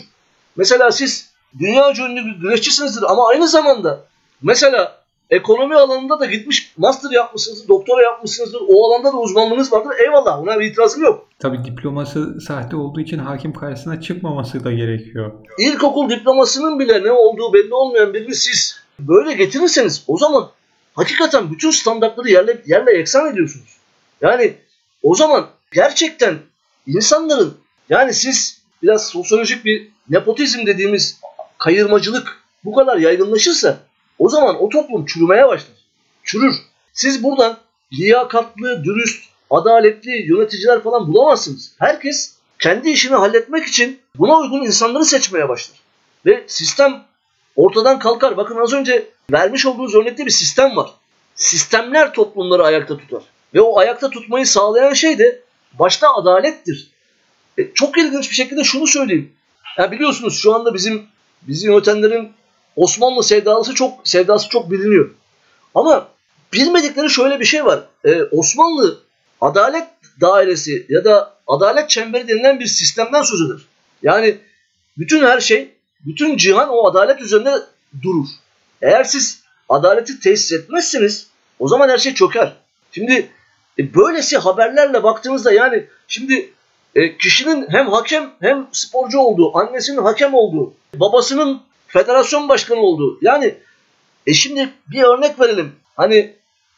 Mesela 0.57 0.93
siz 0.93 1.31
dünya 1.59 1.91
ünlü 1.91 2.27
bir 2.27 2.41
güreşçisinizdir 2.41 3.03
ama 3.03 3.29
aynı 3.29 3.49
zamanda 3.49 4.07
mesela 4.43 5.04
ekonomi 5.35 5.75
alanında 5.75 6.21
da 6.21 6.27
gitmiş 6.27 6.73
master 6.77 7.11
yapmışsınızdır, 7.11 7.69
doktora 7.69 8.03
yapmışsınızdır. 8.03 8.61
O 8.69 8.87
alanda 8.87 9.13
da 9.13 9.17
uzmanlığınız 9.17 9.73
vardır. 9.73 9.93
Eyvallah 10.05 10.41
ona 10.41 10.61
bir 10.61 10.65
itirazım 10.65 11.03
yok. 11.03 11.29
Tabi 11.39 11.65
diploması 11.65 12.41
sahte 12.41 12.77
olduğu 12.77 13.01
için 13.01 13.19
hakim 13.19 13.53
karşısına 13.53 14.01
çıkmaması 14.01 14.65
da 14.65 14.73
gerekiyor. 14.73 15.33
İlkokul 15.59 16.11
diplomasının 16.11 16.79
bile 16.79 17.03
ne 17.03 17.13
olduğu 17.13 17.53
belli 17.53 17.75
olmayan 17.75 18.15
birini 18.15 18.35
siz 18.35 18.77
böyle 18.99 19.33
getirirseniz 19.33 20.05
o 20.07 20.19
zaman 20.19 20.49
hakikaten 20.95 21.51
bütün 21.51 21.71
standartları 21.71 22.29
yerle, 22.29 22.63
yerle 22.67 22.91
eksan 22.93 23.33
ediyorsunuz. 23.33 23.77
Yani 24.21 24.55
o 25.03 25.15
zaman 25.15 25.47
gerçekten 25.73 26.39
insanların 26.87 27.55
yani 27.89 28.15
siz 28.15 28.63
biraz 28.83 29.07
sosyolojik 29.07 29.65
bir 29.65 29.89
nepotizm 30.09 30.67
dediğimiz 30.67 31.21
kayırmacılık 31.59 32.41
bu 32.65 32.75
kadar 32.75 32.97
yaygınlaşırsa 32.97 33.79
o 34.19 34.29
zaman 34.29 34.63
o 34.63 34.69
toplum 34.69 35.07
çürümeye 35.07 35.49
başlar. 35.49 35.77
Çürür. 36.25 36.55
Siz 36.93 37.23
buradan 37.23 37.59
liyakatlı, 37.93 38.85
dürüst, 38.85 39.25
adaletli 39.51 40.33
yöneticiler 40.33 40.83
falan 40.83 41.07
bulamazsınız. 41.09 41.75
Herkes 41.79 42.35
kendi 42.59 42.91
işini 42.91 43.15
halletmek 43.15 43.67
için 43.67 44.01
buna 44.19 44.37
uygun 44.37 44.63
insanları 44.63 45.05
seçmeye 45.05 45.49
başlar. 45.49 45.79
Ve 46.27 46.45
sistem 46.47 47.05
ortadan 47.57 47.99
kalkar. 47.99 48.37
Bakın 48.37 48.57
az 48.57 48.73
önce 48.73 49.09
vermiş 49.33 49.67
olduğunuz 49.67 49.95
örnekte 49.95 50.27
bir 50.27 50.31
sistem 50.31 50.77
var. 50.77 50.91
Sistemler 51.35 52.13
toplumları 52.13 52.65
ayakta 52.65 52.97
tutar. 52.97 53.23
Ve 53.55 53.61
o 53.61 53.79
ayakta 53.79 54.11
tutmayı 54.11 54.47
sağlayan 54.47 54.93
şey 54.93 55.19
de 55.19 55.43
başta 55.79 56.15
adalettir. 56.15 56.91
E, 57.59 57.75
çok 57.75 57.99
ilginç 57.99 58.31
bir 58.31 58.35
şekilde 58.35 58.65
şunu 58.65 58.87
söyleyeyim. 58.87 59.33
Ya 59.79 59.93
biliyorsunuz 59.93 60.39
şu 60.39 60.55
anda 60.55 60.75
bizim 60.75 61.07
bizi 61.43 61.67
yönetenlerin 61.67 62.33
Osmanlı 62.77 63.23
sevdası 63.23 63.75
çok 63.75 64.09
sevdası 64.09 64.49
çok 64.49 64.71
biliniyor. 64.71 65.11
Ama 65.75 66.09
bilmedikleri 66.53 67.11
şöyle 67.11 67.41
bir 67.41 67.45
şey 67.45 67.65
var. 67.65 67.81
Ee, 68.05 68.23
Osmanlı 68.23 68.99
adalet 69.41 69.87
dairesi 70.21 70.87
ya 70.89 71.05
da 71.05 71.35
adalet 71.47 71.91
çemberi 71.91 72.29
denilen 72.29 72.61
bir 72.61 72.67
sistemden 72.67 73.23
söz 73.23 73.41
eder. 73.41 73.61
Yani 74.03 74.39
bütün 74.99 75.25
her 75.25 75.41
şey, 75.41 75.75
bütün 76.01 76.37
cihan 76.37 76.69
o 76.69 76.87
adalet 76.87 77.21
üzerinde 77.21 77.55
durur. 78.03 78.29
Eğer 78.83 79.05
siz 79.05 79.43
adaleti 79.69 80.21
tesis 80.21 80.53
etmezseniz 80.53 81.27
o 81.59 81.69
zaman 81.69 81.89
her 81.89 81.99
şey 81.99 82.15
çöker. 82.15 82.53
Şimdi 82.93 83.29
e, 83.79 83.95
böylesi 83.95 84.39
haberlerle 84.39 85.03
baktığımızda 85.03 85.53
yani 85.53 85.87
şimdi 86.09 86.53
e, 86.95 87.19
kişinin 87.19 87.67
hem 87.71 87.89
hakem 87.89 88.31
hem 88.41 88.67
sporcu 88.73 89.19
olduğu, 89.19 89.59
annesinin 89.59 90.03
hakem 90.03 90.35
olduğu, 90.35 90.75
babasının 90.95 91.63
federasyon 91.95 92.49
başkanı 92.49 92.79
oldu. 92.79 93.19
Yani 93.23 93.55
e 94.27 94.35
şimdi 94.35 94.69
bir 94.91 95.03
örnek 95.03 95.41
verelim. 95.41 95.73
Hani 95.97 96.35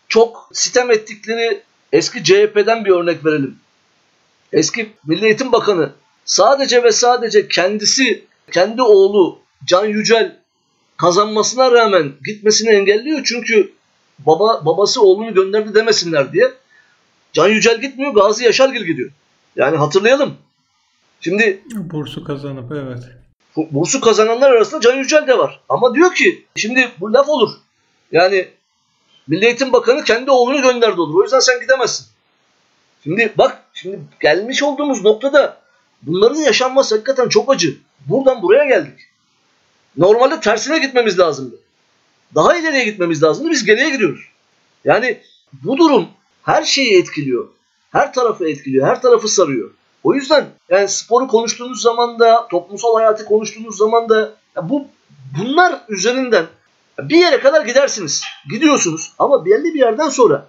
çok 0.08 0.50
sitem 0.52 0.90
ettikleri 0.90 1.62
eski 1.92 2.24
CHP'den 2.24 2.84
bir 2.84 2.90
örnek 2.90 3.24
verelim. 3.24 3.56
Eski 4.52 4.92
Milli 5.06 5.24
Eğitim 5.24 5.52
Bakanı 5.52 5.92
sadece 6.24 6.82
ve 6.82 6.92
sadece 6.92 7.48
kendisi, 7.48 8.24
kendi 8.52 8.82
oğlu 8.82 9.38
Can 9.64 9.86
Yücel 9.86 10.36
kazanmasına 10.96 11.72
rağmen 11.72 12.12
gitmesini 12.24 12.70
engelliyor. 12.70 13.20
Çünkü 13.24 13.72
baba 14.18 14.66
babası 14.66 15.02
oğlunu 15.02 15.34
gönderdi 15.34 15.74
demesinler 15.74 16.32
diye. 16.32 16.52
Can 17.32 17.48
Yücel 17.48 17.80
gitmiyor, 17.80 18.14
Gazi 18.14 18.44
Yaşargil 18.44 18.84
gidiyor. 18.84 19.10
Yani 19.56 19.76
hatırlayalım. 19.76 20.34
Şimdi 21.20 21.62
bursu 21.70 22.24
kazanıp 22.24 22.72
evet 22.72 23.04
bursu 23.56 24.00
kazananlar 24.00 24.50
arasında 24.50 24.80
Can 24.80 24.96
Yücel 24.96 25.26
de 25.26 25.38
var. 25.38 25.60
Ama 25.68 25.94
diyor 25.94 26.14
ki 26.14 26.44
şimdi 26.56 26.88
bu 27.00 27.12
laf 27.12 27.28
olur. 27.28 27.50
Yani 28.12 28.48
Milli 29.26 29.44
Eğitim 29.44 29.72
Bakanı 29.72 30.04
kendi 30.04 30.30
oğlunu 30.30 30.62
gönderdi 30.62 31.00
olur. 31.00 31.20
O 31.20 31.22
yüzden 31.22 31.40
sen 31.40 31.60
gidemezsin. 31.60 32.06
Şimdi 33.04 33.32
bak 33.38 33.62
şimdi 33.74 34.00
gelmiş 34.20 34.62
olduğumuz 34.62 35.04
noktada 35.04 35.60
bunların 36.02 36.40
yaşanması 36.40 36.94
hakikaten 36.94 37.28
çok 37.28 37.52
acı. 37.54 37.76
Buradan 38.06 38.42
buraya 38.42 38.64
geldik. 38.64 38.98
Normalde 39.96 40.40
tersine 40.40 40.78
gitmemiz 40.78 41.18
lazımdı. 41.18 41.56
Daha 42.34 42.56
ileriye 42.56 42.84
gitmemiz 42.84 43.22
lazımdı. 43.22 43.50
Biz 43.50 43.64
geriye 43.64 43.90
gidiyoruz. 43.90 44.20
Yani 44.84 45.20
bu 45.52 45.78
durum 45.78 46.08
her 46.42 46.62
şeyi 46.62 46.98
etkiliyor. 46.98 47.48
Her 47.92 48.12
tarafı 48.12 48.48
etkiliyor. 48.48 48.86
Her 48.88 49.02
tarafı 49.02 49.28
sarıyor. 49.28 49.70
O 50.06 50.14
yüzden 50.14 50.46
yani 50.70 50.88
sporu 50.88 51.28
konuştuğunuz 51.28 51.82
zaman 51.82 52.18
da 52.18 52.48
toplumsal 52.48 52.94
hayatı 52.94 53.24
konuştuğunuz 53.24 53.76
zaman 53.76 54.08
da 54.08 54.34
bu 54.62 54.86
bunlar 55.38 55.80
üzerinden 55.88 56.46
bir 56.98 57.16
yere 57.16 57.40
kadar 57.40 57.66
gidersiniz. 57.66 58.22
Gidiyorsunuz 58.50 59.12
ama 59.18 59.44
belli 59.44 59.74
bir 59.74 59.78
yerden 59.78 60.08
sonra 60.08 60.48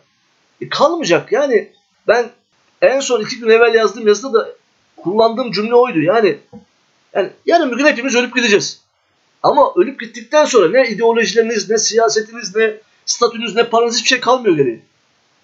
e, 0.62 0.70
kalmayacak. 0.70 1.32
Yani 1.32 1.72
ben 2.08 2.30
en 2.82 3.00
son 3.00 3.22
iki 3.22 3.40
gün 3.40 3.50
evvel 3.50 3.74
yazdığım 3.74 4.08
yazıda 4.08 4.34
da 4.34 4.50
kullandığım 4.98 5.52
cümle 5.52 5.76
oydu. 5.76 6.00
Yani 6.00 6.40
yani 7.14 7.30
yarın 7.46 7.72
bir 7.72 7.78
gün 7.78 7.86
hepimiz 7.86 8.16
ölüp 8.16 8.36
gideceğiz. 8.36 8.82
Ama 9.44 9.74
ölüp 9.76 10.00
gittikten 10.00 10.46
sonra 10.46 10.70
ne 10.70 10.90
ideolojileriniz, 10.90 11.70
ne 11.70 11.78
siyasetiniz, 11.78 12.56
ne 12.56 12.78
statünüz, 13.06 13.56
ne 13.56 13.64
paranız 13.70 13.96
hiçbir 13.96 14.10
şey 14.10 14.20
kalmıyor 14.20 14.56
geriye. 14.56 14.80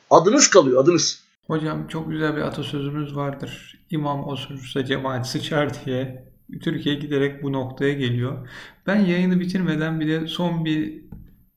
Adınız 0.09 0.49
kalıyor, 0.49 0.83
adınız. 0.83 1.22
Hocam 1.47 1.87
çok 1.87 2.09
güzel 2.11 2.35
bir 2.35 2.41
atasözümüz 2.41 3.15
vardır. 3.15 3.79
İmam 3.89 4.27
osurursa 4.27 4.85
cemaat 4.85 5.27
sıçar 5.27 5.85
diye. 5.85 6.33
Türkiye 6.61 6.95
giderek 6.95 7.43
bu 7.43 7.53
noktaya 7.53 7.93
geliyor. 7.93 8.49
Ben 8.87 8.95
yayını 8.95 9.39
bitirmeden 9.39 9.99
bir 9.99 10.07
de 10.07 10.27
son 10.27 10.65
bir 10.65 11.01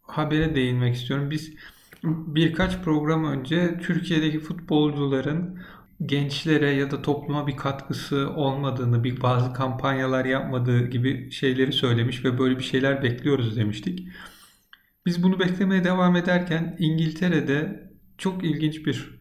habere 0.03 0.55
değinmek 0.55 0.95
istiyorum. 0.95 1.31
Biz 1.31 1.55
birkaç 2.05 2.83
program 2.83 3.25
önce 3.25 3.79
Türkiye'deki 3.83 4.41
futbolcuların 4.41 5.59
gençlere 6.07 6.71
ya 6.71 6.91
da 6.91 7.03
topluma 7.03 7.47
bir 7.47 7.57
katkısı 7.57 8.31
olmadığını, 8.31 9.05
bir 9.05 9.23
bazı 9.23 9.53
kampanyalar 9.53 10.25
yapmadığı 10.25 10.87
gibi 10.87 11.31
şeyleri 11.31 11.73
söylemiş 11.73 12.25
ve 12.25 12.39
böyle 12.39 12.59
bir 12.59 12.65
şeyler 12.65 13.03
bekliyoruz 13.03 13.57
demiştik. 13.57 14.09
Biz 15.07 15.23
bunu 15.23 15.41
beklemeye 15.41 15.85
devam 15.85 16.17
ederken 16.17 16.77
İngiltere'de 16.79 17.91
çok 18.19 18.45
ilginç 18.45 18.87
bir 18.87 19.16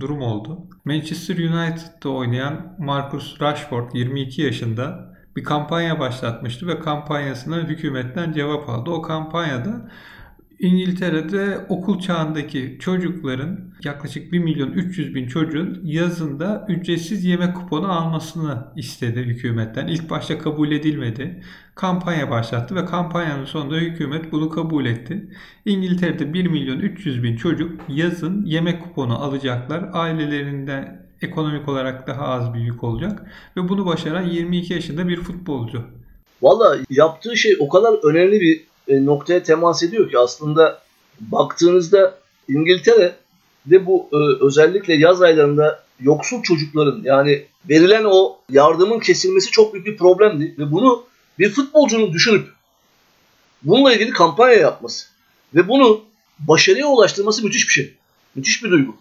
durum 0.00 0.22
oldu. 0.22 0.68
Manchester 0.84 1.36
United'da 1.36 2.08
oynayan 2.08 2.76
Marcus 2.78 3.40
Rashford 3.40 3.90
22 3.94 4.42
yaşında 4.42 5.14
bir 5.36 5.44
kampanya 5.44 6.00
başlatmıştı 6.00 6.66
ve 6.66 6.80
kampanyasına 6.80 7.56
hükümetten 7.56 8.32
cevap 8.32 8.68
aldı. 8.68 8.90
O 8.90 9.02
kampanyada 9.02 9.90
İngiltere'de 10.60 11.58
okul 11.68 12.00
çağındaki 12.00 12.76
çocukların 12.80 13.60
yaklaşık 13.84 14.32
1 14.32 14.38
milyon 14.38 14.72
300 14.72 15.14
bin 15.14 15.26
çocuğun 15.26 15.80
yazında 15.84 16.66
ücretsiz 16.68 17.24
yemek 17.24 17.56
kuponu 17.56 17.92
almasını 17.92 18.72
istedi 18.76 19.20
hükümetten. 19.20 19.86
İlk 19.86 20.10
başta 20.10 20.38
kabul 20.38 20.72
edilmedi. 20.72 21.42
Kampanya 21.74 22.30
başlattı 22.30 22.74
ve 22.74 22.84
kampanyanın 22.84 23.44
sonunda 23.44 23.76
hükümet 23.76 24.32
bunu 24.32 24.50
kabul 24.50 24.86
etti. 24.86 25.30
İngiltere'de 25.64 26.34
1 26.34 26.46
milyon 26.46 26.78
300 26.78 27.22
bin 27.22 27.36
çocuk 27.36 27.80
yazın 27.88 28.44
yemek 28.44 28.82
kuponu 28.82 29.24
alacaklar. 29.24 29.90
Ailelerinde 29.92 31.00
ekonomik 31.22 31.68
olarak 31.68 32.06
daha 32.06 32.24
az 32.24 32.54
bir 32.54 32.60
yük 32.60 32.84
olacak. 32.84 33.26
Ve 33.56 33.68
bunu 33.68 33.86
başaran 33.86 34.22
22 34.22 34.72
yaşında 34.72 35.08
bir 35.08 35.16
futbolcu. 35.16 35.84
Valla 36.42 36.76
yaptığı 36.90 37.36
şey 37.36 37.56
o 37.60 37.68
kadar 37.68 38.10
önemli 38.10 38.40
bir 38.40 38.69
noktaya 38.90 39.42
temas 39.42 39.82
ediyor 39.82 40.10
ki 40.10 40.18
aslında 40.18 40.82
baktığınızda 41.20 42.18
İngiltere 42.48 43.14
de 43.66 43.86
bu 43.86 44.08
e, 44.12 44.44
özellikle 44.44 44.94
yaz 44.94 45.22
aylarında 45.22 45.84
yoksul 46.00 46.42
çocukların 46.42 47.00
yani 47.04 47.46
verilen 47.68 48.04
o 48.04 48.38
yardımın 48.50 48.98
kesilmesi 48.98 49.50
çok 49.50 49.74
büyük 49.74 49.86
bir 49.86 49.96
problemdi 49.96 50.54
ve 50.58 50.72
bunu 50.72 51.04
bir 51.38 51.50
futbolcunun 51.50 52.12
düşünüp 52.12 52.48
bununla 53.62 53.94
ilgili 53.94 54.10
kampanya 54.10 54.56
yapması 54.56 55.06
ve 55.54 55.68
bunu 55.68 56.00
başarıya 56.38 56.86
ulaştırması 56.86 57.44
müthiş 57.44 57.68
bir 57.68 57.72
şey. 57.72 57.94
Müthiş 58.34 58.64
bir 58.64 58.70
duygu. 58.70 58.96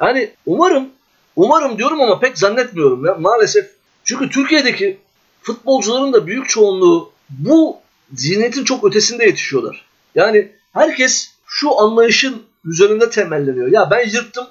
Yani 0.00 0.30
umarım 0.46 0.88
umarım 1.36 1.78
diyorum 1.78 2.00
ama 2.00 2.20
pek 2.20 2.38
zannetmiyorum 2.38 3.06
ya 3.06 3.14
maalesef. 3.14 3.70
Çünkü 4.04 4.30
Türkiye'deki 4.30 4.98
futbolcuların 5.42 6.12
da 6.12 6.26
büyük 6.26 6.48
çoğunluğu 6.48 7.12
bu 7.30 7.76
zihniyetin 8.16 8.64
çok 8.64 8.84
ötesinde 8.84 9.24
yetişiyorlar. 9.24 9.84
Yani 10.14 10.52
herkes 10.72 11.34
şu 11.46 11.80
anlayışın 11.80 12.42
üzerinde 12.64 13.10
temelleniyor. 13.10 13.68
Ya 13.68 13.90
ben 13.90 14.08
yırttım 14.08 14.46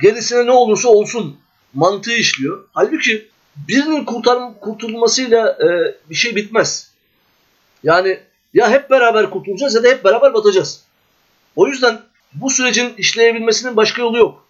gerisine 0.00 0.46
ne 0.46 0.52
olursa 0.52 0.88
olsun 0.88 1.36
mantığı 1.74 2.12
işliyor. 2.12 2.64
Halbuki 2.72 3.28
birinin 3.56 4.04
kurtar, 4.04 4.60
kurtulmasıyla 4.60 5.50
e, 5.50 5.94
bir 6.10 6.14
şey 6.14 6.36
bitmez. 6.36 6.90
Yani 7.82 8.20
ya 8.54 8.70
hep 8.70 8.90
beraber 8.90 9.30
kurtulacağız 9.30 9.74
ya 9.74 9.82
da 9.82 9.88
hep 9.88 10.04
beraber 10.04 10.34
batacağız. 10.34 10.84
O 11.56 11.68
yüzden 11.68 12.00
bu 12.34 12.50
sürecin 12.50 12.94
işleyebilmesinin 12.98 13.76
başka 13.76 14.02
yolu 14.02 14.18
yok. 14.18 14.46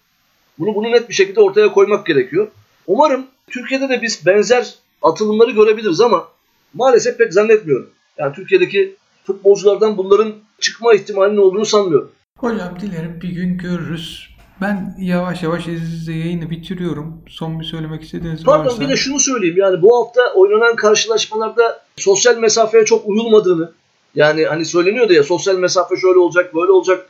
Bunu 0.59 0.75
bunu 0.75 0.91
net 0.91 1.09
bir 1.09 1.13
şekilde 1.13 1.41
ortaya 1.41 1.71
koymak 1.71 2.05
gerekiyor. 2.05 2.47
Umarım 2.87 3.27
Türkiye'de 3.49 3.89
de 3.89 4.01
biz 4.01 4.25
benzer 4.25 4.73
atılımları 5.01 5.51
görebiliriz 5.51 6.01
ama 6.01 6.27
maalesef 6.73 7.17
pek 7.17 7.33
zannetmiyorum. 7.33 7.89
Yani 8.17 8.35
Türkiye'deki 8.35 8.95
futbolculardan 9.23 9.97
bunların 9.97 10.33
çıkma 10.59 10.93
ihtimalinin 10.93 11.37
olduğunu 11.37 11.65
sanmıyorum. 11.65 12.11
Hocam 12.37 12.79
dilerim 12.81 13.19
bir 13.21 13.29
gün 13.29 13.57
görürüz. 13.57 14.33
Ben 14.61 14.95
yavaş 14.99 15.43
yavaş 15.43 15.67
izle 15.67 16.13
yayını 16.13 16.49
bitiriyorum. 16.49 17.21
Son 17.29 17.59
bir 17.59 17.65
söylemek 17.65 18.03
istediğiniz 18.03 18.43
Pardon, 18.43 18.65
varsa. 18.65 18.81
bir 18.81 18.89
de 18.89 18.95
şunu 18.95 19.19
söyleyeyim. 19.19 19.57
Yani 19.57 19.81
bu 19.81 19.97
hafta 19.97 20.21
oynanan 20.35 20.75
karşılaşmalarda 20.75 21.81
sosyal 21.95 22.37
mesafeye 22.37 22.85
çok 22.85 23.07
uyulmadığını 23.07 23.71
yani 24.15 24.45
hani 24.45 24.65
söyleniyordu 24.65 25.13
ya 25.13 25.23
sosyal 25.23 25.55
mesafe 25.55 25.97
şöyle 25.97 26.19
olacak 26.19 26.55
böyle 26.55 26.71
olacak. 26.71 27.09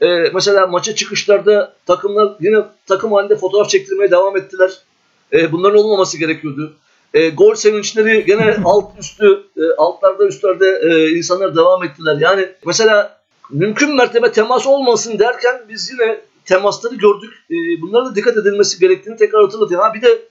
Ee, 0.00 0.06
mesela 0.34 0.66
maça 0.66 0.94
çıkışlarda 0.94 1.76
takımlar 1.86 2.36
yine 2.40 2.58
takım 2.86 3.12
halinde 3.12 3.36
fotoğraf 3.36 3.68
çektirmeye 3.68 4.10
devam 4.10 4.36
ettiler. 4.36 4.70
Ee, 5.32 5.52
bunların 5.52 5.78
olmaması 5.78 6.18
gerekiyordu. 6.18 6.76
E, 7.14 7.28
gol 7.28 7.54
sevinçleri 7.54 8.24
gene 8.24 8.56
alt 8.64 8.98
üstü, 8.98 9.42
e, 9.56 9.62
altlarda 9.78 10.26
üstlerde 10.26 10.80
e, 10.82 11.10
insanlar 11.10 11.56
devam 11.56 11.84
ettiler. 11.84 12.16
Yani 12.20 12.48
mesela 12.66 13.20
mümkün 13.50 13.96
mertebe 13.96 14.32
temas 14.32 14.66
olmasın 14.66 15.18
derken 15.18 15.62
biz 15.68 15.90
yine 15.90 16.20
temasları 16.44 16.94
gördük. 16.94 17.34
E, 17.50 17.54
bunlara 17.82 18.04
da 18.04 18.14
dikkat 18.14 18.36
edilmesi 18.36 18.80
gerektiğini 18.80 19.16
tekrar 19.16 19.42
hatırlatayım. 19.42 19.82
Ha 19.82 19.94
bir 19.94 20.02
de 20.02 20.22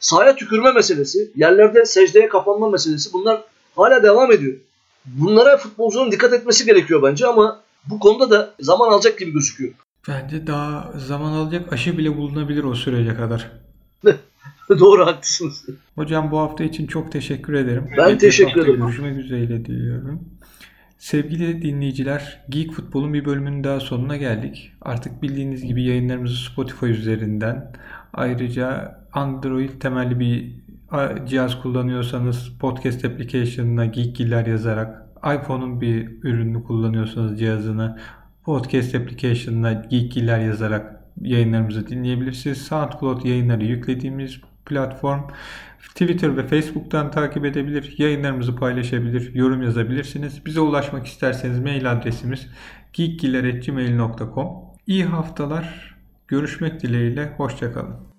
sahaya 0.00 0.36
tükürme 0.36 0.72
meselesi, 0.72 1.30
yerlerde 1.36 1.84
secdeye 1.84 2.28
kapanma 2.28 2.70
meselesi 2.70 3.12
bunlar 3.12 3.42
hala 3.76 4.02
devam 4.02 4.32
ediyor. 4.32 4.56
Bunlara 5.04 5.56
futbolcuların 5.56 6.12
dikkat 6.12 6.32
etmesi 6.32 6.64
gerekiyor 6.64 7.02
bence 7.02 7.26
ama 7.26 7.62
bu 7.86 7.98
konuda 7.98 8.30
da 8.30 8.54
zaman 8.60 8.92
alacak 8.92 9.18
gibi 9.18 9.32
gözüküyor. 9.32 9.72
Bence 10.08 10.46
daha 10.46 10.92
zaman 11.08 11.32
alacak 11.32 11.72
aşı 11.72 11.98
bile 11.98 12.16
bulunabilir 12.16 12.64
o 12.64 12.74
sürece 12.74 13.14
kadar. 13.14 13.50
Doğru 14.80 15.06
haklısınız. 15.06 15.66
Hocam 15.94 16.30
bu 16.30 16.38
hafta 16.38 16.64
için 16.64 16.86
çok 16.86 17.12
teşekkür 17.12 17.52
ederim. 17.52 17.90
Ben 17.98 18.18
teşekkür 18.18 18.60
ederim. 18.62 18.80
Görüşmek 18.80 19.16
üzere 19.16 19.64
diliyorum. 19.64 20.20
Sevgili 20.98 21.62
dinleyiciler, 21.62 22.40
Geek 22.48 22.72
Futbol'un 22.72 23.14
bir 23.14 23.24
bölümünün 23.24 23.64
daha 23.64 23.80
sonuna 23.80 24.16
geldik. 24.16 24.72
Artık 24.82 25.22
bildiğiniz 25.22 25.64
gibi 25.64 25.82
yayınlarımızı 25.82 26.36
Spotify 26.36 26.86
üzerinden 26.86 27.72
ayrıca 28.12 28.98
Android 29.12 29.70
temelli 29.80 30.20
bir 30.20 30.62
cihaz 31.26 31.62
kullanıyorsanız 31.62 32.52
podcast 32.60 33.04
application'ına 33.04 33.86
Geekgiller 33.86 34.46
yazarak 34.46 35.06
iPhone'un 35.18 35.80
bir 35.80 36.08
ürününü 36.22 36.64
kullanıyorsanız 36.64 37.38
cihazını 37.38 37.98
podcast 38.44 38.94
application'ına 38.94 39.72
Geekgiller 39.72 40.40
yazarak 40.40 41.04
yayınlarımızı 41.20 41.88
dinleyebilirsiniz. 41.88 42.58
SoundCloud 42.58 43.24
yayınları 43.24 43.64
yüklediğimiz 43.64 44.40
platform. 44.66 45.20
Twitter 45.94 46.36
ve 46.36 46.46
Facebook'tan 46.46 47.10
takip 47.10 47.44
edebilir, 47.44 47.94
yayınlarımızı 47.98 48.56
paylaşabilir, 48.56 49.34
yorum 49.34 49.62
yazabilirsiniz. 49.62 50.46
Bize 50.46 50.60
ulaşmak 50.60 51.06
isterseniz 51.06 51.58
mail 51.58 51.92
adresimiz 51.92 52.46
geekgiler.gmail.com 52.92 54.48
İyi 54.86 55.04
haftalar, 55.04 55.96
görüşmek 56.28 56.82
dileğiyle, 56.82 57.34
hoşçakalın. 57.36 58.11